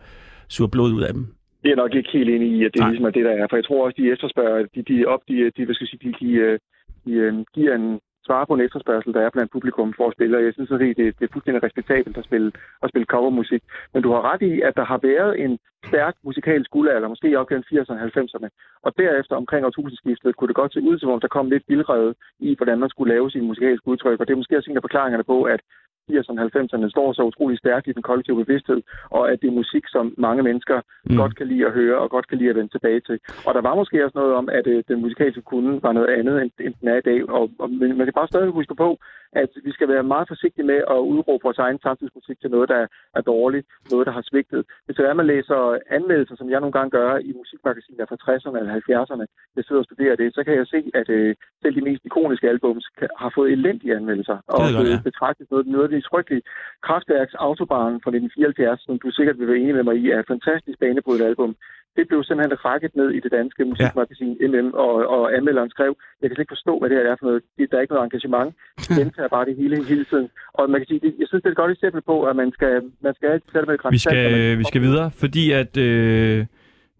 suger 0.47 0.69
blod 0.69 0.93
ud 0.93 1.03
af 1.03 1.13
dem. 1.13 1.23
Det 1.61 1.67
er 1.67 1.73
jeg 1.75 1.83
nok 1.83 1.95
ikke 1.95 2.09
helt 2.13 2.29
enig 2.29 2.49
i, 2.57 2.65
at 2.65 2.73
det 2.73 2.79
Nej. 2.79 2.89
ligesom 2.89 3.05
er 3.05 3.09
det, 3.09 3.25
der 3.25 3.31
er. 3.31 3.47
For 3.49 3.57
jeg 3.57 3.65
tror 3.65 3.85
også, 3.85 3.95
de 4.01 4.11
efterspørger, 4.11 4.65
de, 4.75 4.81
de, 4.81 5.05
op, 5.05 5.21
de, 5.27 5.51
de, 5.57 5.65
hvad 5.65 5.75
skal 5.75 5.87
jeg 5.87 5.93
sige, 5.93 6.03
de, 6.05 6.25
de, 6.25 6.31
øh, 6.31 6.59
de, 7.05 7.11
øh, 7.11 7.33
giver 7.55 7.75
en 7.75 7.99
svar 8.29 8.45
på 8.45 8.53
en 8.55 8.65
efterspørgsel, 8.67 9.13
der 9.13 9.21
er 9.23 9.35
blandt 9.35 9.51
publikum 9.55 9.89
for 9.97 10.05
at 10.07 10.15
spille, 10.17 10.37
og 10.37 10.43
jeg 10.45 10.53
synes 10.53 10.71
at 10.71 10.79
det, 10.79 10.97
det 11.19 11.23
er 11.25 11.33
fuldstændig 11.33 11.61
respektabelt 11.63 12.17
at 12.21 12.27
spille, 12.29 12.49
at 12.83 12.89
spille 12.91 13.11
covermusik. 13.13 13.61
Men 13.93 14.03
du 14.05 14.09
har 14.15 14.21
ret 14.31 14.41
i, 14.51 14.53
at 14.67 14.73
der 14.79 14.85
har 14.91 14.99
været 15.11 15.33
en 15.45 15.53
stærk 15.89 16.15
musikalsk 16.27 16.69
guldalder, 16.75 17.07
måske 17.13 17.39
op 17.39 17.49
gennem 17.49 17.69
80'erne 17.71 17.95
og 17.95 18.11
90'erne, 18.17 18.47
og 18.85 18.91
derefter 19.01 19.35
omkring 19.41 19.65
årtusindskiftet 19.65 20.35
kunne 20.35 20.51
det 20.51 20.61
godt 20.61 20.73
se 20.73 20.81
ud, 20.89 20.95
som 20.99 21.09
om 21.13 21.19
der 21.19 21.35
kom 21.35 21.49
lidt 21.49 21.65
vildrede 21.71 22.11
i, 22.47 22.49
hvordan 22.57 22.79
man 22.79 22.89
skulle 22.89 23.13
lave 23.13 23.31
sin 23.31 23.47
musikalske 23.51 23.87
udtryk, 23.91 24.19
og 24.19 24.25
det 24.25 24.33
er 24.33 24.41
måske 24.41 24.57
også 24.57 24.69
en 24.71 24.81
af 24.81 24.87
forklaringerne 24.87 25.23
på, 25.33 25.37
at 25.43 25.61
80'erne 26.09 26.41
og 26.41 26.49
90'erne 26.55 26.89
står 26.89 27.13
så 27.13 27.23
utrolig 27.31 27.57
stærkt 27.57 27.87
i 27.87 27.91
den 27.97 28.01
kollektive 28.01 28.45
bevidsthed, 28.45 28.81
og 29.09 29.31
at 29.31 29.41
det 29.41 29.47
er 29.47 29.59
musik, 29.61 29.83
som 29.87 30.13
mange 30.17 30.43
mennesker 30.43 30.77
mm. 30.81 31.17
godt 31.21 31.35
kan 31.35 31.47
lide 31.47 31.65
at 31.65 31.73
høre, 31.79 31.97
og 31.97 32.09
godt 32.09 32.27
kan 32.27 32.37
lide 32.37 32.49
at 32.49 32.55
vende 32.55 32.71
tilbage 32.71 32.99
til. 32.99 33.19
Og 33.47 33.53
der 33.53 33.61
var 33.61 33.75
måske 33.75 34.05
også 34.05 34.17
noget 34.17 34.33
om, 34.35 34.49
at 34.49 34.67
øh, 34.67 34.83
den 34.87 35.01
musikalske 35.01 35.41
kunde 35.41 35.83
var 35.83 35.91
noget 35.91 36.09
andet, 36.19 36.41
end, 36.41 36.51
end 36.65 36.73
den 36.81 36.87
er 36.87 36.97
i 36.97 37.07
dag. 37.09 37.29
Og, 37.29 37.49
og 37.59 37.69
men 37.69 37.97
man 37.97 38.05
kan 38.05 38.13
bare 38.19 38.27
stadig 38.27 38.49
huske 38.49 38.75
på, 38.75 38.89
at 39.33 39.49
vi 39.63 39.71
skal 39.71 39.87
være 39.87 40.03
meget 40.03 40.27
forsigtige 40.27 40.65
med 40.65 40.79
at 40.93 40.99
udråbe 41.11 41.43
vores 41.43 41.57
egen 41.57 41.79
samtidsmusik 41.85 42.39
til 42.39 42.49
noget, 42.49 42.69
der 42.69 42.87
er 43.17 43.21
dårligt, 43.21 43.67
noget, 43.91 44.07
der 44.07 44.13
har 44.13 44.25
svigtet. 44.29 44.61
Hvis 44.85 44.95
det 44.95 45.05
er, 45.05 45.09
at 45.09 45.21
man 45.21 45.31
læser 45.33 45.59
anmeldelser, 45.97 46.35
som 46.35 46.49
jeg 46.49 46.59
nogle 46.59 46.77
gange 46.77 46.91
gør 46.97 47.17
i 47.17 47.31
musikmagasiner 47.41 48.05
fra 48.05 48.21
60'erne 48.25 48.57
eller 48.59 48.73
70'erne, 48.89 49.25
jeg 49.55 49.63
sidder 49.63 49.81
og 49.81 49.85
studerer 49.89 50.15
det, 50.15 50.35
så 50.35 50.43
kan 50.43 50.55
jeg 50.55 50.67
se, 50.67 50.79
at 50.93 51.09
øh, 51.09 51.35
selv 51.61 51.75
de 51.75 51.87
mest 51.89 52.05
ikoniske 52.05 52.49
albums 52.49 52.85
kan, 52.99 53.09
har 53.17 53.31
fået 53.35 53.51
elendige 53.51 53.95
anmeldelser. 53.95 54.37
Og 54.47 54.61
jeg 54.65 54.73
godt, 54.75 54.89
ja. 54.89 55.01
betragtet 55.09 55.51
noget, 55.51 55.67
noget 55.67 55.85
af 55.87 55.89
det 55.89 56.07
frygtelige 56.11 56.43
Kraftværks 56.85 57.33
Autobahn 57.33 57.93
fra 58.03 58.11
1974, 58.11 58.81
som 58.85 58.99
du 58.99 59.11
sikkert 59.11 59.39
vil 59.39 59.47
være 59.47 59.61
enig 59.63 59.75
med 59.75 59.83
mig 59.83 59.95
i, 60.01 60.09
er 60.09 60.19
et 60.19 60.31
fantastisk 60.33 60.79
banebrydende 60.79 61.27
album. 61.31 61.55
Det 61.99 62.07
blev 62.09 62.19
simpelthen 62.23 62.65
rakket 62.65 62.91
ned 62.99 63.09
i 63.17 63.19
det 63.25 63.31
danske 63.37 63.61
musikmagasin 63.71 64.31
MM, 64.51 64.67
og, 64.85 64.93
og 65.15 65.23
anmelderen 65.37 65.69
skrev, 65.75 65.91
jeg 66.21 66.25
kan 66.27 66.35
slet 66.35 66.43
ikke 66.45 66.55
forstå, 66.57 66.73
hvad 66.79 66.87
det 66.89 66.97
her 66.97 67.05
er 67.11 67.15
for 67.19 67.25
noget. 67.29 67.41
Det- 67.57 67.67
Der 67.71 67.77
er 67.77 67.81
ikke 67.85 67.93
noget 67.93 68.07
engagement. 68.09 68.49
De 68.87 68.93
gentager 68.99 69.29
bare 69.35 69.45
det 69.49 69.55
hele 69.61 69.75
hele 69.91 70.05
tiden. 70.11 70.27
Og 70.57 70.63
man 70.71 70.77
kan 70.81 70.87
sige, 70.91 70.99
det, 71.05 71.11
jeg 71.21 71.27
synes, 71.27 71.41
det 71.43 71.49
er 71.49 71.55
et 71.57 71.61
godt 71.63 71.71
eksempel 71.77 72.01
på, 72.11 72.15
at 72.29 72.35
man 72.41 72.49
skal, 72.57 72.73
man 73.07 73.13
skal 73.17 73.27
altid 73.33 73.49
sætte 73.53 73.65
med 73.69 73.75
et 73.75 73.79
Vi 73.79 73.83
når 73.83 73.91
man- 73.91 73.99
skal, 73.99 74.57
vi 74.61 74.63
skal 74.71 74.81
videre, 74.87 75.07
fordi 75.23 75.43
at 75.61 75.73
øh, 75.87 76.45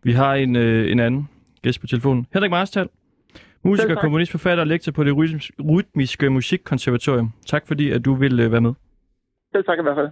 vi 0.08 0.12
har 0.22 0.34
en, 0.44 0.56
øh, 0.56 0.92
en 0.92 1.00
anden 1.06 1.22
gæst 1.64 1.80
på 1.82 1.88
telefonen. 1.88 2.22
Henrik 2.34 2.52
Marstal, 2.52 2.88
musiker, 3.64 3.96
komponist, 3.96 4.32
forfatter 4.32 4.62
og 4.64 4.68
lektor 4.68 4.92
på 4.92 5.04
det 5.04 5.14
rytmis- 5.20 5.52
rytmiske 5.76 6.30
musikkonservatorium. 6.30 7.30
Tak 7.46 7.64
fordi, 7.68 7.92
at 7.92 8.06
du 8.06 8.14
vil 8.14 8.40
øh, 8.40 8.52
være 8.52 8.62
med. 8.62 8.74
Selv 9.54 9.64
tak 9.66 9.80
i 9.80 9.82
hvert 9.82 9.98
fald. 10.02 10.10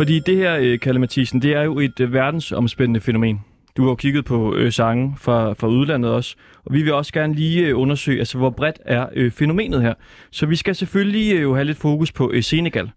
Fordi 0.00 0.18
det 0.18 0.36
her, 0.36 0.58
øh, 0.60 0.78
Kalle 0.78 1.00
Mathisen, 1.00 1.42
det 1.42 1.54
er 1.54 1.62
jo 1.62 1.78
et 1.78 2.00
øh, 2.00 2.12
verdensomspændende 2.12 3.00
fænomen. 3.00 3.40
Du 3.76 3.82
har 3.82 3.90
jo 3.90 3.94
kigget 3.94 4.24
på 4.24 4.54
øh, 4.54 4.72
sange 4.72 5.16
fra, 5.18 5.52
fra 5.52 5.66
udlandet 5.66 6.10
også, 6.10 6.36
og 6.64 6.74
vi 6.74 6.82
vil 6.82 6.92
også 6.92 7.12
gerne 7.12 7.34
lige 7.34 7.66
øh, 7.66 7.78
undersøge, 7.78 8.18
altså 8.18 8.38
hvor 8.38 8.50
bredt 8.50 8.80
er 8.84 9.06
øh, 9.12 9.30
fænomenet 9.30 9.82
her. 9.82 9.94
Så 10.30 10.46
vi 10.46 10.56
skal 10.56 10.74
selvfølgelig 10.74 11.34
øh, 11.34 11.42
jo 11.42 11.54
have 11.54 11.64
lidt 11.64 11.78
fokus 11.78 12.12
på 12.12 12.30
øh, 12.30 12.42
Senegal. 12.42 12.90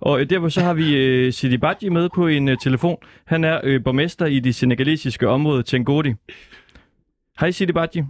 Og 0.00 0.20
øh, 0.20 0.30
derfor 0.30 0.48
så 0.48 0.60
har 0.60 0.74
vi 0.74 0.96
øh, 0.96 1.32
Sidi 1.32 1.58
Badji 1.58 1.88
med 1.88 2.08
på 2.14 2.26
en 2.26 2.48
øh, 2.48 2.56
telefon. 2.62 2.96
Han 3.24 3.44
er 3.44 3.60
øh, 3.64 3.84
borgmester 3.84 4.26
i 4.26 4.40
det 4.40 4.54
senegalesiske 4.54 5.28
område 5.28 5.62
Tengodi. 5.62 6.14
Hej 7.40 7.50
Sidi 7.50 7.72
Badji. 7.72 8.02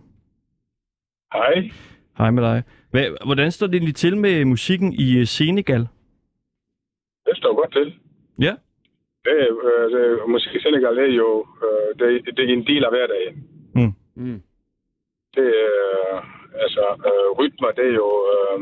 Hej. 1.32 1.70
Hej 2.18 2.30
med 2.30 2.42
dig. 2.42 2.62
Hvad, 2.90 3.04
hvordan 3.24 3.50
står 3.50 3.66
det 3.66 3.74
egentlig 3.74 3.94
til 3.94 4.16
med 4.16 4.44
musikken 4.44 4.92
i 4.92 5.16
øh, 5.16 5.26
Senegal? 5.26 5.87
Det 7.26 7.37
står. 7.37 7.58
Ja. 8.38 8.55
Det, 9.24 9.35
er, 9.46 9.53
øh, 9.68 9.90
det, 9.92 10.29
musik 10.29 10.55
i 10.55 10.61
Senegal 10.61 10.96
det 10.96 11.05
er 11.11 11.14
jo 11.14 11.46
øh, 11.64 11.88
det, 11.98 12.37
det 12.37 12.44
er 12.44 12.55
en 12.55 12.66
del 12.66 12.85
af 12.85 12.90
hverdagen. 12.90 13.35
Mm. 13.74 13.92
Mm. 14.22 14.42
Det 15.37 15.48
er, 15.64 16.16
altså, 16.64 16.85
øh, 17.09 17.29
rytmer, 17.38 17.70
det 17.70 17.87
er 17.90 17.94
jo 18.03 18.11
øh, 18.33 18.59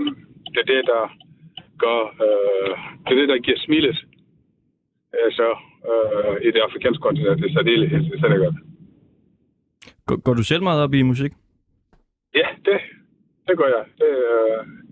det, 0.55 0.61
er 0.61 0.69
det, 0.75 0.83
der 0.93 1.03
gør, 1.79 2.01
øh, 2.25 2.71
det 3.05 3.13
er 3.13 3.21
det, 3.21 3.29
der 3.29 3.39
giver 3.39 3.59
smilet. 3.59 3.99
Altså, 5.25 5.49
øh, 5.91 6.37
i 6.47 6.51
det 6.55 6.61
afrikanske 6.67 7.03
kontinent, 7.03 7.43
det 7.43 7.51
er 7.51 7.55
særdeles 7.55 7.93
i 7.93 8.21
Senegal. 8.21 8.55
Går, 10.07 10.17
går 10.25 10.35
du 10.35 10.43
selv 10.43 10.63
meget 10.63 10.83
op 10.83 10.95
i 10.95 11.03
musik? 11.03 11.33
Ja, 12.35 12.49
det, 12.65 12.81
det 13.47 13.59
gør 13.59 13.69
jeg. 13.77 13.85
Det, 13.99 14.11
øh, 14.33 14.86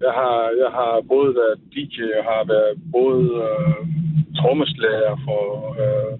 jeg, 0.00 0.12
har, 0.20 0.38
jeg 0.62 0.70
har 0.78 1.02
både 1.08 1.34
været 1.34 1.58
DJ, 1.72 1.96
jeg 2.16 2.24
har 2.24 2.44
været 2.54 2.72
både 2.92 3.24
øh, 3.46 3.86
trommeslager 4.38 5.16
for, 5.26 5.42
øh, 5.82 6.18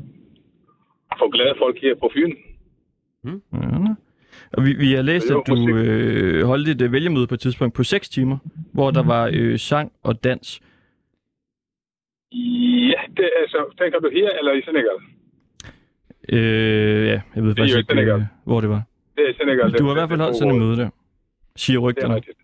for 1.19 1.31
glade 1.31 1.55
folk 1.59 1.77
her 1.83 1.95
på 1.95 2.11
Fyn. 2.15 2.33
Ja. 3.25 3.95
Og 4.53 4.65
vi, 4.65 4.73
vi 4.73 4.93
har 4.93 5.03
læst, 5.03 5.31
at 5.31 5.37
du 5.47 5.69
øh, 5.77 6.47
holdt 6.47 6.69
et 6.69 6.83
øh, 6.83 6.93
vælgermøde 6.93 7.27
på 7.27 7.35
et 7.35 7.41
tidspunkt 7.41 7.75
på 7.75 7.83
6 7.85 8.09
timer, 8.09 8.39
hvor 8.73 8.91
der 8.91 9.03
var 9.03 9.31
øh, 9.33 9.59
sang 9.59 9.93
og 10.03 10.25
dans. 10.25 10.61
Ja, 12.33 13.01
det 13.17 13.31
altså, 13.41 13.75
tænker 13.79 13.99
du 13.99 14.11
her 14.13 14.31
eller 14.39 14.53
i 14.53 14.63
Senegal? 14.63 14.99
Øh, 16.29 17.07
ja, 17.07 17.21
jeg 17.35 17.43
ved 17.43 17.49
Det 17.51 17.59
faktisk 17.59 17.79
ikke, 17.79 18.13
øh, 18.13 18.21
hvor 18.45 18.61
det 18.61 18.71
var. 18.71 18.83
Det 19.17 19.25
er 19.25 19.31
i 19.31 19.35
Senegal. 19.35 19.73
Du 19.73 19.85
har 19.85 19.91
i 19.93 19.95
hvert 19.95 20.09
fald 20.09 20.21
holdt 20.21 20.37
sådan 20.37 20.55
et 20.55 20.61
møde 20.61 20.77
der, 20.77 20.89
siger 21.57 21.79
Det 21.79 21.85
er 21.85 21.89
rygterne. 21.89 22.15
rigtigt. 22.15 22.39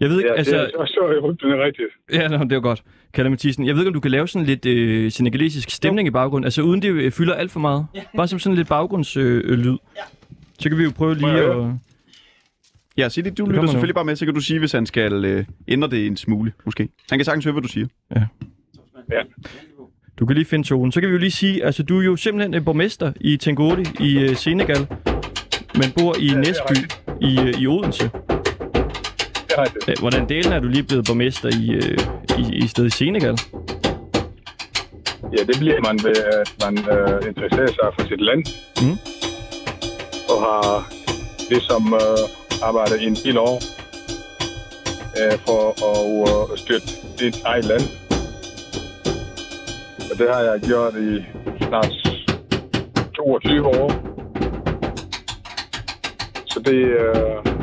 Jeg 0.00 0.08
ved 0.08 0.18
ikke, 0.18 0.30
Ja, 0.30 0.38
altså... 0.38 0.56
det 0.56 0.62
er, 0.62 0.86
så, 0.86 0.92
så 0.94 1.00
er 1.00 1.20
rygterne 1.20 1.64
rigtigt. 1.64 1.88
Ja, 2.12 2.28
nå, 2.28 2.44
det 2.44 2.54
var 2.54 2.60
godt. 2.60 2.82
Kalle 3.14 3.30
Mathisen, 3.30 3.66
jeg 3.66 3.74
ved 3.74 3.82
ikke, 3.82 3.88
om 3.88 3.94
du 3.94 4.00
kan 4.00 4.10
lave 4.10 4.28
sådan 4.28 4.46
lidt 4.46 4.66
øh, 4.66 5.10
senegalesisk 5.10 5.70
stemning 5.70 6.08
i 6.08 6.10
baggrunden, 6.10 6.44
altså 6.44 6.62
uden 6.62 6.82
det 6.82 6.88
øh, 6.92 7.12
fylder 7.12 7.34
alt 7.34 7.50
for 7.50 7.60
meget. 7.60 7.86
Bare 8.16 8.28
som 8.28 8.38
sådan 8.38 8.56
lidt 8.56 8.68
baggrundslyd. 8.68 9.44
Øh, 9.44 9.58
lyd. 9.58 9.76
Så 10.58 10.68
kan 10.68 10.78
vi 10.78 10.84
jo 10.84 10.90
prøve 10.96 11.14
lige 11.14 11.28
jeg 11.28 11.56
at... 11.56 11.70
Ja, 12.96 13.08
sig 13.08 13.24
det. 13.24 13.38
Du 13.38 13.42
kommer 13.42 13.52
lytter 13.52 13.62
nu. 13.62 13.72
selvfølgelig 13.72 13.94
bare 13.94 14.04
med, 14.04 14.16
så 14.16 14.24
kan 14.24 14.34
du 14.34 14.40
sige, 14.40 14.58
hvis 14.58 14.72
han 14.72 14.86
skal 14.86 15.24
øh, 15.24 15.44
ændre 15.68 15.88
det 15.90 16.06
en 16.06 16.16
smule, 16.16 16.52
måske. 16.64 16.88
Han 17.10 17.18
kan 17.18 17.24
sagtens 17.24 17.44
høre, 17.44 17.52
hvad 17.52 17.62
du 17.62 17.68
siger. 17.68 17.86
Ja. 18.16 18.22
Du 20.18 20.26
kan 20.26 20.36
lige 20.36 20.44
finde 20.44 20.68
tonen. 20.68 20.92
Så 20.92 21.00
kan 21.00 21.08
vi 21.08 21.12
jo 21.12 21.18
lige 21.18 21.30
sige, 21.30 21.64
altså 21.64 21.82
du 21.82 22.00
er 22.00 22.04
jo 22.04 22.16
simpelthen 22.16 22.54
en 22.54 22.64
borgmester 22.64 23.12
i 23.20 23.36
Tengodi 23.36 23.82
i 24.00 24.18
øh, 24.18 24.36
Senegal, 24.36 24.86
men 25.74 25.84
bor 25.98 26.16
i 26.18 26.26
det 26.26 26.32
er 26.32 26.36
Næsby 26.36 26.92
i, 27.20 27.38
øh, 27.40 27.62
i 27.62 27.66
Odense. 27.66 28.10
Er 29.56 29.62
rigtigt. 29.62 29.88
Øh, 29.88 29.96
Hvordan 30.00 30.28
delen 30.28 30.52
er 30.52 30.60
du 30.60 30.68
lige 30.68 30.82
blevet 30.82 31.04
borgmester 31.06 31.48
i, 31.48 31.70
øh, 31.70 31.98
i, 32.40 32.64
i 32.64 32.66
stedet 32.66 32.92
Senegal? 32.92 33.38
Ja, 35.36 35.42
det 35.48 35.56
bliver 35.58 35.80
man 35.88 35.96
ved, 36.04 36.16
at 36.40 36.48
man 36.64 36.74
øh, 36.94 37.28
interesserer 37.28 37.72
sig 37.78 37.88
for 37.94 38.02
sit 38.08 38.20
land. 38.20 38.42
Mm. 38.82 38.96
Og 40.30 40.38
har 40.46 40.92
ligesom 41.50 41.94
øh, 41.94 42.62
arbejdet 42.68 43.00
i 43.00 43.06
en 43.06 43.14
del 43.24 43.38
år 43.38 43.56
øh, 45.18 45.38
for 45.46 45.62
at 45.90 46.00
øh, 46.30 46.58
støtte 46.58 46.88
dit 47.18 47.36
eget 47.44 47.64
land. 47.64 47.84
Og 50.10 50.18
det 50.18 50.26
har 50.34 50.40
jeg 50.40 50.60
gjort 50.68 50.94
i 50.94 51.10
snart 51.66 51.92
22 53.16 53.66
år. 53.66 53.88
Så 56.46 56.60
det, 56.60 56.74
øh, 56.74 57.55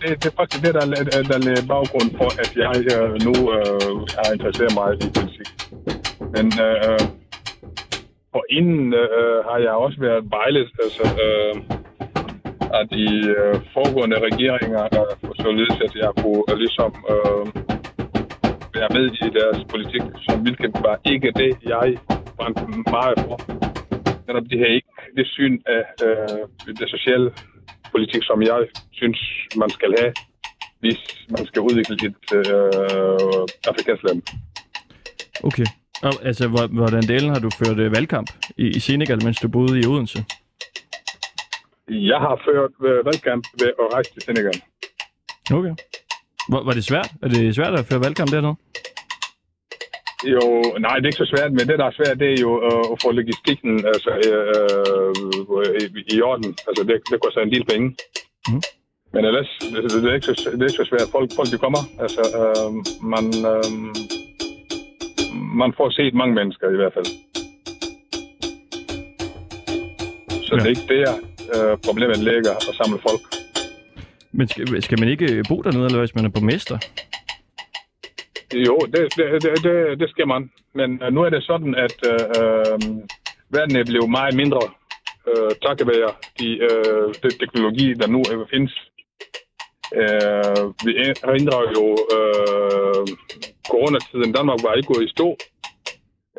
det, 0.00 0.08
det, 0.22 0.26
er 0.32 0.36
faktisk 0.40 0.62
det, 0.64 0.74
der, 0.74 0.80
er- 0.86 1.08
øh, 1.16 1.24
der 1.30 1.36
er 1.54 1.66
baggrund 1.74 2.08
for, 2.18 2.28
at 2.42 2.50
jeg 2.64 2.74
øh, 2.94 3.10
nu 3.26 3.34
øh, 3.56 3.96
har 4.18 4.28
interesseret 4.36 4.72
mig 4.80 4.88
i 5.04 5.06
politik. 5.18 5.50
Men 6.34 6.46
øh, 6.66 7.00
og 8.36 8.42
inden 8.58 8.94
øh, 9.02 9.36
har 9.48 9.58
jeg 9.66 9.72
også 9.84 9.98
været 10.00 10.22
vejledt 10.36 10.72
altså, 10.84 11.04
øh, 11.24 11.54
af 12.78 12.84
de 12.94 13.04
øh, 13.36 13.54
foregående 13.74 14.18
regeringer, 14.28 14.84
øh, 14.98 15.30
således 15.44 15.76
at 15.86 15.92
jeg 16.04 16.10
kunne 16.22 16.44
øh, 16.50 16.56
ligesom 16.64 16.90
øh, 17.12 17.44
være 18.76 18.90
med 18.96 19.04
i 19.26 19.28
deres 19.38 19.60
politik, 19.72 20.02
som 20.26 20.36
hvilket 20.44 20.72
var 20.86 20.96
ikke 21.12 21.30
det, 21.42 21.52
jeg 21.74 21.86
brændte 22.38 22.62
meget 22.96 23.18
for. 23.26 23.36
netop 24.26 24.44
det 24.50 24.58
her 24.58 24.70
ikke 24.78 24.88
det 25.16 25.26
syn 25.36 25.54
af 25.76 25.82
øh, 26.06 26.74
det 26.80 26.88
sociale 26.96 27.28
politik, 27.94 28.22
som 28.30 28.42
jeg 28.42 28.60
synes, 28.92 29.20
man 29.56 29.70
skal 29.70 29.90
have, 30.00 30.12
hvis 30.80 31.00
man 31.36 31.46
skal 31.46 31.60
udvikle 31.68 31.94
et 32.08 32.22
øh, 32.38 33.42
afrikansk 33.70 34.02
land. 34.08 34.22
Okay. 35.48 35.66
Og, 36.02 36.12
altså, 36.28 36.48
hvor- 36.48 36.66
hvordan 36.80 37.02
delen 37.02 37.30
har 37.34 37.40
du 37.40 37.50
ført 37.64 37.78
øh, 37.78 37.92
valgkamp 37.96 38.28
i, 38.56 38.66
i 38.76 38.80
Senegal, 38.80 39.24
mens 39.24 39.38
du 39.40 39.48
boede 39.48 39.80
i 39.80 39.86
Odense? 39.86 40.24
Jeg 41.88 42.18
har 42.26 42.36
ført 42.46 42.72
øh, 42.90 43.06
valgkamp 43.06 43.44
ved 43.60 43.68
at 43.82 43.86
rejse 43.94 44.10
til 44.12 44.22
Senegal. 44.22 44.56
Okay. 45.58 45.74
Var, 46.52 46.64
var 46.64 46.72
det 46.72 46.84
svært? 46.84 47.10
Er 47.22 47.28
det 47.28 47.54
svært 47.54 47.74
at 47.78 47.86
føre 47.86 48.00
valgkamp 48.00 48.30
dernede? 48.30 48.54
Jo, 50.26 50.40
nej, 50.80 50.94
det 50.96 51.04
er 51.04 51.10
ikke 51.12 51.24
så 51.24 51.32
svært, 51.34 51.52
men 51.52 51.68
det, 51.68 51.78
der 51.78 51.84
er 51.90 51.96
svært, 52.00 52.18
det 52.20 52.28
er 52.34 52.40
jo 52.46 52.52
øh, 52.68 52.84
at 52.92 52.96
få 53.02 53.08
logistikken 53.10 53.72
altså, 53.92 54.10
øh, 54.28 55.24
øh, 55.56 55.80
i, 55.82 56.16
i 56.16 56.22
orden. 56.22 56.48
Altså, 56.68 56.82
det, 56.88 56.96
det 57.10 57.16
koster 57.24 57.40
en 57.40 57.52
del 57.54 57.64
penge. 57.72 57.86
Mhm. 58.48 58.62
Men 59.14 59.24
ellers, 59.24 59.50
det, 59.60 59.82
det, 60.02 60.10
er 60.10 60.14
ikke 60.14 60.26
så, 60.26 60.50
det 60.52 60.62
er 60.62 60.70
ikke 60.70 60.82
så 60.84 60.88
svært. 60.92 61.08
Folk, 61.16 61.28
folk 61.38 61.48
de 61.52 61.58
kommer. 61.64 61.82
Altså, 62.04 62.22
øh, 62.40 62.70
man, 63.14 63.24
øh, 63.52 63.68
man 65.62 65.70
får 65.78 65.88
set 65.98 66.14
mange 66.14 66.34
mennesker 66.34 66.66
i 66.76 66.76
hvert 66.80 66.94
fald. 66.96 67.08
Så 70.46 70.52
Ja. 70.54 70.56
det 70.56 70.66
er 70.66 70.74
ikke 70.76 70.88
der, 70.94 71.12
øh, 71.54 71.78
problemet 71.86 72.18
ligger 72.18 72.52
at 72.68 72.74
samle 72.80 72.98
folk. 73.08 73.22
Men 74.32 74.48
skal, 74.48 74.82
skal 74.82 75.00
man 75.00 75.08
ikke 75.08 75.44
bo 75.48 75.56
dernede, 75.62 75.84
eller 75.86 75.98
hvis 75.98 76.14
man 76.14 76.24
er 76.24 76.28
borgmester? 76.28 76.78
Jo, 78.54 78.78
det, 78.94 79.02
det, 79.16 79.42
det, 79.42 80.00
det, 80.00 80.10
skal 80.10 80.26
man. 80.28 80.50
Men 80.74 81.02
øh, 81.02 81.12
nu 81.12 81.22
er 81.22 81.30
det 81.30 81.42
sådan, 81.44 81.74
at 81.74 81.96
øh, 82.10 82.24
øh, 82.38 82.78
verden 83.50 83.76
er 83.76 83.84
blevet 83.84 84.10
meget 84.10 84.34
mindre 84.34 84.62
øh, 85.28 85.50
takket 85.66 85.86
være 85.86 86.12
de, 86.38 86.48
øh, 86.68 87.14
de 87.22 87.28
teknologi, 87.38 87.94
der 87.94 88.06
nu 88.06 88.20
øh, 88.32 88.46
findes. 88.52 88.74
Øh, 90.00 90.64
vi 90.86 90.92
erindrer 91.26 91.62
jo 91.76 91.84
øh, 92.14 93.06
coronatiden. 93.70 94.32
Danmark 94.32 94.58
var 94.62 94.74
ikke 94.74 94.92
gået 94.92 95.06
i 95.06 95.14
stå 95.16 95.28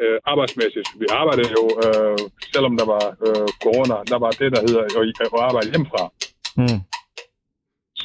øh, 0.01 0.17
arbejdsmæssigt. 0.31 0.89
Vi 1.01 1.05
arbejdede 1.19 1.51
jo, 1.57 1.63
øh, 1.85 2.17
selvom 2.53 2.73
der 2.79 2.85
var 2.95 3.05
øh, 3.27 3.47
corona, 3.63 3.95
der 4.11 4.19
var 4.25 4.31
det, 4.41 4.49
der 4.55 4.61
hedder 4.67 4.83
at, 4.83 5.39
arbejde 5.47 5.69
hjemmefra. 5.71 6.03
Mm. 6.57 6.81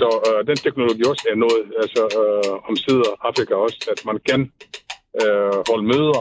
Så 0.00 0.08
øh, 0.28 0.46
den 0.50 0.56
teknologi 0.56 1.02
også 1.12 1.24
er 1.32 1.36
noget, 1.44 1.62
altså 1.82 2.02
øh, 2.20 2.70
omsider 2.70 3.10
Afrika 3.28 3.54
også, 3.54 3.78
at 3.92 4.00
man 4.08 4.18
kan 4.28 4.40
øh, 5.22 5.58
holde 5.70 5.86
møder, 5.92 6.20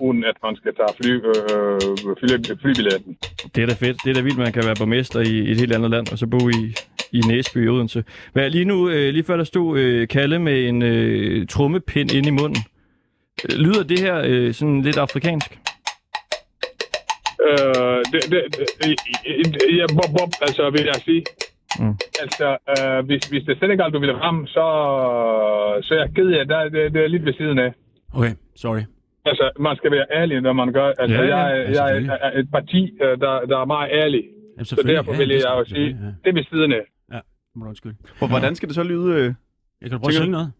uden 0.00 0.24
at 0.24 0.36
man 0.42 0.56
skal 0.56 0.72
tage 0.78 0.92
fly, 1.00 1.12
øh, 1.30 1.80
fly, 2.20 2.28
flybilletten. 2.62 3.12
Det 3.54 3.62
er 3.62 3.66
da 3.66 3.74
fedt. 3.84 3.96
Det 4.04 4.10
er 4.10 4.14
da 4.14 4.20
vildt, 4.20 4.38
man 4.38 4.52
kan 4.52 4.64
være 4.64 4.74
borgmester 4.78 5.20
i 5.20 5.50
et 5.50 5.56
helt 5.60 5.72
andet 5.74 5.90
land, 5.90 6.06
og 6.12 6.18
så 6.18 6.26
bo 6.26 6.48
i, 6.48 6.74
i 7.12 7.20
Næsby 7.20 7.66
i 7.66 7.68
Odense. 7.68 8.04
Hvad, 8.32 8.50
lige 8.50 8.64
nu, 8.64 8.88
øh, 8.88 9.12
lige 9.14 9.24
før 9.24 9.36
der 9.36 9.44
stod 9.44 9.78
øh, 9.78 10.08
Kalle 10.08 10.38
med 10.38 10.68
en 10.68 10.82
øh, 10.82 11.46
trummepind 11.46 12.12
ind 12.12 12.26
i 12.26 12.30
munden. 12.30 12.62
Øh, 13.44 13.58
Lyder 13.58 13.82
det 13.82 14.00
her 14.00 14.16
øh, 14.24 14.54
sådan 14.54 14.82
lidt 14.82 14.96
afrikansk? 14.96 15.58
Øh, 17.48 18.00
det, 18.12 18.22
det, 18.30 18.40
det, 18.82 19.60
ja, 19.78 19.86
bob, 19.96 20.10
bob, 20.18 20.30
altså 20.40 20.70
vil 20.70 20.84
jeg 20.84 21.00
sige. 21.04 21.24
Mm. 21.80 21.94
Altså, 22.22 22.46
øh, 22.72 23.06
hvis, 23.06 23.22
hvis 23.30 23.42
det 23.46 23.52
er 23.54 23.58
Senegal, 23.60 23.90
du 23.92 23.98
vil 23.98 24.12
ramme, 24.16 24.46
så, 24.46 24.64
så 25.82 25.94
er 25.94 25.98
jeg 25.98 26.10
ked 26.16 26.28
af, 26.38 26.46
det, 26.48 26.72
det, 26.72 26.92
det 26.94 27.04
er 27.04 27.08
lidt 27.08 27.24
ved 27.24 27.34
siden 27.40 27.58
af. 27.58 27.72
Okay, 28.14 28.32
sorry. 28.56 28.82
Altså, 29.24 29.50
man 29.58 29.76
skal 29.76 29.90
være 29.90 30.06
ærlig, 30.10 30.40
når 30.40 30.52
man 30.52 30.72
gør. 30.72 30.92
Altså, 30.98 31.22
Ja, 31.22 31.26
ja. 31.36 31.36
jeg, 31.36 31.68
Ja, 31.74 31.84
jeg, 31.84 32.04
jeg 32.06 32.18
er 32.22 32.38
et 32.40 32.48
parti, 32.50 32.80
øh, 33.02 33.20
der, 33.20 33.32
der 33.50 33.58
er 33.58 33.64
meget 33.64 33.90
ærlig. 33.92 34.22
Jamen, 34.56 34.64
Så 34.64 34.82
derfor 34.86 35.12
Ja, 35.12 35.18
vil 35.18 35.28
jeg 35.28 35.42
jo 35.46 35.64
sige, 35.64 35.74
selvfølgelig, 35.74 36.14
det 36.24 36.30
er 36.30 36.34
ved 36.34 36.44
siden 36.50 36.72
af. 36.72 36.84
Ja, 37.10 37.14
ja. 37.16 37.20
må. 37.54 37.96
Hvor, 38.18 38.28
hvordan 38.28 38.54
skal 38.54 38.68
det 38.68 38.74
så 38.74 38.82
lyde? 38.82 39.08
Øh? 39.20 39.24
Jeg 39.80 39.90
kan 39.90 39.90
du 39.90 39.98
prøve 39.98 40.08
at 40.08 40.14
synge 40.14 40.30
noget? 40.38 40.52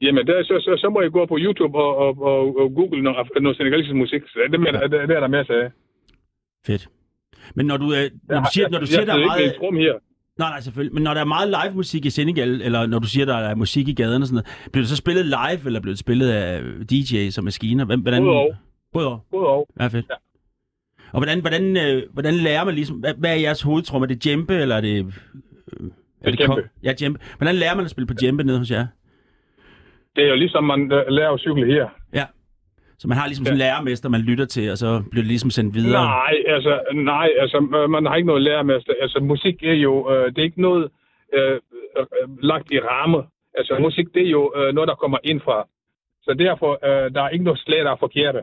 Jamen, 0.00 0.26
der, 0.26 0.42
så, 0.42 0.54
så, 0.66 0.76
så 0.82 0.88
må 0.90 1.00
I 1.00 1.10
gå 1.10 1.26
på 1.26 1.36
YouTube 1.40 1.78
og, 1.78 1.96
og, 1.96 2.22
og, 2.22 2.40
og 2.60 2.72
google 2.74 3.02
noget, 3.02 3.16
af- 3.18 3.42
noget 3.42 3.56
senegalesisk 3.56 3.94
musik. 3.94 4.22
Det, 4.22 4.54
er, 4.74 4.88
det, 4.88 5.08
det 5.08 5.16
er 5.16 5.20
der 5.20 5.28
masser 5.28 5.54
af. 5.62 5.70
Fedt. 6.66 6.88
Men 7.54 7.66
når 7.66 7.76
du, 7.76 7.84
øh, 7.94 8.10
når 8.28 8.40
du 8.40 8.46
siger, 8.52 8.68
når 8.68 8.78
du 8.78 8.86
siger 8.86 9.04
der 9.04 9.12
er 9.12 9.18
jeg, 9.18 9.26
meget... 9.26 9.42
Jeg 9.42 9.54
rum 9.62 9.76
her. 9.76 9.92
Nej, 10.38 10.48
nej, 10.50 10.60
selvfølgelig. 10.60 10.94
Men 10.94 11.02
når 11.02 11.14
der 11.14 11.20
er 11.20 11.24
meget 11.24 11.48
live 11.48 11.74
musik 11.74 12.04
i 12.04 12.10
Senegal, 12.10 12.62
eller 12.62 12.86
når 12.86 12.98
du 12.98 13.06
siger, 13.06 13.26
der 13.26 13.34
er 13.36 13.54
musik 13.54 13.88
i 13.88 13.92
gaden 13.94 14.22
og 14.22 14.28
sådan 14.28 14.34
noget, 14.34 14.68
bliver 14.72 14.82
det 14.82 14.88
så 14.88 14.96
spillet 14.96 15.26
live, 15.26 15.66
eller 15.66 15.80
bliver 15.80 15.92
det 15.92 15.98
spillet 15.98 16.28
af 16.30 16.60
DJ's 16.92 17.38
og 17.38 17.44
maskiner? 17.44 17.84
Hvem, 17.84 18.00
hvordan? 18.00 18.22
Både 18.22 18.36
og. 18.36 18.54
Både 18.92 19.06
og. 19.08 19.26
Både. 19.30 19.66
Ja, 19.80 19.86
fedt. 19.86 20.06
Ja. 20.10 20.14
Og 21.12 21.18
hvordan, 21.20 21.40
hvordan, 21.40 21.76
øh, 21.76 22.02
hvordan 22.12 22.34
lærer 22.34 22.64
man 22.64 22.74
ligesom, 22.74 22.96
hvad, 22.96 23.14
hvad 23.18 23.30
er 23.30 23.34
jeres 23.40 23.62
hovedtrum? 23.62 24.02
Er 24.02 24.06
det 24.06 24.24
djembe, 24.24 24.54
eller 24.54 24.76
er 24.76 24.80
det... 24.80 24.88
Øh, 24.96 25.04
er 25.04 25.04
Det 25.04 26.32
er 26.32 26.36
djembe. 26.36 26.44
kom- 26.46 26.60
Ja, 26.84 26.92
djembe. 26.98 27.18
Hvordan 27.38 27.54
lærer 27.54 27.74
man 27.74 27.84
at 27.84 27.90
spille 27.90 28.06
på 28.06 28.14
djembe 28.20 28.44
nede 28.44 28.58
hos 28.58 28.70
jer? 28.70 28.86
Det 30.16 30.24
er 30.24 30.28
jo 30.28 30.34
ligesom, 30.36 30.64
man 30.64 30.92
øh, 30.92 31.02
lærer 31.08 31.30
at 31.30 31.40
cykle 31.40 31.66
her. 31.66 31.88
Ja. 32.94 32.98
Så 32.98 33.08
man 33.08 33.16
har 33.16 33.26
ligesom 33.26 33.44
sådan 33.44 33.54
en 33.54 33.58
lærermester, 33.58 34.08
man 34.08 34.20
lytter 34.20 34.44
til, 34.44 34.70
og 34.70 34.78
så 34.78 35.02
bliver 35.10 35.22
det 35.22 35.28
ligesom 35.28 35.50
sendt 35.50 35.74
videre. 35.74 36.04
Nej, 36.04 36.34
altså, 36.46 36.80
nej, 36.94 37.28
altså, 37.38 37.60
man 37.90 38.06
har 38.06 38.16
ikke 38.16 38.26
noget 38.26 38.40
at 38.40 38.42
lære 38.42 38.64
med. 38.64 38.74
Altså, 39.00 39.18
musik 39.20 39.62
er 39.62 39.72
jo, 39.72 40.12
øh, 40.12 40.26
det 40.32 40.38
er 40.38 40.42
ikke 40.42 40.62
noget 40.62 40.90
øh, 41.34 41.60
øh, 41.98 42.42
lagt 42.42 42.70
i 42.70 42.78
ramme. 42.80 43.22
Altså, 43.58 43.78
musik, 43.80 44.06
det 44.14 44.22
er 44.26 44.30
jo 44.30 44.52
øh, 44.56 44.74
noget, 44.74 44.88
der 44.88 44.94
kommer 44.94 45.18
ind 45.24 45.40
fra. 45.40 45.68
Så 46.22 46.34
derfor, 46.38 46.70
øh, 46.88 47.14
der 47.14 47.22
er 47.22 47.28
ikke 47.28 47.44
noget 47.44 47.60
slag, 47.60 47.80
der 47.84 47.90
er 47.90 47.96
forkerte. 47.96 48.40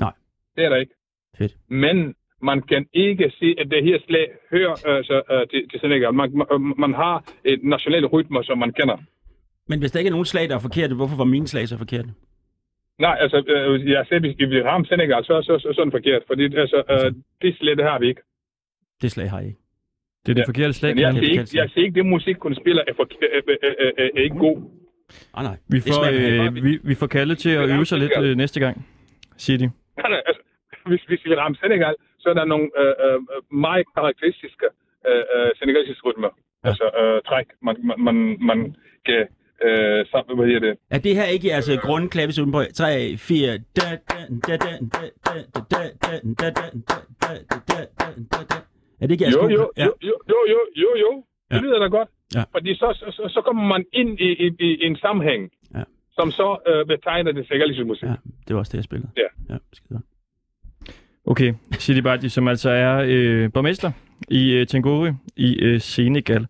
Nej. 0.00 0.12
Det 0.56 0.64
er 0.64 0.68
der 0.68 0.76
ikke. 0.76 0.94
Fedt. 1.38 1.54
Men 1.68 2.14
man 2.42 2.62
kan 2.62 2.86
ikke 2.92 3.32
sige, 3.38 3.60
at 3.60 3.70
det 3.70 3.84
her 3.84 3.98
slag 4.06 4.26
hører 4.50 4.74
altså, 4.96 5.22
øh, 5.32 5.48
til, 5.50 5.68
til 5.70 5.80
Senegal. 5.80 6.14
Man, 6.14 6.30
man, 6.34 6.74
man 6.78 6.94
har 6.94 7.24
et 7.44 7.60
nationale 7.62 8.06
rytmer, 8.06 8.42
som 8.42 8.58
man 8.58 8.72
kender. 8.72 8.96
Men 9.68 9.78
hvis 9.78 9.90
der 9.90 9.98
ikke 9.98 10.08
er 10.08 10.12
nogen 10.18 10.24
slag, 10.24 10.48
der 10.48 10.54
er 10.54 10.58
forkerte, 10.58 10.94
hvorfor 10.94 11.16
var 11.16 11.24
mine 11.24 11.48
slag 11.48 11.68
så 11.68 11.78
forkerte? 11.78 12.08
Nej, 12.98 13.16
altså, 13.20 13.38
øh, 13.48 13.90
jeg 13.90 14.06
siger, 14.08 14.20
hvis 14.20 14.34
vi 14.38 14.62
rammer 14.62 14.86
Senegal, 14.86 15.24
så, 15.24 15.42
så, 15.42 15.58
så, 15.58 15.72
så 15.74 15.80
er 15.80 15.84
det 15.84 15.92
forkert. 15.92 16.22
Fordi 16.26 16.44
altså, 16.56 16.82
øh, 16.90 17.12
det 17.42 17.56
slag, 17.58 17.76
det 17.76 17.84
har 17.84 17.98
vi 17.98 18.06
ikke. 18.08 18.20
Det 19.02 19.10
slag 19.10 19.30
har 19.30 19.38
jeg 19.38 19.48
ikke. 19.48 19.60
Det 20.26 20.30
er 20.32 20.34
det 20.34 20.40
Ja. 20.42 20.46
forkerte 20.52 20.72
slag. 20.72 20.94
Men 20.94 21.02
jeg 21.02 21.12
siger 21.12 21.30
ikke, 21.30 21.58
jeg 21.60 21.70
siger 21.70 21.84
ikke, 21.84 21.94
det 21.94 22.06
musik, 22.06 22.36
kun 22.36 22.54
spiller, 22.54 22.82
er, 22.88 22.94
for, 22.96 23.06
er, 23.22 23.40
er, 23.48 23.56
er, 23.84 23.90
er, 23.98 24.08
er 24.16 24.22
ikke 24.22 24.36
god. 24.38 24.56
Ah, 25.34 25.44
nej. 25.44 25.56
Vi 25.74 25.80
får, 25.80 26.00
øh, 26.12 26.64
vi, 26.64 26.78
vi 26.90 26.94
får 26.94 27.06
Kalle 27.06 27.34
til 27.34 27.50
at 27.50 27.70
er 27.70 27.76
øve 27.76 27.86
sig 27.86 27.98
lidt 27.98 28.12
øh, 28.22 28.36
næste 28.36 28.60
gang, 28.60 28.86
siger 29.36 29.58
de. 29.58 29.66
Nej, 30.00 30.08
nej, 30.14 30.22
altså, 30.26 30.42
hvis, 30.86 31.02
hvis 31.08 31.20
vi 31.24 31.34
rammer 31.34 31.58
Senegal, 31.62 31.94
så 32.18 32.28
er 32.28 32.34
der 32.34 32.44
nogle 32.44 32.68
øh, 32.80 32.94
øh, 33.04 33.18
meget 33.66 33.84
karakteristiske 33.96 34.66
øh, 35.08 35.24
øh, 35.34 35.50
senegalesiske 35.58 36.04
rytmer. 36.08 36.30
Ja. 36.64 36.68
Altså 36.68 36.84
øh, 37.00 37.22
træk, 37.28 37.46
man, 37.62 37.76
man, 37.88 38.00
man, 38.06 38.16
man 38.50 38.76
kan 39.06 39.26
øh, 39.70 40.06
sammen, 40.10 40.36
hvad 40.38 40.46
hedder 40.46 40.60
det? 40.68 40.74
Er 40.90 40.98
det 40.98 41.14
her 41.14 41.24
ikke 41.24 41.48
jeres 41.48 41.68
altså, 41.68 41.86
grundklavis 41.86 42.38
uden 42.38 42.52
på 42.52 42.62
3, 42.74 43.16
4, 43.16 43.48
da, 43.48 43.58
da, 43.76 44.18
da, 44.48 44.56
da, 44.56 44.56
da, 44.56 45.06
da, 45.26 45.34
da, 45.70 45.82
da, 46.10 46.20
da, 46.40 46.50
da, 46.50 46.50
da, 46.50 47.30
da, 47.70 47.80
da, 48.00 48.06
da, 48.32 48.38
da. 48.50 48.56
Er 49.00 49.06
det 49.06 49.10
ikke 49.10 49.24
jeres 49.24 49.34
Jo, 49.34 49.48
jo, 49.48 49.70
Ja. 49.76 49.84
jo, 49.84 49.92
jo, 50.02 50.14
jo, 50.28 50.38
jo, 50.52 50.58
jo, 50.76 50.88
jo. 51.04 51.24
Det 51.50 51.56
Ja. 51.56 51.60
lyder 51.60 51.78
da 51.78 51.86
godt. 51.86 52.08
Ja. 52.34 52.42
Fordi 52.52 52.74
så, 52.74 52.88
så, 53.16 53.22
så, 53.34 53.40
kommer 53.46 53.64
man 53.66 53.84
ind 53.92 54.20
i, 54.20 54.28
i, 54.46 54.46
i 54.60 54.86
en 54.86 54.96
sammenhæng, 54.96 55.50
Ja. 55.74 55.82
som 56.12 56.30
så 56.30 56.56
øh, 56.68 56.86
betegner 56.86 57.32
det 57.32 57.46
senegalesiske 57.46 57.84
musik. 57.84 58.04
Ja, 58.08 58.14
det 58.48 58.54
var 58.54 58.58
også 58.58 58.70
det, 58.72 58.76
jeg 58.76 58.84
spillede. 58.84 59.10
Ja. 59.16 59.54
Ja, 59.54 59.58
skide. 59.72 60.00
Okay, 61.26 61.54
Sidi 61.78 62.00
Badji, 62.02 62.28
som 62.28 62.48
altså 62.48 62.70
er 62.70 63.04
øh, 63.08 63.52
borgmester 63.52 63.90
i 64.30 64.52
øh, 64.52 64.66
Tengori 64.66 65.10
i 65.36 65.58
øh, 65.58 65.80
Senegal. 65.80 66.46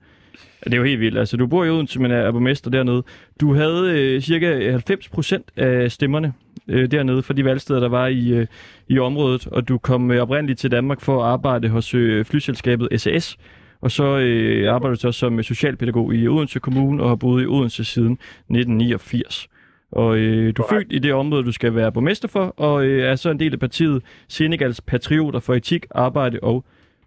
Det 0.64 0.74
er 0.74 0.78
jo 0.78 0.84
helt 0.84 1.00
vildt. 1.00 1.18
Altså, 1.18 1.36
du 1.36 1.46
bor 1.46 1.64
i 1.64 1.70
Odense, 1.70 2.00
men 2.00 2.10
er 2.10 2.16
er 2.16 2.32
borgmester 2.32 2.70
dernede. 2.70 3.02
Du 3.40 3.54
havde 3.54 4.00
øh, 4.00 4.20
cirka 4.20 4.70
90 4.70 5.08
procent 5.08 5.50
af 5.56 5.92
stemmerne 5.92 6.32
øh, 6.68 6.90
dernede 6.90 7.22
for 7.22 7.32
de 7.32 7.44
valgsteder, 7.44 7.80
der 7.80 7.88
var 7.88 8.06
i, 8.06 8.28
øh, 8.28 8.46
i 8.88 8.98
området, 8.98 9.46
og 9.46 9.68
du 9.68 9.78
kom 9.78 10.10
øh, 10.10 10.22
oprindeligt 10.22 10.58
til 10.58 10.70
Danmark 10.70 11.00
for 11.00 11.24
at 11.24 11.30
arbejde 11.30 11.68
hos 11.68 11.94
øh, 11.94 12.24
flyselskabet 12.24 12.88
SAS, 12.96 13.36
og 13.80 13.90
så 13.90 14.18
øh, 14.18 14.74
arbejder 14.74 14.94
du 14.94 15.00
så 15.00 15.12
som 15.12 15.42
socialpædagog 15.42 16.14
i 16.14 16.28
Odense 16.28 16.60
Kommune 16.60 17.02
og 17.02 17.08
har 17.08 17.16
boet 17.16 17.42
i 17.42 17.46
Odense 17.46 17.84
siden 17.84 18.12
1989. 18.12 19.48
Og 19.92 20.18
øh, 20.18 20.56
du 20.56 20.62
er 20.62 20.66
født 20.70 20.86
i 20.90 20.98
det 20.98 21.12
område, 21.14 21.44
du 21.44 21.52
skal 21.52 21.74
være 21.74 21.92
borgmester 21.92 22.28
for, 22.28 22.54
og 22.56 22.84
øh, 22.84 23.10
er 23.10 23.16
så 23.16 23.30
en 23.30 23.40
del 23.40 23.52
af 23.52 23.60
partiet 23.60 24.02
Senegals 24.28 24.80
Patrioter 24.80 25.40
for 25.40 25.54
Etik, 25.54 25.86
Arbejde 25.90 26.38
og 26.42 26.64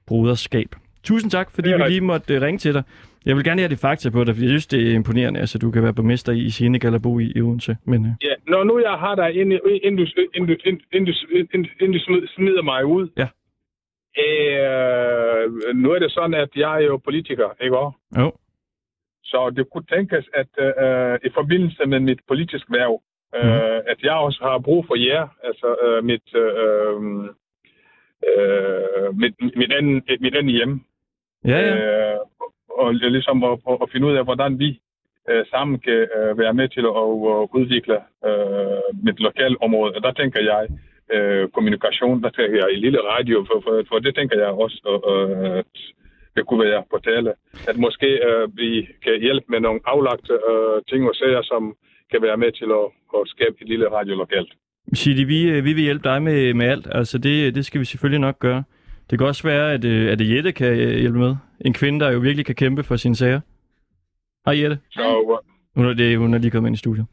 Broderskab. 0.07 0.75
Tusind 1.03 1.31
tak, 1.31 1.51
fordi 1.51 1.69
vi 1.69 1.83
lige 1.87 2.01
måtte 2.01 2.33
øh, 2.33 2.41
ringe 2.41 2.57
til 2.57 2.73
dig. 2.73 2.83
Jeg 3.25 3.35
vil 3.35 3.43
gerne 3.43 3.61
have 3.61 3.69
det 3.69 3.79
fakta 3.79 4.09
på 4.09 4.23
dig, 4.23 4.35
for 4.35 4.41
jeg 4.41 4.49
synes, 4.49 4.67
det 4.67 4.91
er 4.91 4.95
imponerende, 4.95 5.39
altså 5.39 5.57
du 5.57 5.71
kan 5.71 5.83
være 5.83 5.93
borgmester 5.93 6.31
i, 6.33 6.49
Senegal 6.49 6.93
og 6.95 7.01
bo 7.01 7.19
i, 7.19 7.31
i 7.35 7.41
Odense. 7.41 7.77
Men 7.85 8.05
øh, 8.05 8.11
Ja, 8.23 8.33
når 8.47 8.63
nu 8.63 8.79
jeg 8.79 8.91
har 8.91 9.15
dig, 9.15 9.35
inden, 9.35 9.51
inden, 9.65 9.79
inden, 9.83 9.97
du- 10.05 10.21
inden, 10.33 10.83
inden, 10.93 11.63
du- 11.63 11.69
inden, 11.85 12.27
smider 12.27 12.61
mig 12.61 12.85
ud, 12.85 13.07
Ja. 13.17 13.27
øh, 14.25 15.75
nu 15.75 15.91
er 15.91 15.99
det 15.99 16.11
sådan, 16.11 16.33
at 16.33 16.49
jeg 16.55 16.73
er 16.81 16.85
jo 16.85 16.97
politiker, 16.97 17.49
ikke 17.61 17.77
også? 17.77 17.97
jo, 18.19 18.31
Så 19.23 19.49
det 19.55 19.65
kunne 19.71 19.83
tænkes, 19.95 20.25
at 20.33 20.47
øh, 20.59 21.19
i 21.23 21.29
forbindelse 21.33 21.85
med 21.85 21.99
mit 21.99 22.19
politisk 22.27 22.65
værv, 22.71 23.01
øh, 23.35 23.43
Mhm. 23.43 23.81
at 23.91 23.97
jeg 24.03 24.13
også 24.13 24.39
har 24.43 24.59
brug 24.59 24.85
for 24.87 24.95
jer, 24.95 25.27
altså 25.43 25.75
øh, 25.85 26.03
mit, 26.03 26.27
øh, 26.35 26.95
øh, 28.29 29.17
mit, 29.21 29.33
mit, 29.55 29.71
andet, 29.73 30.21
mit 30.21 30.35
andet 30.35 30.53
hjem. 30.55 30.81
Ja, 31.45 31.59
ja. 31.67 31.75
Øh, 31.75 32.19
og 32.79 32.93
ligesom 32.93 33.43
at, 33.43 33.59
at, 33.69 33.77
at 33.81 33.89
finde 33.91 34.07
ud 34.07 34.15
af, 34.15 34.23
hvordan 34.23 34.59
vi 34.59 34.79
øh, 35.29 35.45
sammen 35.53 35.79
kan 35.79 36.07
øh, 36.17 36.37
være 36.37 36.53
med 36.53 36.67
til 36.69 36.85
at, 37.01 37.05
at 37.33 37.43
udvikle 37.59 37.97
øh, 38.29 38.83
mit 39.07 39.19
lokale 39.19 39.55
område. 39.65 39.93
Og 39.95 40.01
der 40.03 40.11
tænker 40.11 40.41
jeg 40.51 40.63
øh, 41.15 41.49
kommunikation, 41.55 42.23
der 42.23 42.29
tænker 42.29 42.57
jeg 42.61 42.69
i 42.71 42.83
lille 42.85 42.99
radio, 43.13 43.45
for, 43.49 43.57
for, 43.65 43.83
for 43.89 43.99
det 43.99 44.15
tænker 44.15 44.37
jeg 44.43 44.51
også, 44.63 44.77
øh, 45.11 45.57
at 45.59 45.75
det 46.35 46.43
kunne 46.47 46.65
være 46.65 46.83
på 46.91 46.97
tale. 47.09 47.31
At 47.69 47.77
måske 47.77 48.09
øh, 48.27 48.57
vi 48.57 48.87
kan 49.03 49.15
hjælpe 49.21 49.45
med 49.49 49.59
nogle 49.59 49.79
aflagte 49.85 50.33
øh, 50.51 50.81
ting 50.89 51.01
og 51.09 51.15
sager, 51.15 51.41
som 51.41 51.75
kan 52.11 52.21
være 52.21 52.37
med 52.37 52.51
til 52.51 52.69
at, 52.79 52.87
at 53.17 53.23
skabe 53.33 53.55
et 53.61 53.67
lille 53.67 53.87
radio 53.91 54.15
lokalt. 54.15 54.51
Shidi, 54.93 55.23
vi, 55.23 55.49
øh, 55.49 55.65
vi 55.65 55.73
vil 55.73 55.83
hjælpe 55.83 56.09
dig 56.09 56.21
med, 56.21 56.53
med 56.53 56.65
alt. 56.65 56.87
Altså, 56.91 57.17
det, 57.17 57.55
det 57.55 57.65
skal 57.65 57.79
vi 57.79 57.85
selvfølgelig 57.85 58.19
nok 58.19 58.39
gøre. 58.39 58.63
Det 59.11 59.19
kan 59.19 59.27
også 59.27 59.43
være, 59.43 59.73
at, 59.73 59.85
øh, 59.85 60.11
at 60.11 60.29
Jette 60.35 60.51
kan 60.51 60.67
øh, 60.79 60.97
hjælpe 60.99 61.19
med. 61.19 61.35
En 61.65 61.73
kvinde, 61.73 61.99
der 61.99 62.11
jo 62.11 62.19
virkelig 62.19 62.45
kan 62.45 62.55
kæmpe 62.55 62.83
for 62.83 62.95
sine 62.95 63.15
sager. 63.15 63.41
Hej 64.45 64.61
Jette. 64.61 64.79
Så 64.91 65.41
Hun 65.75 65.85
er, 65.85 65.93
det, 65.93 66.17
hun 66.17 66.33
er 66.33 66.37
lige 66.37 66.51
kommet 66.51 66.69
ind 66.69 66.75
i 66.75 66.79
studiet. 66.79 67.05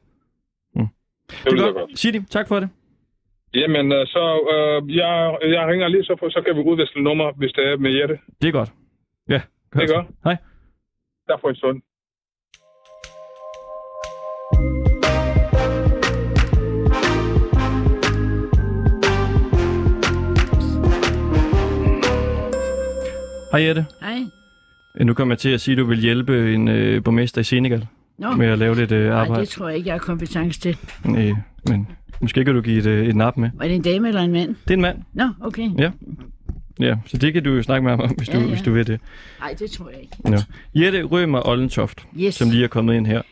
Mm. 0.74 0.86
det 1.44 1.52
vil 1.52 1.60
jeg 1.60 1.72
godt. 1.72 1.98
Sidi, 1.98 2.20
tak 2.30 2.48
for 2.48 2.60
det. 2.60 2.68
Jamen, 3.54 3.92
øh, 3.92 4.06
så 4.06 4.24
øh, 4.52 4.96
jeg, 4.96 5.38
jeg 5.42 5.66
ringer 5.68 5.88
lige, 5.88 6.04
så, 6.04 6.28
så 6.30 6.42
kan 6.46 6.56
vi 6.56 6.60
udveksle 6.60 7.02
nummer, 7.02 7.32
hvis 7.32 7.52
det 7.52 7.64
er 7.66 7.76
med 7.76 7.90
Jette. 7.90 8.18
Det 8.42 8.48
er 8.48 8.52
godt. 8.52 8.72
Ja, 9.28 9.40
Det 9.72 9.82
er 9.82 9.94
godt. 9.94 10.06
Hej. 10.24 10.36
Tak 11.28 11.40
for 11.40 11.48
en 11.48 11.56
stund. 11.56 11.82
Hej 23.52 23.60
Jette. 23.62 23.86
Hej. 24.00 24.18
Øh, 25.00 25.06
Nu 25.06 25.14
kommer 25.14 25.34
jeg 25.34 25.38
til 25.38 25.48
at 25.50 25.60
sige, 25.60 25.72
at 25.72 25.78
du 25.78 25.84
vil 25.84 25.98
hjælpe 26.00 26.54
en 26.54 26.68
øh, 26.68 27.02
borgmester 27.04 27.40
i 27.40 27.44
Senegal 27.44 27.86
Nå, 28.18 28.32
med 28.32 28.46
at 28.46 28.58
lave 28.58 28.74
lidt 28.76 28.92
øh, 28.92 29.08
nej, 29.08 29.18
arbejde. 29.20 29.40
det 29.40 29.48
tror 29.48 29.68
jeg 29.68 29.76
ikke, 29.76 29.86
jeg 29.88 29.94
har 29.94 29.98
kompetence 29.98 30.60
til. 30.60 30.76
Nej, 31.04 31.32
men 31.68 31.88
måske 32.20 32.44
kan 32.44 32.54
du 32.54 32.60
give 32.60 32.78
et, 32.78 32.86
øh, 32.86 33.06
et 33.06 33.16
nap 33.16 33.36
med. 33.36 33.50
Var 33.54 33.64
det 33.64 33.74
en 33.74 33.82
dame 33.82 34.08
eller 34.08 34.20
en 34.20 34.32
mand? 34.32 34.48
Det 34.48 34.70
er 34.70 34.74
en 34.74 34.80
mand. 34.80 34.98
Nå, 35.12 35.28
okay. 35.40 35.68
Ja. 35.78 35.90
Ja, 36.80 36.94
så 37.06 37.16
det 37.16 37.32
kan 37.32 37.44
du 37.44 37.54
jo 37.54 37.62
snakke 37.62 37.82
med 37.84 37.90
ham 37.90 38.00
om, 38.00 38.10
hvis, 38.10 38.28
Ja, 38.28 38.34
du, 38.34 38.40
ja. 38.40 38.46
hvis 38.48 38.62
du 38.62 38.72
vil 38.72 38.86
det. 38.86 39.00
Nej, 39.40 39.54
det 39.58 39.70
tror 39.70 39.90
jeg 39.90 40.00
ikke. 40.00 40.16
Nå. 40.24 40.36
Jette 40.74 41.02
Rømer 41.02 41.48
Ollentoft, 41.48 42.06
Yes. 42.20 42.34
som 42.34 42.50
lige 42.50 42.64
er 42.64 42.68
kommet 42.68 42.94
ind 42.94 43.06
her. 43.06 43.22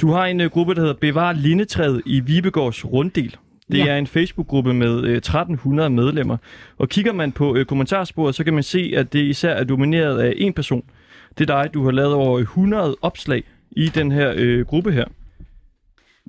Du 0.00 0.10
har 0.10 0.26
en 0.26 0.40
uh, 0.40 0.46
gruppe, 0.46 0.74
der 0.74 0.80
hedder 0.80 0.94
Bevar 0.94 1.32
Lindetræet 1.32 2.02
i 2.06 2.20
Vibegårds 2.20 2.84
Runddel. 2.84 3.36
Det 3.72 3.78
Ja. 3.78 3.86
er 3.86 3.96
en 3.98 4.06
Facebook-gruppe 4.06 4.74
med 4.74 5.02
uh, 5.02 5.10
1300 5.10 5.90
medlemmer. 5.90 6.36
Og 6.78 6.88
kigger 6.88 7.12
man 7.12 7.32
på 7.32 7.50
uh, 7.58 7.62
kommentarsporet, 7.64 8.34
så 8.34 8.44
kan 8.44 8.54
man 8.54 8.62
se, 8.62 8.92
at 8.96 9.12
det 9.12 9.18
især 9.24 9.50
er 9.54 9.64
domineret 9.64 10.18
af 10.20 10.34
en 10.36 10.52
person. 10.52 10.90
Det 11.38 11.50
er 11.50 11.62
dig, 11.62 11.74
du 11.74 11.84
har 11.84 11.90
lavet 11.90 12.14
over 12.14 12.38
100 12.38 12.96
opslag 13.02 13.44
i 13.70 13.86
den 13.88 14.12
her 14.12 14.58
uh, 14.60 14.66
gruppe 14.66 14.92
her. 14.92 15.04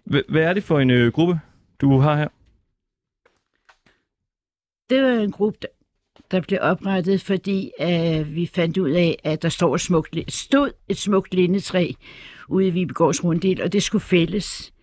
H- 0.05 0.31
hvad 0.31 0.41
er 0.43 0.53
det 0.53 0.63
for 0.63 0.79
en 0.79 0.91
uh, 0.91 1.07
gruppe, 1.07 1.39
du 1.81 1.97
har 1.99 2.15
her? 2.17 2.27
Det 4.89 5.03
var 5.03 5.23
en 5.23 5.31
gruppe, 5.31 5.57
der- 5.61 5.67
blev 6.41 6.59
oprettet, 6.61 7.21
fordi 7.21 7.71
uh, 7.81 8.35
vi 8.35 8.45
fandt 8.53 8.77
ud 8.77 8.89
af, 8.89 9.19
at 9.23 9.41
der 9.41 9.49
står 9.49 9.75
et 9.75 9.81
smukt, 9.81 10.15
stod 10.27 10.69
et 10.89 10.97
smukt 10.97 11.33
lindetræ 11.33 11.91
ude 12.47 12.67
i 12.67 12.69
Vibegårds 12.69 13.23
runddel, 13.23 13.61
og 13.61 13.73
det 13.73 13.83
skulle 13.83 14.01
fældes 14.01 14.73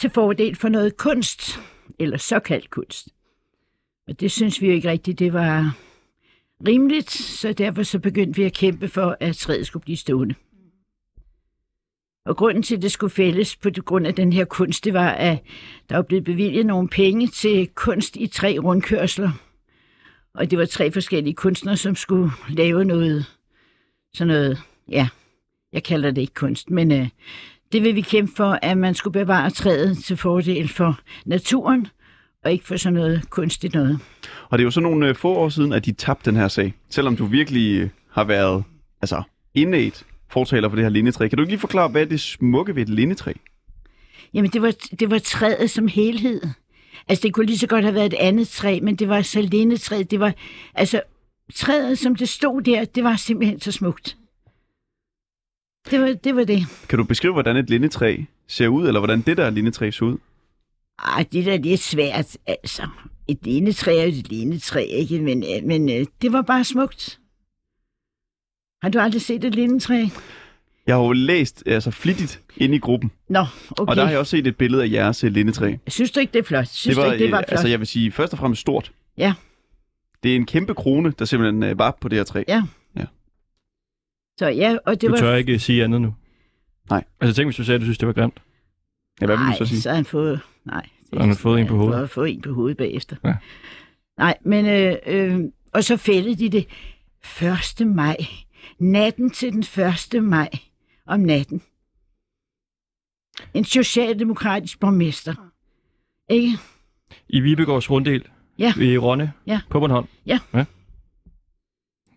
til 0.00 0.10
fordel 0.10 0.56
for 0.56 0.68
noget 0.68 0.96
kunst, 0.96 1.60
eller 1.98 2.16
såkaldt 2.16 2.70
kunst. 2.70 3.08
Og 4.08 4.20
det 4.20 4.32
synes 4.32 4.60
vi 4.60 4.66
jo 4.66 4.72
ikke 4.72 4.90
rigtigt, 4.90 5.18
det 5.18 5.32
var 5.32 5.76
rimeligt, 6.66 7.10
så 7.10 7.52
derfor 7.52 7.82
så 7.82 7.98
begyndte 7.98 8.36
vi 8.36 8.42
at 8.42 8.52
kæmpe 8.52 8.88
for, 8.88 9.16
at 9.20 9.36
træet 9.36 9.66
skulle 9.66 9.82
blive 9.82 9.96
stående. 9.96 10.34
Og 12.26 12.36
grunden 12.36 12.62
til, 12.62 12.76
at 12.76 12.82
det 12.82 12.92
skulle 12.92 13.10
fælles 13.10 13.56
på 13.56 13.70
grund 13.84 14.06
af 14.06 14.14
den 14.14 14.32
her 14.32 14.44
kunst, 14.44 14.84
det 14.84 14.94
var, 14.94 15.10
at 15.10 15.38
der 15.88 15.96
var 15.96 16.02
blevet 16.02 16.24
bevilget 16.24 16.66
nogle 16.66 16.88
penge 16.88 17.26
til 17.26 17.68
kunst 17.68 18.16
i 18.16 18.26
tre 18.26 18.58
rundkørsler. 18.58 19.30
Og 20.34 20.50
det 20.50 20.58
var 20.58 20.64
tre 20.64 20.92
forskellige 20.92 21.34
kunstnere, 21.34 21.76
som 21.76 21.96
skulle 21.96 22.30
lave 22.48 22.84
noget, 22.84 23.24
sådan 24.14 24.28
noget, 24.28 24.62
ja, 24.88 25.08
jeg 25.72 25.82
kalder 25.82 26.10
det 26.10 26.20
ikke 26.20 26.34
kunst, 26.34 26.70
men 26.70 26.92
øh, 26.92 27.08
det 27.72 27.82
vil 27.82 27.94
vi 27.94 28.00
kæmpe 28.00 28.32
for, 28.36 28.58
at 28.62 28.78
man 28.78 28.94
skulle 28.94 29.12
bevare 29.12 29.50
træet 29.50 29.98
til 29.98 30.16
fordel 30.16 30.68
for 30.68 31.00
naturen, 31.26 31.86
og 32.44 32.52
ikke 32.52 32.66
for 32.66 32.76
sådan 32.76 32.94
noget 32.94 33.30
kunstigt 33.30 33.74
noget. 33.74 33.98
Og 34.48 34.58
det 34.58 34.62
er 34.62 34.66
jo 34.66 34.70
så 34.70 34.80
nogle 34.80 35.08
øh, 35.08 35.14
få 35.14 35.34
år 35.34 35.48
siden, 35.48 35.72
at 35.72 35.84
de 35.84 35.92
tabte 35.92 36.30
den 36.30 36.40
her 36.40 36.48
sag. 36.48 36.74
Selvom 36.90 37.16
du 37.16 37.24
virkelig 37.24 37.80
øh, 37.80 37.88
har 38.10 38.24
været 38.24 38.64
altså, 39.02 39.22
indet 39.54 40.04
fortaler 40.30 40.68
for 40.68 40.76
det 40.76 40.84
her 40.84 40.90
lindetræ. 40.90 41.28
Kan 41.28 41.36
du 41.36 41.42
ikke 41.42 41.52
lige 41.52 41.60
forklare, 41.60 41.88
hvad 41.88 42.02
er 42.02 42.06
det 42.06 42.20
smukke 42.20 42.74
ved 42.74 42.82
et 42.82 42.88
lindetræ? 42.88 43.32
Jamen, 44.34 44.50
det 44.50 44.62
var, 44.62 44.74
det 45.00 45.10
var 45.10 45.18
træet 45.18 45.70
som 45.70 45.88
helhed. 45.88 46.40
Altså, 47.08 47.22
det 47.22 47.34
kunne 47.34 47.46
lige 47.46 47.58
så 47.58 47.66
godt 47.66 47.84
have 47.84 47.94
været 47.94 48.06
et 48.06 48.18
andet 48.20 48.48
træ, 48.48 48.78
men 48.82 48.96
det 48.96 49.08
var 49.08 49.22
så 49.22 49.40
lindetræ. 49.42 50.02
Det 50.10 50.20
var, 50.20 50.32
altså, 50.74 51.02
træet, 51.54 51.98
som 51.98 52.14
det 52.14 52.28
stod 52.28 52.62
der, 52.62 52.84
det 52.84 53.04
var 53.04 53.16
simpelthen 53.16 53.60
så 53.60 53.72
smukt. 53.72 54.16
Det 55.90 56.00
var 56.00 56.06
det. 56.24 56.36
Var 56.36 56.44
det. 56.44 56.66
Kan 56.88 56.98
du 56.98 57.04
beskrive, 57.04 57.32
hvordan 57.32 57.56
et 57.56 57.70
lindetræ 57.70 58.16
ser 58.48 58.68
ud, 58.68 58.86
eller 58.86 59.00
hvordan 59.00 59.20
det 59.20 59.36
der 59.36 59.50
lindetræ 59.50 59.90
ser 59.90 60.06
ud? 60.06 60.16
Ej, 61.04 61.26
det 61.32 61.46
der 61.46 61.52
er 61.52 61.58
lidt 61.58 61.80
svært, 61.80 62.36
altså. 62.46 62.88
Et 63.28 63.38
lindetræ 63.42 63.96
er 63.98 64.04
et 64.04 64.28
lindetræ, 64.28 64.82
ikke? 64.82 65.20
Men, 65.20 65.42
øh, 65.42 65.64
men 65.64 65.90
øh, 65.90 66.06
det 66.22 66.32
var 66.32 66.42
bare 66.42 66.64
smukt. 66.64 67.20
Har 68.82 68.88
du 68.88 68.98
aldrig 68.98 69.22
set 69.22 69.44
et 69.44 69.54
lindetræ? 69.54 70.04
Jeg 70.86 70.94
har 70.96 71.02
jo 71.02 71.12
læst 71.12 71.62
altså, 71.66 71.90
flittigt 71.90 72.40
ind 72.56 72.74
i 72.74 72.78
gruppen, 72.78 73.10
Nå, 73.28 73.40
okay. 73.70 73.90
og 73.90 73.96
der 73.96 74.04
har 74.04 74.10
jeg 74.10 74.18
også 74.18 74.30
set 74.30 74.46
et 74.46 74.56
billede 74.56 74.82
af 74.82 74.90
jeres 74.90 75.24
øh, 75.24 75.32
lindetræ. 75.32 75.76
Synes 75.88 76.10
du 76.10 76.20
ikke, 76.20 76.32
det 76.32 76.38
er 76.38 76.42
flot? 76.42 76.66
Synes 76.66 76.96
det 76.96 77.02
var, 77.02 77.08
du 77.08 77.12
ikke, 77.12 77.24
det 77.24 77.32
var 77.32 77.38
øh, 77.38 77.44
flot? 77.48 77.52
altså 77.52 77.68
jeg 77.68 77.78
vil 77.78 77.86
sige, 77.86 78.12
først 78.12 78.32
og 78.32 78.38
fremmest 78.38 78.60
stort. 78.60 78.92
Ja. 79.18 79.34
Det 80.22 80.32
er 80.32 80.36
en 80.36 80.46
kæmpe 80.46 80.74
krone, 80.74 81.12
der 81.18 81.24
simpelthen 81.24 81.78
var 81.78 81.98
på 82.00 82.08
det 82.08 82.18
her 82.18 82.24
træ. 82.24 82.42
Ja. 82.48 82.62
Så 84.40 84.48
ja, 84.48 84.76
og 84.86 85.00
det 85.00 85.02
Du 85.02 85.10
var... 85.10 85.16
tør 85.16 85.34
ikke 85.34 85.58
sige 85.58 85.84
andet 85.84 86.00
nu. 86.02 86.14
Nej. 86.90 87.04
Altså 87.20 87.36
tænk, 87.36 87.46
hvis 87.46 87.56
du 87.56 87.64
sagde, 87.64 87.74
at 87.74 87.80
du 87.80 87.84
synes, 87.84 87.98
det 87.98 88.06
var 88.06 88.12
grimt. 88.12 88.42
Ja, 89.20 89.26
hvad 89.26 89.36
vil 89.36 89.44
Nej, 89.44 89.52
du 89.58 89.64
så 89.64 89.68
sige? 89.68 89.80
så 89.80 89.88
har 89.88 89.96
han 89.96 90.04
fået... 90.04 90.40
Nej. 90.64 90.86
Så 91.06 91.18
har 91.18 91.26
han 91.26 91.36
fået 91.36 91.60
en 91.60 91.66
på 91.66 91.74
hovedet. 91.76 91.94
Han 91.94 92.02
har 92.02 92.06
fået 92.06 92.30
en 92.30 92.42
på 92.42 92.52
hovedet 92.52 92.76
bagefter. 92.76 93.16
Ja. 93.24 93.34
Nej, 94.18 94.38
men... 94.44 94.66
Øh, 94.66 94.96
øh, 95.06 95.40
og 95.72 95.84
så 95.84 95.96
fældede 95.96 96.34
de 96.34 96.48
det 96.48 96.66
1. 97.80 97.86
maj. 97.86 98.16
Natten 98.78 99.30
til 99.30 99.52
den 99.52 99.84
1. 100.14 100.24
maj 100.24 100.48
om 101.06 101.20
natten. 101.20 101.62
En 103.54 103.64
socialdemokratisk 103.64 104.80
borgmester. 104.80 105.34
Ikke? 106.30 106.58
I 107.28 107.40
Vibegårds 107.40 107.90
runddel? 107.90 108.28
Ja. 108.58 108.72
I 108.80 108.98
Ronne? 108.98 109.32
Ja. 109.46 109.60
På 109.70 109.80
Bornholm? 109.80 110.06
Ja. 110.26 110.38
ja. 110.54 110.64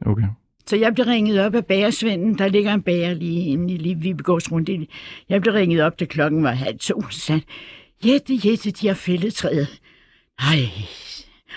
Okay. 0.06 0.28
Så 0.66 0.76
jeg 0.76 0.94
blev 0.94 1.06
ringet 1.06 1.40
op 1.40 1.56
af 1.56 1.66
bagersvenden. 1.66 2.38
Der 2.38 2.48
ligger 2.48 2.74
en 2.74 2.82
bager 2.82 3.14
lige 3.14 3.46
inde 3.46 3.74
i 3.74 3.78
lige 3.78 4.00
Vibegårds 4.00 4.52
rundt. 4.52 4.70
Jeg 5.30 5.42
blev 5.42 5.54
ringet 5.54 5.82
op, 5.82 6.00
da 6.00 6.06
klokken 6.06 6.44
var 6.44 6.52
halv 6.52 6.80
to. 6.80 7.04
Så 7.10 7.20
sagde 7.20 7.42
Jette, 8.06 8.40
Jette, 8.46 8.72
de 8.72 8.88
har 8.88 8.96
fældet 8.96 9.34
træet. 9.34 9.82
Nej, 10.42 10.66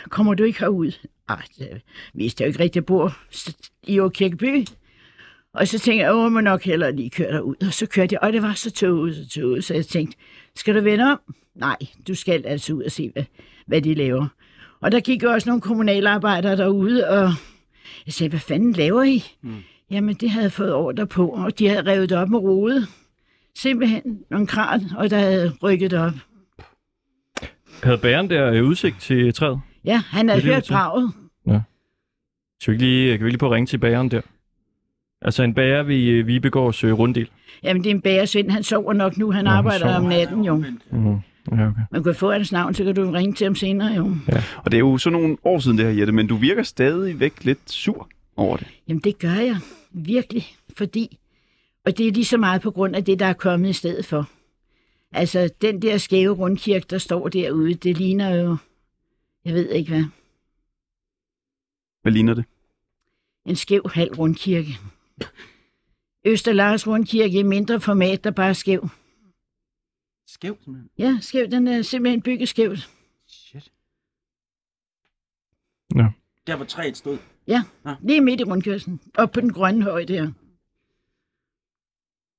kommer 0.09 0.35
du 0.35 0.45
ikke 0.45 0.61
herud? 0.61 0.93
Ej, 1.29 1.43
det 1.59 1.83
vidste 2.15 2.43
jeg 2.43 2.47
jo 2.47 2.51
ikke 2.51 2.63
rigtig, 2.63 2.77
jeg 2.77 2.87
bor 2.87 3.17
i 3.87 4.01
Åkirkeby. 4.01 4.67
Og 5.55 5.69
så 5.69 5.79
tænkte 5.79 6.05
jeg, 6.05 6.15
åh, 6.15 6.23
man 6.23 6.33
må 6.33 6.41
nok 6.41 6.63
hellere 6.63 6.97
lige 6.97 7.11
køre 7.11 7.33
derud. 7.33 7.55
Og 7.67 7.73
så 7.73 7.87
kørte 7.87 8.13
jeg, 8.13 8.23
og 8.23 8.33
det 8.33 8.43
var 8.43 8.55
så 8.55 8.71
tåget, 8.71 9.17
så 9.17 9.29
tåget. 9.29 9.65
Så 9.65 9.75
jeg 9.75 9.87
tænkte, 9.87 10.17
skal 10.57 10.75
du 10.75 10.81
vende 10.81 11.05
om? 11.05 11.21
Nej, 11.55 11.77
du 12.09 12.15
skal 12.15 12.47
altså 12.47 12.73
ud 12.73 12.83
og 12.83 12.91
se, 12.91 13.11
hvad, 13.13 13.25
hvad 13.67 13.83
de 13.83 13.95
laver. 13.95 14.27
Og 14.81 14.93
der 14.93 15.01
gik 15.01 15.23
jo 15.23 15.31
også 15.31 15.49
nogle 15.49 15.61
kommunalarbejdere 15.61 16.57
derude, 16.57 17.09
og 17.09 17.33
jeg 18.07 18.13
sagde, 18.15 18.29
hvad 18.31 18.41
fanden 18.41 18.73
laver 18.73 19.03
I? 19.03 19.25
Mm. 19.43 19.55
Jamen, 19.91 20.15
det 20.15 20.31
havde 20.31 20.45
jeg 20.45 20.53
fået 20.53 20.75
ordre 20.75 21.07
på, 21.07 21.29
og 21.29 21.59
de 21.59 21.69
havde 21.69 21.83
revet 21.87 22.09
det 22.11 22.19
op 22.19 22.29
med 22.29 22.39
rode. 22.39 22.87
Simpelthen 23.59 24.19
nogle 24.31 24.47
kran, 24.47 24.83
og 24.97 25.11
der 25.11 25.19
havde 25.19 25.53
rykket 25.63 25.91
det 25.91 25.99
op. 25.99 26.13
Havde 27.83 27.99
bæren 27.99 28.31
der 28.31 28.51
øh, 28.53 28.65
udsigt 28.65 29.01
til 29.01 29.35
træet? 29.35 29.61
Ja, 29.85 30.03
han 30.07 30.29
havde 30.29 30.43
hørt 30.43 30.67
braget. 30.71 31.13
Skal 32.61 32.73
vi 32.73 32.75
ikke 32.75 32.85
lige, 32.87 33.17
kan 33.19 33.25
vi 33.25 33.31
lige 33.31 33.39
prøve 33.39 33.51
at 33.51 33.55
ringe 33.55 33.67
til 33.67 33.79
bæren 33.79 34.11
der? 34.11 34.21
Altså 35.23 35.43
en 35.43 35.55
bærer 35.55 35.83
ved 35.83 36.03
øh, 36.03 36.27
Vibegårds 36.27 36.85
øh, 36.85 36.93
runddel. 36.99 37.29
Jamen, 37.63 37.85
det 37.85 37.91
er 37.91 37.95
en 37.95 38.01
bagersvend. 38.01 38.51
Han 38.51 38.63
sover 38.63 38.93
nok 38.93 39.17
nu. 39.19 39.31
Han 39.31 39.45
Nå, 39.45 39.51
han 39.51 39.59
arbejder 39.59 39.97
om 39.97 40.03
sover. 40.03 40.09
natten, 40.17 40.45
jo. 40.45 40.57
Mm-hmm. 40.57 41.19
Ja, 41.51 41.69
okay. 41.69 41.81
Man 41.91 42.03
kan 42.03 42.15
få 42.15 42.33
hans 42.33 42.53
navn, 42.53 42.75
så 42.75 42.85
kan 42.85 42.95
du 42.95 43.11
ringe 43.11 43.35
til 43.35 43.45
ham 43.45 43.55
senere, 43.55 43.93
jo. 43.93 44.17
Og 44.57 44.71
det 44.71 44.75
er 44.75 44.79
jo 44.79 44.99
så 44.99 45.11
nogle 45.11 45.37
år 45.45 45.59
siden 45.59 45.79
det 45.79 45.87
her, 45.87 45.93
Jette, 45.93 46.13
men 46.13 46.27
du 46.27 46.37
virker 46.37 46.63
stadigvæk 46.63 47.45
lidt 47.45 47.71
sur 47.71 48.09
over 48.37 48.57
det. 48.57 48.67
Jamen, 48.89 49.01
det 49.01 49.19
gør 49.19 49.35
jeg. 49.35 49.57
Virkelig. 49.91 50.57
Fordi... 50.77 51.19
Og 51.85 51.99
det 51.99 52.09
er 52.09 52.13
lige 52.13 52.25
så 52.25 52.37
meget 52.37 52.63
på 52.63 52.71
grund 52.71 52.97
af 52.97 53.05
det, 53.05 53.19
der 53.19 53.27
er 53.27 53.33
kommet 53.33 53.69
i 53.71 53.73
stedet 53.73 54.05
for. 54.05 54.29
Altså, 55.13 55.51
den 55.61 55.83
der 55.83 55.99
skæve 55.99 56.35
rundkirke, 56.35 56.87
der 56.91 56.99
står 56.99 57.29
derude, 57.29 57.75
det 57.75 57.99
ligner 57.99 58.35
jo... 58.35 58.57
Jeg 59.45 59.55
ved 59.55 59.71
ikke 59.71 59.91
hvad. 59.91 60.05
Hvad 62.03 62.13
ligner 62.13 62.35
det? 62.35 62.45
En 63.47 63.57
skæv 63.57 63.91
halv 63.95 64.15
rundkirke. 64.19 64.79
Øster 66.25 66.53
Lars 66.53 66.87
rundkirke 66.87 67.39
i 67.39 67.43
mindre 67.43 67.81
format, 67.81 68.25
der 68.25 68.31
bare 68.31 68.49
er 68.49 68.53
skæv. 68.53 68.89
Skæv, 70.37 70.57
simpelthen. 70.65 70.91
Ja, 70.99 71.19
skæv. 71.21 71.51
Den 71.51 71.69
er 71.69 71.83
simpelthen 71.83 72.23
bygget 72.23 72.49
skævt. 72.49 72.91
Shit. 73.29 73.73
Ja. 75.97 76.07
Der 76.47 76.57
hvor 76.57 76.65
træet 76.65 76.97
stod. 76.97 77.19
Ja, 77.49 77.63
Nå. 77.85 77.91
lige 78.03 78.21
midt 78.21 78.41
i 78.41 78.45
rundkørslen. 78.45 79.01
Og 79.19 79.31
på 79.31 79.41
den 79.41 79.53
grønne 79.53 79.83
høj 79.85 80.05
der. 80.05 80.23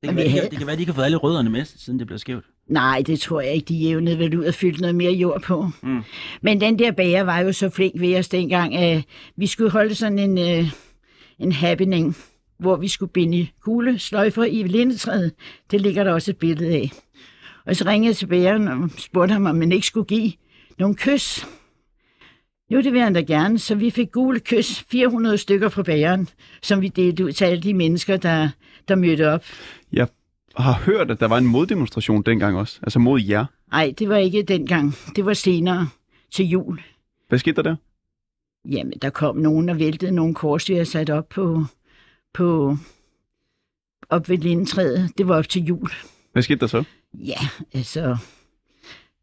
Det 0.02 0.10
kan, 0.10 0.16
være, 0.16 0.26
de, 0.26 0.30
havde- 0.30 0.42
kan- 0.42 0.50
det 0.50 0.58
kan 0.58 0.68
være, 0.68 0.78
de 0.78 0.86
kan 0.86 0.94
få 0.94 1.02
alle 1.02 1.18
rødderne 1.18 1.50
med, 1.50 1.66
siden 1.66 2.00
det 2.00 2.08
bliver 2.08 2.18
skævt. 2.20 2.46
Nej, 2.68 3.04
det 3.08 3.20
tror 3.20 3.42
jeg 3.42 3.54
ikke. 3.54 3.66
De 3.66 3.76
jævnede 3.78 4.18
vel 4.20 4.38
ud 4.40 4.46
og 4.46 4.54
fyldte 4.54 4.82
noget 4.82 4.96
mere 4.96 5.12
jord 5.12 5.42
på. 5.42 5.70
Mm. 5.84 6.02
Men 6.42 6.62
den 6.62 6.80
der 6.80 6.92
bager 6.92 7.22
var 7.24 7.40
jo 7.40 7.52
så 7.54 7.70
flink 7.70 8.00
ved 8.00 8.20
os 8.20 8.28
dengang, 8.30 8.76
at 8.76 9.04
vi 9.36 9.48
skulle 9.48 9.72
holde 9.72 9.96
sådan 9.96 10.20
en, 10.20 10.38
øh, 10.38 10.72
en 11.40 11.52
happening, 11.52 12.16
hvor 12.60 12.76
vi 12.76 12.88
skulle 12.88 13.12
binde 13.12 13.48
gule 13.62 14.00
sløjfer 14.00 14.44
i 14.44 14.64
lindetræet. 14.64 15.34
Det 15.72 15.82
ligger 15.82 16.04
der 16.04 16.12
også 16.14 16.32
et 16.32 16.38
billede 16.38 16.76
af. 16.76 16.92
Og 17.68 17.76
så 17.76 17.86
ringede 17.86 18.08
jeg 18.08 18.16
til 18.16 18.28
bageren 18.28 18.68
og 18.68 18.90
spurgte 18.98 19.34
ham, 19.34 19.46
om 19.46 19.56
man 19.56 19.72
ikke 19.72 19.88
skulle 19.88 20.06
give 20.06 20.32
nogle 20.80 20.96
kys. 20.96 21.48
Jo, 22.70 22.82
det 22.82 22.94
vil 22.94 23.02
han 23.02 23.14
da 23.14 23.22
gerne. 23.22 23.60
Så 23.60 23.76
vi 23.76 23.90
fik 23.90 24.12
gule 24.12 24.40
kys, 24.40 24.86
400 24.92 25.38
stykker 25.38 25.70
fra 25.70 25.84
bageren, 25.84 26.30
som 26.62 26.82
vi 26.82 26.88
delte 26.88 27.26
ud 27.26 27.32
til 27.32 27.46
alle 27.46 27.64
de 27.64 27.74
mennesker, 27.74 28.18
der, 28.18 28.50
der 28.88 28.96
mødte 28.96 29.30
op. 29.30 29.44
Jeg 29.94 30.08
har 30.58 30.74
hørt, 30.74 31.12
at 31.12 31.20
der 31.20 31.28
var 31.28 31.38
en 31.38 31.46
moddemonstration 31.46 32.22
dengang 32.22 32.58
også. 32.58 32.80
Altså 32.84 33.00
mod 33.00 33.22
jer. 33.22 33.46
Nej, 33.72 33.94
det 34.00 34.10
var 34.10 34.18
ikke 34.18 34.44
dengang. 34.44 34.94
Det 35.16 35.26
var 35.26 35.34
senere 35.34 35.90
til 36.32 36.46
jul. 36.46 36.82
Hvad 37.28 37.40
skete 37.40 37.56
der 37.56 37.62
der? 37.62 37.76
Jamen, 38.66 38.94
der 39.02 39.10
kom 39.10 39.38
nogen 39.38 39.70
og 39.70 39.80
væltede 39.80 40.12
nogle 40.12 40.36
kors, 40.36 40.70
vi 40.70 40.74
havde 40.74 40.86
sat 40.86 41.10
op 41.10 41.30
på, 41.30 41.66
på 42.34 42.78
op 44.10 44.30
ved 44.30 44.38
lindetræet. 44.38 45.12
Det 45.18 45.28
var 45.28 45.38
op 45.38 45.50
til 45.50 45.64
jul. 45.64 45.90
Hvad 46.34 46.44
skete 46.44 46.60
der 46.60 46.68
så? 46.68 46.84
Ja, 47.18 47.40
altså... 47.74 48.18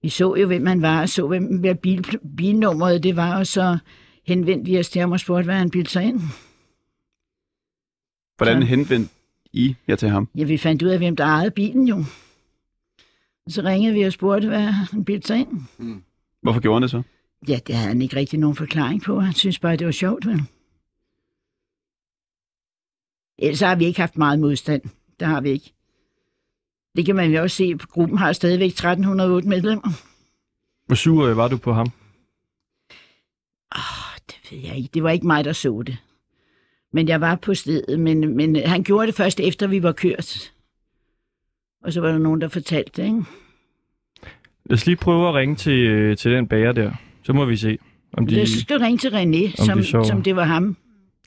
Vi 0.02 0.08
så 0.08 0.34
jo, 0.34 0.46
hvem 0.46 0.62
man 0.62 0.82
var, 0.82 1.00
og 1.00 1.08
så, 1.08 1.26
hvem 1.26 1.60
hvad 1.60 1.74
bil, 1.74 2.04
bilnummeret 2.36 3.02
det 3.02 3.16
var, 3.16 3.38
og 3.38 3.46
så 3.46 3.78
henvendte 4.26 4.70
vi 4.70 4.78
os 4.78 4.90
til 4.90 5.00
ham 5.00 5.12
og 5.12 5.20
spurgte, 5.20 5.44
hvad 5.44 5.54
han 5.54 5.70
bildte 5.70 5.90
sig 5.92 6.04
ind. 6.04 6.20
Hvordan 8.36 8.62
Så- 8.62 8.66
henvendte 8.66 9.14
I 9.52 9.76
jer 9.88 9.96
til 9.96 10.08
ham? 10.08 10.28
Ja, 10.34 10.44
vi 10.44 10.58
fandt 10.58 10.82
ud 10.82 10.88
af, 10.88 10.98
hvem 10.98 11.16
der 11.16 11.24
ejede 11.24 11.50
bilen 11.50 11.88
jo. 11.88 12.04
Så 13.48 13.62
ringede 13.62 13.94
vi 13.94 14.02
og 14.02 14.12
spurgte, 14.12 14.48
hvad 14.48 14.60
han 14.60 15.04
bildte 15.04 15.26
sig 15.26 15.38
ind. 15.38 15.60
Hvorfor 16.42 16.60
gjorde 16.60 16.76
han 16.76 16.82
det 16.82 16.90
så? 16.90 17.02
Ja, 17.48 17.58
det 17.66 17.74
havde 17.74 17.88
han 17.88 18.02
ikke 18.02 18.16
rigtig 18.16 18.38
nogen 18.38 18.56
forklaring 18.56 19.02
på. 19.02 19.20
Han 19.20 19.32
synes 19.32 19.58
bare, 19.58 19.76
det 19.76 19.86
var 19.86 19.92
sjovt, 19.92 20.26
vel? 20.26 20.42
Ellers 23.38 23.60
har 23.60 23.76
vi 23.76 23.84
ikke 23.84 24.00
haft 24.00 24.16
meget 24.18 24.38
modstand. 24.40 24.82
Det 25.20 25.28
har 25.28 25.40
vi 25.40 25.50
ikke. 25.50 25.72
Det 26.96 27.06
kan 27.06 27.16
man 27.16 27.30
jo 27.30 27.42
også 27.42 27.56
se. 27.56 27.74
Gruppen 27.90 28.18
har 28.18 28.32
stadigvæk 28.32 28.68
1308 28.68 29.48
medlemmer. 29.48 29.88
Hvor 30.86 30.94
sur 30.96 31.34
var 31.34 31.48
du 31.48 31.56
på 31.56 31.72
ham? 31.72 31.86
Det 34.26 34.48
ved 34.50 34.58
jeg 34.68 34.76
ikke. 34.76 34.90
Det 34.94 35.02
var 35.02 35.10
ikke 35.10 35.26
mig, 35.26 35.44
der 35.44 35.52
så 35.52 35.82
det. 35.86 35.96
Men 36.92 37.08
jeg 37.08 37.20
var 37.20 37.34
på 37.36 37.54
stedet. 37.54 38.00
Men, 38.00 38.36
men 38.36 38.56
han 38.56 38.82
gjorde 38.82 39.06
det 39.06 39.14
først 39.14 39.40
efter, 39.40 39.66
vi 39.66 39.82
var 39.82 39.92
kørt. 39.92 40.52
Og 41.84 41.92
så 41.92 42.00
var 42.00 42.08
der 42.08 42.18
nogen, 42.18 42.40
der 42.40 42.48
fortalte 42.48 43.02
det, 43.02 43.08
ikke? 43.08 43.22
Lad 44.64 44.74
os 44.74 44.86
lige 44.86 44.96
prøve 44.96 45.28
at 45.28 45.34
ringe 45.34 45.54
til, 45.54 45.78
øh, 45.86 46.16
til 46.16 46.32
den 46.32 46.48
bager 46.48 46.72
der. 46.72 46.92
Så 47.22 47.32
må 47.32 47.44
vi 47.44 47.56
se, 47.56 47.78
om 48.12 48.26
de... 48.26 48.46
Så 48.46 48.60
skal 48.60 48.78
du 48.78 48.84
ringe 48.84 48.98
til 48.98 49.08
René, 49.08 49.60
om 49.60 49.66
som, 49.66 49.78
de 49.78 50.04
som 50.08 50.22
det 50.22 50.36
var 50.36 50.44
ham. 50.44 50.76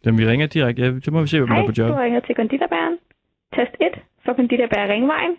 Jamen, 0.06 0.20
vi 0.20 0.28
ringer 0.28 0.48
direkte. 0.48 0.82
Ja, 0.84 1.00
så 1.04 1.12
må 1.12 1.22
vi 1.22 1.28
se, 1.28 1.38
hvem 1.38 1.48
der 1.48 1.56
Hej, 1.56 1.64
er 1.64 1.68
på 1.68 1.74
job. 1.78 1.90
du 1.90 1.96
ringer 1.96 2.20
til 2.20 2.36
konditorbæren. 2.36 2.98
Tast 3.56 3.72
1 3.82 4.02
for 4.26 4.34
konditorbærer 4.34 4.94
Ringvejen. 4.94 5.34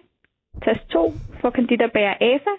Tast 0.65 0.81
2 0.91 1.13
for 1.41 1.51
konditorbærer 1.51 2.15
Asa. 2.21 2.55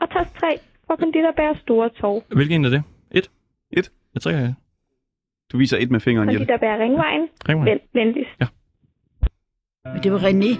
Og 0.00 0.10
tast 0.10 0.34
3 0.40 0.46
for 0.86 0.96
konditorbærer 0.96 1.54
Store 1.62 1.88
Torv. 1.88 2.22
Hvilken 2.34 2.54
en 2.60 2.64
er 2.64 2.68
det? 2.70 2.82
Et? 3.10 3.30
Et. 3.70 3.90
Jeg 4.14 4.22
trækker 4.22 4.40
her. 4.40 4.52
Du 5.52 5.58
viser 5.58 5.76
et 5.80 5.90
med 5.90 6.00
fingeren, 6.00 6.28
Jette. 6.28 6.38
Konditorbærer 6.46 6.78
Ringvejen. 6.84 7.28
Ringvejen. 7.48 7.70
Vent, 7.72 7.82
venligst. 7.94 8.30
Men 9.94 10.02
det 10.02 10.12
var 10.12 10.18
René. 10.18 10.50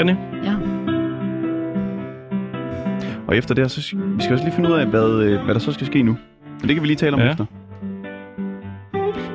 René? 0.00 0.14
Ja. 0.48 0.54
Og 3.28 3.36
efter 3.36 3.54
det 3.54 3.64
her, 3.64 3.68
så 3.68 3.82
skal 3.82 3.98
vi 3.98 4.20
skal 4.22 4.32
også 4.32 4.44
lige 4.44 4.54
finde 4.54 4.68
ud 4.70 4.74
af, 4.74 4.86
hvad, 4.86 5.22
øh, 5.24 5.44
hvad 5.44 5.54
der 5.54 5.60
så 5.60 5.72
skal 5.72 5.86
ske 5.86 6.02
nu. 6.02 6.16
Men 6.60 6.68
det 6.68 6.74
kan 6.74 6.82
vi 6.82 6.86
lige 6.86 6.96
tale 6.96 7.14
om 7.14 7.20
Ja. 7.20 7.30
efter. 7.30 7.44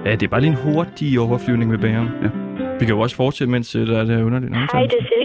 Ja, 0.05 0.11
det 0.11 0.23
er 0.23 0.27
bare 0.27 0.41
lige 0.41 0.51
en 0.51 0.57
hurtig 0.73 1.19
overflyvning 1.19 1.71
ved 1.71 1.77
bageren. 1.77 2.07
Ja. 2.23 2.29
Vi 2.79 2.85
kan 2.85 2.89
jo 2.95 2.99
også 2.99 3.15
fortsætte, 3.15 3.51
mens 3.51 3.75
øh, 3.75 3.87
der 3.87 3.97
er 3.99 4.03
det 4.03 4.15
her 4.17 4.23
underligt. 4.23 4.51
Hej, 4.55 4.81
det 4.81 4.93
er 4.99 5.05
Silke. 5.13 5.24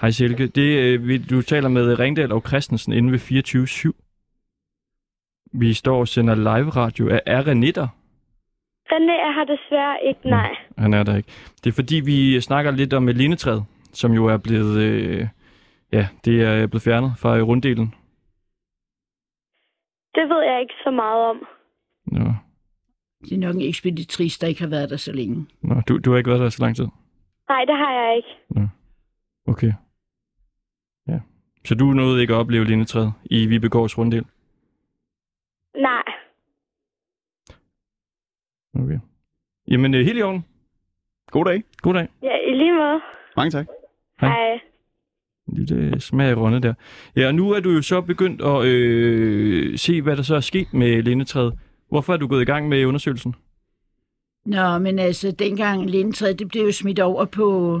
Hej 0.00 0.10
Silke. 0.10 0.46
Det, 0.46 0.78
øh, 0.78 1.08
vi- 1.08 1.18
du 1.26 1.42
taler 1.42 1.68
med 1.68 1.98
Ringdal 1.98 2.32
og 2.32 2.42
Christensen 2.48 2.92
inde 2.92 3.12
ved 3.12 3.18
24 3.18 3.92
Vi 5.52 5.72
står 5.74 5.98
og 6.00 6.08
sender 6.08 6.34
live 6.34 6.70
radio. 6.70 7.08
Er, 7.08 7.20
er 7.26 7.42
René 7.42 7.70
der? 7.72 7.88
René 8.92 9.12
er 9.26 9.32
her 9.34 9.44
desværre 9.44 9.96
ikke, 10.08 10.20
nej. 10.28 10.56
Han 10.78 10.94
er 10.94 11.02
der 11.02 11.16
ikke. 11.16 11.28
Det 11.64 11.70
er 11.70 11.74
fordi, 11.74 11.94
vi 12.04 12.40
snakker 12.40 12.70
lidt 12.70 12.92
om 12.94 13.06
lindetræet, 13.06 13.64
som 13.92 14.12
jo 14.12 14.26
er 14.26 14.36
blevet... 14.36 14.78
Øh, 14.82 15.26
ja, 15.92 16.08
det 16.24 16.42
er 16.42 16.66
blevet 16.66 16.82
fjernet 16.82 17.12
fra 17.18 17.36
øh, 17.38 17.42
runddelen. 17.42 17.94
Det 20.14 20.28
ved 20.28 20.42
jeg 20.50 20.60
ikke 20.60 20.74
så 20.84 20.90
meget 20.90 21.24
om. 21.30 21.36
Nå, 22.06 22.32
Det 23.20 23.32
er 23.32 23.38
nok 23.38 23.54
en 23.54 23.62
ekspeditrice, 23.68 24.40
der 24.40 24.46
ikke 24.46 24.60
har 24.60 24.68
været 24.68 24.90
der 24.90 24.96
så 24.96 25.12
længe. 25.12 25.46
Nå 25.62 25.80
du, 25.88 25.98
du 25.98 26.10
har 26.10 26.18
ikke 26.18 26.30
været 26.30 26.40
der 26.42 26.48
så 26.48 26.62
lang 26.62 26.76
tid? 26.76 26.86
Nej, 27.48 27.64
det 27.64 27.76
har 27.76 27.92
jeg 27.92 28.16
ikke. 28.16 28.68
Okay. 29.46 29.72
Så 31.68 31.74
du 31.74 31.84
nåede 31.84 32.20
ikke 32.20 32.34
at 32.34 32.38
opleve 32.38 32.64
lindetræet 32.64 33.12
i 33.24 33.46
Vibegårds 33.46 33.98
runddel? 33.98 34.24
Nej. 35.76 36.02
Okay. 38.74 38.98
Jamen, 39.68 39.94
øh, 39.94 40.04
helt 40.04 40.18
i 40.18 40.22
orden. 40.22 40.44
God 41.30 41.44
dag. 41.44 41.62
God 41.82 41.94
dag. 41.94 42.08
Ja, 42.22 42.36
i 42.48 42.54
lige 42.54 42.74
måde. 42.74 43.00
Mange 43.36 43.50
tak. 43.50 43.66
Hej. 44.20 44.28
Hej. 44.28 44.60
En 45.48 45.54
lille 45.54 46.00
smag 46.00 46.30
i 46.30 46.34
runde 46.34 46.62
der. 46.62 46.74
Ja, 47.16 47.26
og 47.26 47.34
nu 47.34 47.50
er 47.50 47.60
du 47.60 47.70
jo 47.70 47.82
så 47.82 48.00
begyndt 48.00 48.42
at 48.42 48.64
øh, 48.64 49.78
se, 49.78 50.02
hvad 50.02 50.16
der 50.16 50.22
så 50.22 50.36
er 50.36 50.40
sket 50.40 50.74
med 50.74 51.02
lindetræet. 51.02 51.58
Hvorfor 51.88 52.12
er 52.12 52.16
du 52.16 52.26
gået 52.26 52.42
i 52.42 52.44
gang 52.44 52.68
med 52.68 52.84
undersøgelsen? 52.84 53.34
Nå, 54.44 54.78
men 54.78 54.98
altså, 54.98 55.30
dengang 55.30 55.90
lindetræet, 55.90 56.38
det 56.38 56.48
blev 56.48 56.62
jo 56.62 56.72
smidt 56.72 57.00
over 57.00 57.24
på, 57.24 57.80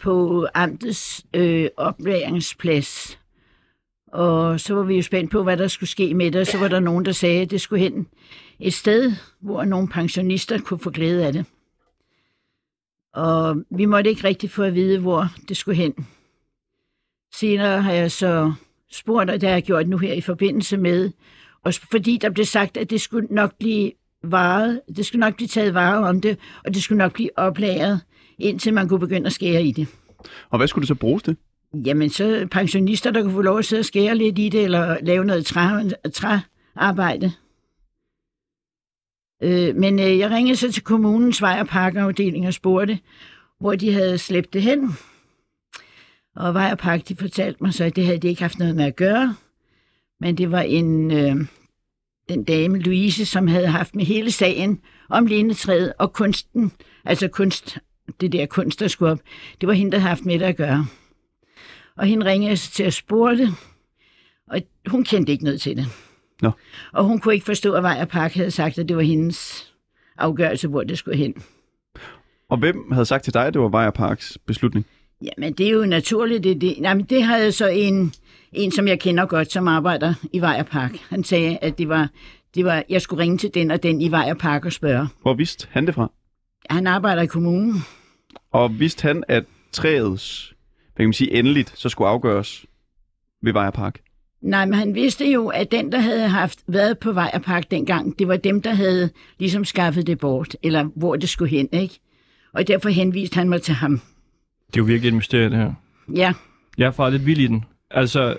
på 0.00 0.46
amtets 0.54 1.26
øh, 1.34 1.68
oplæringsplads. 1.76 3.21
Og 4.12 4.60
så 4.60 4.74
var 4.74 4.82
vi 4.82 4.96
jo 4.96 5.02
spændt 5.02 5.30
på, 5.30 5.42
hvad 5.42 5.56
der 5.56 5.68
skulle 5.68 5.90
ske 5.90 6.14
med 6.14 6.30
det, 6.30 6.40
og 6.40 6.46
så 6.46 6.58
var 6.58 6.68
der 6.68 6.80
nogen, 6.80 7.04
der 7.04 7.12
sagde, 7.12 7.42
at 7.42 7.50
det 7.50 7.60
skulle 7.60 7.80
hen 7.80 8.06
et 8.60 8.74
sted, 8.74 9.12
hvor 9.40 9.64
nogle 9.64 9.88
pensionister 9.88 10.58
kunne 10.58 10.80
få 10.80 10.90
glæde 10.90 11.26
af 11.26 11.32
det. 11.32 11.46
Og 13.14 13.56
vi 13.70 13.84
måtte 13.84 14.10
ikke 14.10 14.24
rigtig 14.24 14.50
få 14.50 14.62
at 14.62 14.74
vide, 14.74 14.98
hvor 14.98 15.26
det 15.48 15.56
skulle 15.56 15.76
hen. 15.76 15.94
Senere 17.34 17.82
har 17.82 17.92
jeg 17.92 18.10
så 18.10 18.52
spurgt, 18.92 19.30
og 19.30 19.40
det 19.40 19.48
har 19.48 19.56
jeg 19.56 19.62
gjort 19.62 19.88
nu 19.88 19.98
her 19.98 20.12
i 20.12 20.20
forbindelse 20.20 20.76
med, 20.76 21.10
og 21.64 21.74
fordi 21.74 22.18
der 22.18 22.30
blev 22.30 22.44
sagt, 22.44 22.76
at 22.76 22.90
det 22.90 23.00
skulle 23.00 23.28
nok 23.30 23.58
blive 23.58 23.92
varet, 24.22 24.80
det 24.96 25.06
skulle 25.06 25.20
nok 25.20 25.36
blive 25.36 25.48
taget 25.48 25.74
vare 25.74 26.08
om 26.08 26.20
det, 26.20 26.38
og 26.64 26.74
det 26.74 26.82
skulle 26.82 26.98
nok 26.98 27.12
blive 27.12 27.30
oplagret, 27.36 28.00
indtil 28.38 28.74
man 28.74 28.88
kunne 28.88 29.00
begynde 29.00 29.26
at 29.26 29.32
skære 29.32 29.62
i 29.62 29.72
det. 29.72 29.88
Og 30.50 30.58
hvad 30.58 30.68
skulle 30.68 30.82
det 30.82 30.88
så 30.88 30.94
bruges 30.94 31.22
til? 31.22 31.36
Jamen, 31.74 32.10
så 32.10 32.48
pensionister, 32.50 33.10
der 33.10 33.22
kunne 33.22 33.32
få 33.32 33.42
lov 33.42 33.58
at 33.58 33.64
sidde 33.64 33.80
og 33.80 33.84
skære 33.84 34.16
lidt 34.16 34.38
i 34.38 34.48
det, 34.48 34.64
eller 34.64 34.98
lave 35.02 35.24
noget 35.24 35.46
træ, 35.46 35.88
træarbejde. 36.12 37.32
Øh, 39.42 39.76
men 39.76 40.00
øh, 40.00 40.18
jeg 40.18 40.30
ringede 40.30 40.56
så 40.56 40.72
til 40.72 40.82
kommunens 40.82 41.42
vej- 41.42 41.60
og 41.60 41.66
parkafdeling 41.66 42.46
og 42.46 42.54
spurgte, 42.54 42.98
hvor 43.60 43.74
de 43.74 43.92
havde 43.92 44.18
slæbt 44.18 44.52
det 44.52 44.62
hen. 44.62 44.92
Og 46.36 46.54
vej 46.54 46.72
og 46.72 46.78
park, 46.78 47.08
de 47.08 47.16
fortalte 47.16 47.64
mig 47.64 47.74
så, 47.74 47.84
at 47.84 47.96
det 47.96 48.04
havde 48.04 48.18
de 48.18 48.28
ikke 48.28 48.42
haft 48.42 48.58
noget 48.58 48.76
med 48.76 48.84
at 48.84 48.96
gøre. 48.96 49.34
Men 50.20 50.38
det 50.38 50.50
var 50.50 50.60
en, 50.60 51.10
øh, 51.10 51.36
den 52.28 52.44
dame, 52.44 52.78
Louise, 52.78 53.26
som 53.26 53.46
havde 53.46 53.66
haft 53.66 53.94
med 53.94 54.04
hele 54.04 54.30
sagen 54.30 54.80
om 55.08 55.26
lindetræet 55.26 55.92
og 55.98 56.12
kunsten, 56.12 56.72
altså 57.04 57.28
kunst, 57.28 57.78
det 58.20 58.32
der 58.32 58.46
kunst, 58.46 58.80
der 58.80 58.88
skulle 58.88 59.12
op, 59.12 59.20
det 59.60 59.66
var 59.66 59.72
hende, 59.72 59.92
der 59.92 59.98
havde 59.98 60.08
haft 60.08 60.24
med 60.24 60.38
det 60.38 60.44
at 60.44 60.56
gøre. 60.56 60.86
Og 61.96 62.06
hende 62.06 62.26
ringede 62.26 62.50
jeg 62.50 62.58
til 62.58 62.82
at 62.82 62.94
spurgte 62.94 63.42
det, 63.42 63.54
og 64.46 64.62
hun 64.86 65.04
kendte 65.04 65.32
ikke 65.32 65.44
noget 65.44 65.60
til 65.60 65.76
det. 65.76 65.86
Nå. 66.42 66.50
Og 66.92 67.04
hun 67.04 67.18
kunne 67.18 67.34
ikke 67.34 67.46
forstå, 67.46 67.72
at 67.72 67.82
Vej 67.82 67.98
og 68.00 68.08
Park 68.08 68.34
havde 68.34 68.50
sagt, 68.50 68.78
at 68.78 68.88
det 68.88 68.96
var 68.96 69.02
hendes 69.02 69.72
afgørelse, 70.18 70.68
hvor 70.68 70.82
det 70.82 70.98
skulle 70.98 71.16
hen. 71.16 71.34
Og 72.48 72.58
hvem 72.58 72.92
havde 72.92 73.06
sagt 73.06 73.24
til 73.24 73.34
dig, 73.34 73.46
at 73.46 73.54
det 73.54 73.62
var 73.62 73.68
Vejr 73.68 73.90
Parks 73.90 74.38
beslutning? 74.46 74.86
Jamen, 75.22 75.52
det 75.52 75.66
er 75.66 75.70
jo 75.70 75.84
naturligt. 75.86 76.44
Det, 76.44 76.60
det. 76.60 76.76
Jamen, 76.80 77.04
det 77.04 77.22
havde 77.22 77.52
så 77.52 77.66
en, 77.66 78.12
en, 78.52 78.70
som 78.72 78.88
jeg 78.88 79.00
kender 79.00 79.26
godt, 79.26 79.52
som 79.52 79.68
arbejder 79.68 80.14
i 80.32 80.40
Vej 80.40 80.56
og 80.60 80.66
Park. 80.66 80.96
Han 81.08 81.24
sagde, 81.24 81.58
at 81.62 81.78
det 81.78 81.88
var 81.88 82.08
Det 82.54 82.64
var, 82.64 82.84
jeg 82.88 83.02
skulle 83.02 83.22
ringe 83.22 83.38
til 83.38 83.54
den 83.54 83.70
og 83.70 83.82
den 83.82 84.00
i 84.00 84.10
Vej 84.10 84.34
Park 84.34 84.64
og 84.64 84.72
spørge. 84.72 85.08
Hvor 85.22 85.34
vidste 85.34 85.68
han 85.70 85.86
det 85.86 85.94
fra? 85.94 86.10
Han 86.70 86.86
arbejder 86.86 87.22
i 87.22 87.26
kommunen. 87.26 87.74
Og 88.50 88.78
vidste 88.78 89.02
han, 89.02 89.24
at 89.28 89.44
træets, 89.72 90.51
kan 91.02 91.08
man 91.08 91.12
sige, 91.12 91.32
endeligt, 91.38 91.72
så 91.78 91.88
skulle 91.88 92.08
afgøres 92.08 92.66
ved 93.42 93.52
Vejer 93.52 93.70
Park? 93.70 94.00
Nej, 94.42 94.64
men 94.64 94.74
han 94.74 94.94
vidste 94.94 95.30
jo, 95.30 95.48
at 95.48 95.72
den, 95.72 95.92
der 95.92 95.98
havde 95.98 96.28
haft 96.28 96.58
været 96.66 96.98
på 96.98 97.12
Vej 97.12 97.38
Park 97.44 97.70
dengang, 97.70 98.18
det 98.18 98.28
var 98.28 98.36
dem, 98.36 98.62
der 98.62 98.74
havde 98.74 99.10
ligesom 99.38 99.64
skaffet 99.64 100.06
det 100.06 100.18
bort, 100.18 100.56
eller 100.62 100.84
hvor 100.96 101.16
det 101.16 101.28
skulle 101.28 101.50
hen, 101.50 101.68
ikke? 101.72 101.98
Og 102.52 102.68
derfor 102.68 102.88
henviste 102.88 103.34
han 103.34 103.48
mig 103.48 103.62
til 103.62 103.74
ham. 103.74 104.00
Det 104.66 104.76
er 104.76 104.80
jo 104.80 104.84
virkelig 104.84 105.08
et 105.08 105.14
mysterie, 105.14 105.50
det 105.50 105.58
her. 105.58 105.72
Ja, 106.14 106.32
Jeg 106.78 106.86
er 106.86 106.90
fra 106.90 107.10
lidt 107.10 107.26
vild 107.26 107.40
i 107.40 107.46
den. 107.46 107.64
Altså, 107.90 108.36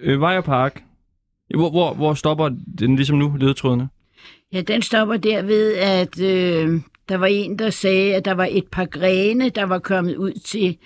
øh, 0.00 0.20
Vejer 0.20 0.40
Park. 0.40 0.82
Hvor, 1.54 1.70
hvor, 1.70 1.94
hvor 1.94 2.14
stopper 2.14 2.48
den 2.78 2.96
ligesom 2.96 3.18
nu, 3.18 3.36
ledetrådene? 3.40 3.88
ja 4.52 4.60
den 4.60 4.82
stopper 4.82 5.16
derved, 5.16 5.74
at 5.74 6.20
øh, 6.20 6.80
der 7.08 7.16
var 7.16 7.26
en, 7.26 7.58
der 7.58 7.70
sagde, 7.70 8.14
at 8.14 8.24
der 8.24 8.34
var 8.34 8.48
et 8.50 8.66
par 8.72 8.84
grene, 8.84 9.48
der 9.48 9.64
var 9.64 9.78
kommet 9.78 10.16
ud 10.16 10.32
til 10.32 10.76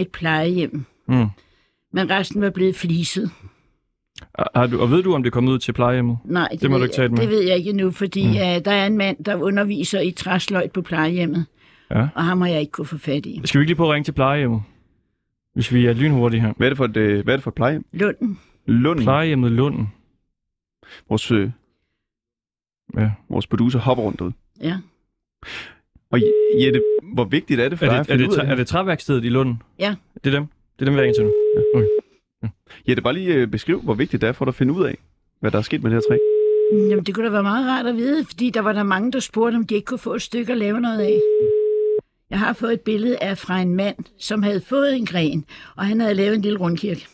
et 0.00 0.08
plejehjem. 0.12 0.84
Mm. 1.08 1.26
Men 1.92 2.10
resten 2.10 2.40
var 2.42 2.50
blevet 2.50 2.76
fliset. 2.76 3.30
Har- 4.54 4.66
du, 4.66 4.80
og 4.80 4.90
ved 4.90 5.02
du, 5.02 5.14
om 5.14 5.22
det 5.22 5.32
kommet 5.32 5.52
ud 5.52 5.58
til 5.58 5.72
plejehjemmet? 5.72 6.18
Nej, 6.24 6.48
det, 6.52 6.60
Det 6.62 6.70
må 6.70 6.74
ved 6.76 6.80
du 6.80 6.84
ikke 6.84 6.94
tale 6.96 7.02
jeg, 7.04 7.10
med. 7.10 7.18
det 7.20 7.28
ved 7.30 7.40
jeg 7.42 7.56
ikke 7.56 7.72
nu, 7.72 7.90
fordi 7.90 8.24
Mm. 8.26 8.30
uh, 8.30 8.36
der 8.40 8.70
er 8.72 8.86
en 8.86 8.96
mand, 8.98 9.24
der 9.24 9.36
underviser 9.36 10.00
i 10.00 10.10
træsløjt 10.10 10.72
på 10.72 10.82
plejehjemmet, 10.82 11.46
Ja. 11.90 12.08
og 12.14 12.24
ham 12.24 12.40
har 12.40 12.48
jeg 12.48 12.60
ikke 12.60 12.70
kunne 12.72 12.86
få 12.86 12.98
fat 12.98 13.26
i. 13.26 13.40
Skal 13.44 13.58
vi 13.58 13.62
ikke 13.62 13.70
lige 13.70 13.76
prøve 13.76 13.88
at 13.88 13.94
ringe 13.94 14.04
til 14.04 14.12
plejehjemmet? 14.12 14.62
Hvis 15.54 15.72
vi 15.72 15.86
er 15.86 15.92
lynhurtige 15.92 16.40
her. 16.40 16.52
Hvad 16.56 16.66
er 16.66 16.70
det 16.70 16.76
for 16.76 16.84
et, 16.84 16.96
øh, 16.96 17.24
hvad 17.24 17.34
er 17.34 17.36
det 17.36 17.44
for 17.44 17.50
et 17.50 17.54
plejehjem? 17.54 17.84
Lunden. 17.92 18.38
Lunden. 18.66 19.04
Plejehjemmet 19.04 19.52
Lunden. 19.52 19.92
Vores, 21.08 21.30
øh, 21.30 21.50
Ja. 22.96 23.10
vores 23.28 23.46
producer 23.46 23.78
hopper 23.78 24.04
rundt 24.04 24.20
ud. 24.20 24.32
Ja. 24.62 24.76
Og 26.12 26.18
Jette, 26.60 26.82
hvor 27.14 27.24
vigtigt 27.24 27.60
er 27.60 27.68
det 27.68 27.78
for 27.78 27.86
Er 27.86 27.90
dig 27.90 27.98
at 28.00 28.06
det, 28.06 28.12
er, 28.12 28.16
finde 28.16 28.24
det, 28.24 28.30
ud 28.32 28.38
af 28.38 28.44
træ- 28.46 28.50
er 28.50 28.54
det 28.56 28.66
træværkstedet 28.66 29.24
i 29.24 29.28
Lunden? 29.28 29.62
Ja. 29.78 29.94
Det 30.24 30.34
er 30.34 30.38
dem? 30.38 30.46
Det 30.78 30.80
er 30.82 30.84
dem, 30.84 30.94
vi 30.94 31.00
ringer 31.00 31.14
til 31.14 31.24
nu? 31.24 31.32
Ja. 31.56 31.78
Okay. 31.78 31.86
Jette, 32.88 33.02
bare 33.02 33.12
lige 33.14 33.34
øh, 33.34 33.46
beskriv, 33.48 33.82
hvor 33.82 33.94
vigtigt 33.94 34.20
det 34.20 34.28
er 34.28 34.32
for 34.32 34.44
dig 34.44 34.50
at 34.50 34.54
finde 34.54 34.72
ud 34.72 34.84
af, 34.84 34.98
hvad 35.40 35.50
der 35.50 35.58
er 35.58 35.62
sket 35.62 35.82
med 35.82 35.90
det 35.90 35.96
her 35.96 36.02
træ. 36.08 36.18
Jamen, 36.90 37.04
det 37.04 37.14
kunne 37.14 37.26
da 37.26 37.30
være 37.30 37.42
meget 37.42 37.66
rart 37.66 37.86
at 37.86 37.96
vide, 37.96 38.24
fordi 38.24 38.50
der 38.50 38.60
var 38.60 38.72
der 38.72 38.82
mange, 38.82 39.12
der 39.12 39.20
spurgte, 39.20 39.56
om 39.56 39.66
de 39.66 39.74
ikke 39.74 39.84
kunne 39.84 39.98
få 39.98 40.14
et 40.14 40.22
stykke 40.22 40.52
at 40.52 40.58
lave 40.58 40.80
noget 40.80 41.00
af. 41.00 41.20
Jeg 42.30 42.38
har 42.38 42.52
fået 42.52 42.72
et 42.72 42.80
billede 42.80 43.22
af 43.22 43.38
fra 43.38 43.60
en 43.60 43.74
mand, 43.74 43.96
som 44.18 44.42
havde 44.42 44.60
fået 44.60 44.96
en 44.96 45.06
gren, 45.06 45.44
og 45.76 45.86
han 45.86 46.00
havde 46.00 46.14
lavet 46.14 46.34
en 46.34 46.42
lille 46.42 46.58
rundkirke. 46.58 47.06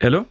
Hallo? 0.00 0.22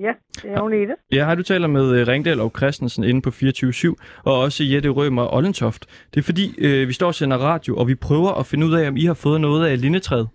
Ja, 0.00 0.14
det 0.42 0.50
er 0.50 0.60
Agnete. 0.62 0.96
Ja, 1.12 1.24
har 1.24 1.34
du 1.34 1.42
taler 1.42 1.66
med 1.68 2.00
øh, 2.00 2.06
Ringdal 2.08 2.40
og 2.40 2.52
Christensen 2.56 3.04
inde 3.04 3.22
på 3.22 3.30
24-7, 3.30 4.22
og 4.24 4.40
også 4.40 4.64
Jette 4.64 4.88
Rømer 4.88 5.34
Ollentoft. 5.34 5.86
Det 6.14 6.20
er 6.20 6.24
fordi, 6.24 6.46
øh, 6.58 6.88
vi 6.88 6.92
står 6.92 7.06
og 7.06 7.14
sender 7.14 7.36
radio, 7.36 7.76
og 7.76 7.88
vi 7.88 7.94
prøver 7.94 8.32
at 8.40 8.46
finde 8.46 8.66
ud 8.66 8.74
af, 8.74 8.88
om 8.88 8.96
I 8.96 9.04
har 9.04 9.14
fået 9.14 9.40
noget 9.40 9.66
af 9.70 9.80
lindetræet. 9.80 10.28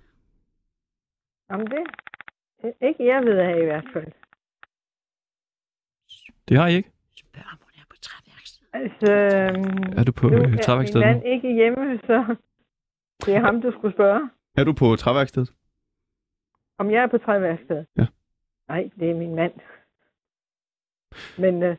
Jamen 1.51 1.67
det, 1.67 1.83
ikke 2.87 3.05
jeg 3.05 3.21
ved 3.25 3.37
af 3.37 3.61
i 3.61 3.65
hvert 3.65 3.85
fald. 3.93 4.11
Det 6.49 6.57
har 6.57 6.67
I 6.67 6.75
ikke? 6.75 6.91
Altså, 8.73 9.11
øhm, 9.11 9.97
Er 9.99 10.03
du 10.03 10.11
på 10.11 10.29
nu 10.29 10.37
øh, 10.37 10.53
er 10.53 10.57
træværkstedet 10.57 11.05
min 11.07 11.15
nu? 11.15 11.21
mand 11.21 11.33
ikke 11.33 11.53
hjemme, 11.53 11.97
så 12.07 12.35
det 13.25 13.35
er 13.35 13.39
ham, 13.39 13.61
du 13.61 13.71
skulle 13.71 13.93
spørge. 13.93 14.29
Er 14.57 14.63
du 14.63 14.73
på 14.73 14.95
træværkstedet? 14.95 15.53
Om 16.77 16.91
jeg 16.91 17.03
er 17.03 17.07
på 17.07 17.17
træværkstedet? 17.17 17.85
Ja. 17.97 18.05
Nej, 18.71 18.89
det 18.99 19.09
er 19.09 19.15
min 19.15 19.35
mand. 19.35 19.53
Men 21.37 21.63
øh, 21.63 21.77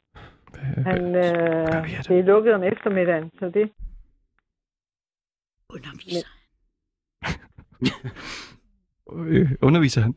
han, 0.86 1.14
øh, 1.14 1.88
det 2.09 2.18
er 2.18 2.22
lukket 2.22 2.55
om 2.55 2.62
eftermiddagen, 2.62 3.30
så 3.38 3.51
det... 3.51 3.72
Underviser. 5.70 6.28
Øh, 9.12 9.51
underviser 9.62 10.01
han? 10.01 10.14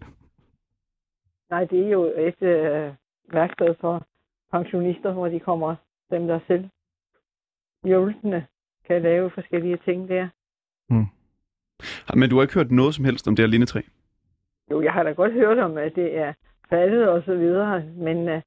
Nej, 1.49 1.63
det 1.65 1.86
er 1.86 1.89
jo 1.89 2.03
et 2.03 2.41
øh, 2.41 2.93
værksted 3.34 3.76
for 3.82 4.07
pensionister, 4.51 5.13
hvor 5.13 5.28
de 5.28 5.39
kommer, 5.39 5.76
dem 6.11 6.28
der 6.28 6.39
selv 6.47 6.69
hjulpende 7.84 8.45
kan 8.88 9.01
lave 9.01 9.30
forskellige 9.30 9.78
ting 9.78 10.09
der. 10.09 10.30
Men 12.15 12.30
du 12.30 12.36
har 12.36 12.41
ikke 12.41 12.53
hørt 12.53 12.71
noget 12.71 12.95
som 12.95 13.05
helst 13.05 13.28
om 13.28 13.36
det 13.36 13.43
her 13.43 13.47
lindetræ? 13.51 13.82
Jo, 14.71 14.82
jeg 14.82 14.93
har 14.93 15.03
da 15.03 15.11
godt 15.11 15.34
hørt 15.34 15.57
om, 15.57 15.78
at 15.78 15.95
det 15.95 16.17
er 16.17 16.34
faldet 16.70 17.09
og 17.09 17.24
så 17.26 17.36
videre, 17.36 17.84
men 17.86 18.30
øh, 18.30 18.41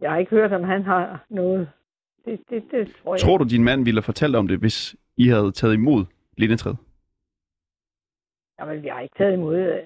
jeg 0.00 0.10
har 0.10 0.18
ikke 0.18 0.30
hørt, 0.30 0.52
om 0.52 0.64
han 0.64 0.82
har 0.82 1.26
noget. 1.30 1.70
Det, 2.24 2.40
det, 2.50 2.62
det 2.70 2.96
tror 3.02 3.14
jeg. 3.14 3.20
Tror 3.20 3.38
du, 3.38 3.44
din 3.44 3.64
mand 3.64 3.84
ville 3.84 3.98
have 3.98 4.04
fortalt 4.04 4.36
om 4.36 4.48
det, 4.48 4.58
hvis 4.58 4.96
I 5.16 5.28
havde 5.28 5.52
taget 5.52 5.74
imod 5.74 6.04
lindetræet? 6.36 6.76
Jamen, 8.60 8.82
vi 8.82 8.88
har 8.88 9.00
ikke 9.00 9.14
taget 9.18 9.32
imod 9.32 9.56
øh, 9.58 9.78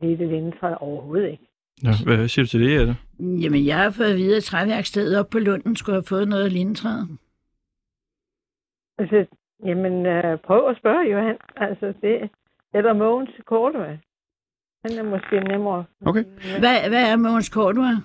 hele 0.00 0.26
lindetræet 0.26 0.78
overhovedet 0.78 1.30
ikke. 1.30 1.48
Nå, 1.82 1.90
hvad 2.04 2.28
siger 2.28 2.44
du 2.44 2.48
til 2.48 2.60
det, 2.60 2.78
Jette? 2.78 2.96
Jamen, 3.18 3.66
jeg 3.66 3.78
har 3.78 3.90
fået 3.90 4.10
at 4.10 4.16
vide, 4.16 4.36
at 4.36 4.42
træværkstedet 4.42 5.18
op 5.20 5.30
på 5.30 5.38
Lunden 5.38 5.76
skulle 5.76 5.96
have 5.96 6.02
fået 6.08 6.28
noget 6.28 6.44
af 6.44 6.52
lindetræet. 6.52 7.18
Altså, 8.98 9.26
jamen, 9.64 10.06
øh, 10.06 10.38
prøv 10.38 10.68
at 10.68 10.76
spørge, 10.76 11.10
Johan. 11.10 11.36
Altså, 11.56 11.94
det 12.02 12.30
eller 12.74 12.92
Mogens 12.92 13.30
Kortevej. 13.46 13.98
Han 14.84 14.98
er 14.98 15.02
måske 15.02 15.40
nemmere. 15.40 15.84
Okay. 16.06 16.24
Hvad, 16.58 16.88
hvad 16.88 17.10
er 17.10 17.16
Mogens 17.16 17.46
Cordua? 17.46 17.96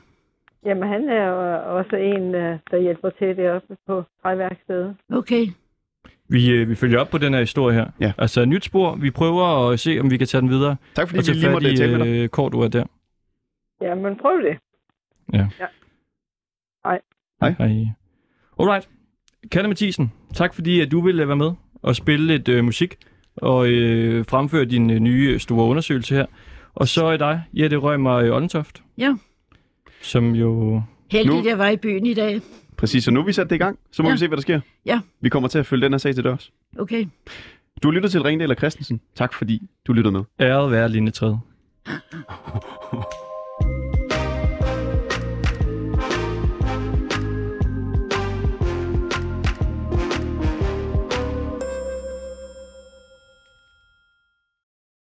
Jamen, 0.66 0.90
han 0.90 1.10
er 1.10 1.26
jo 1.28 1.78
også 1.78 1.96
en, 1.96 2.36
øh, 2.36 2.60
der 2.72 2.78
hjælper 2.82 3.10
til 3.10 3.38
deroppe 3.38 3.78
på 3.88 4.04
træværkstedet. 4.22 4.96
Okay. 5.12 5.46
Vi, 6.30 6.52
øh, 6.52 6.70
vi 6.70 6.76
følger 6.76 7.00
op 7.00 7.10
på 7.10 7.18
den 7.18 7.34
her 7.34 7.40
historie 7.40 7.76
her. 7.76 7.88
Ja. 8.00 8.14
Altså 8.18 8.46
nyt 8.46 8.66
spor. 8.66 8.96
Vi 8.96 9.12
prøver 9.12 9.70
at 9.70 9.80
se, 9.80 10.00
om 10.00 10.12
vi 10.12 10.18
kan 10.18 10.28
tage 10.28 10.42
den 10.42 10.50
videre. 10.50 10.76
Tak 10.96 11.10
fordi 11.10 11.32
vi 11.32 11.38
lige 11.38 11.52
måtte 11.52 11.78
tale 11.78 11.98
med 11.98 12.06
dig. 12.06 12.14
Øh, 12.14 12.64
er 12.64 12.70
der. 12.72 12.86
Jamen, 13.82 14.16
prøv 14.16 14.38
det. 14.42 14.58
Ja. 15.34 15.48
ja. 15.60 15.66
Hej. 16.86 17.02
Hej. 17.42 17.56
Hej. 17.58 17.86
Alright. 18.60 18.90
Kalle 19.52 19.68
Mathisen, 19.68 20.12
tak 20.34 20.54
fordi 20.54 20.82
at 20.82 20.92
du 20.92 21.02
ville 21.02 21.28
være 21.28 21.38
med 21.38 21.52
og 21.82 21.96
spille 21.96 22.28
lidt 22.28 22.48
øh, 22.50 22.64
musik 22.64 22.98
og 23.36 23.70
øh, 23.70 24.26
fremføre 24.26 24.66
din 24.66 24.90
øh, 24.90 25.00
nye 25.00 25.40
store 25.40 25.66
undersøgelse 25.66 26.16
her. 26.16 26.26
Og 26.78 26.88
så 26.88 27.06
er 27.06 27.18
dig, 27.18 27.44
Jette 27.54 27.78
Rømer 27.78 28.32
Ollentoft, 28.36 28.84
Ja. 28.98 29.14
som 30.02 30.36
jo... 30.36 30.82
Heldigt, 31.12 31.46
jeg 31.46 31.58
var 31.58 31.68
i 31.70 31.78
byen 31.78 32.06
i 32.06 32.14
dag. 32.14 32.42
Præcis, 32.78 33.04
så 33.04 33.12
nu 33.12 33.20
er 33.20 33.24
vi 33.26 33.34
sat 33.34 33.50
det 33.50 33.56
i 33.56 33.60
gang. 33.60 33.80
Så 33.92 34.04
må 34.04 34.10
Ja. 34.10 34.14
vi 34.14 34.20
se, 34.20 34.28
hvad 34.28 34.38
der 34.38 34.42
sker. 34.42 34.60
Ja. 34.86 35.00
Vi 35.22 35.30
kommer 35.30 35.50
til 35.50 35.60
at 35.60 35.66
følge 35.66 35.84
den 35.84 35.94
her 35.94 35.98
sag 35.98 36.16
til 36.16 36.24
dørs. 36.24 36.52
Okay. 36.80 37.06
Du 37.84 37.88
har 37.88 37.94
lyttet 37.94 38.12
til 38.12 38.22
Ringdal 38.22 38.52
og 38.52 38.58
Christensen. 38.58 39.02
Tak 39.16 39.34
fordi 39.34 39.62
du 39.88 39.94
lyttede 39.94 40.12
med. 40.12 40.24
Æret 40.40 40.72
være 40.72 40.90
Line 40.90 41.12
Træde. 41.12 41.40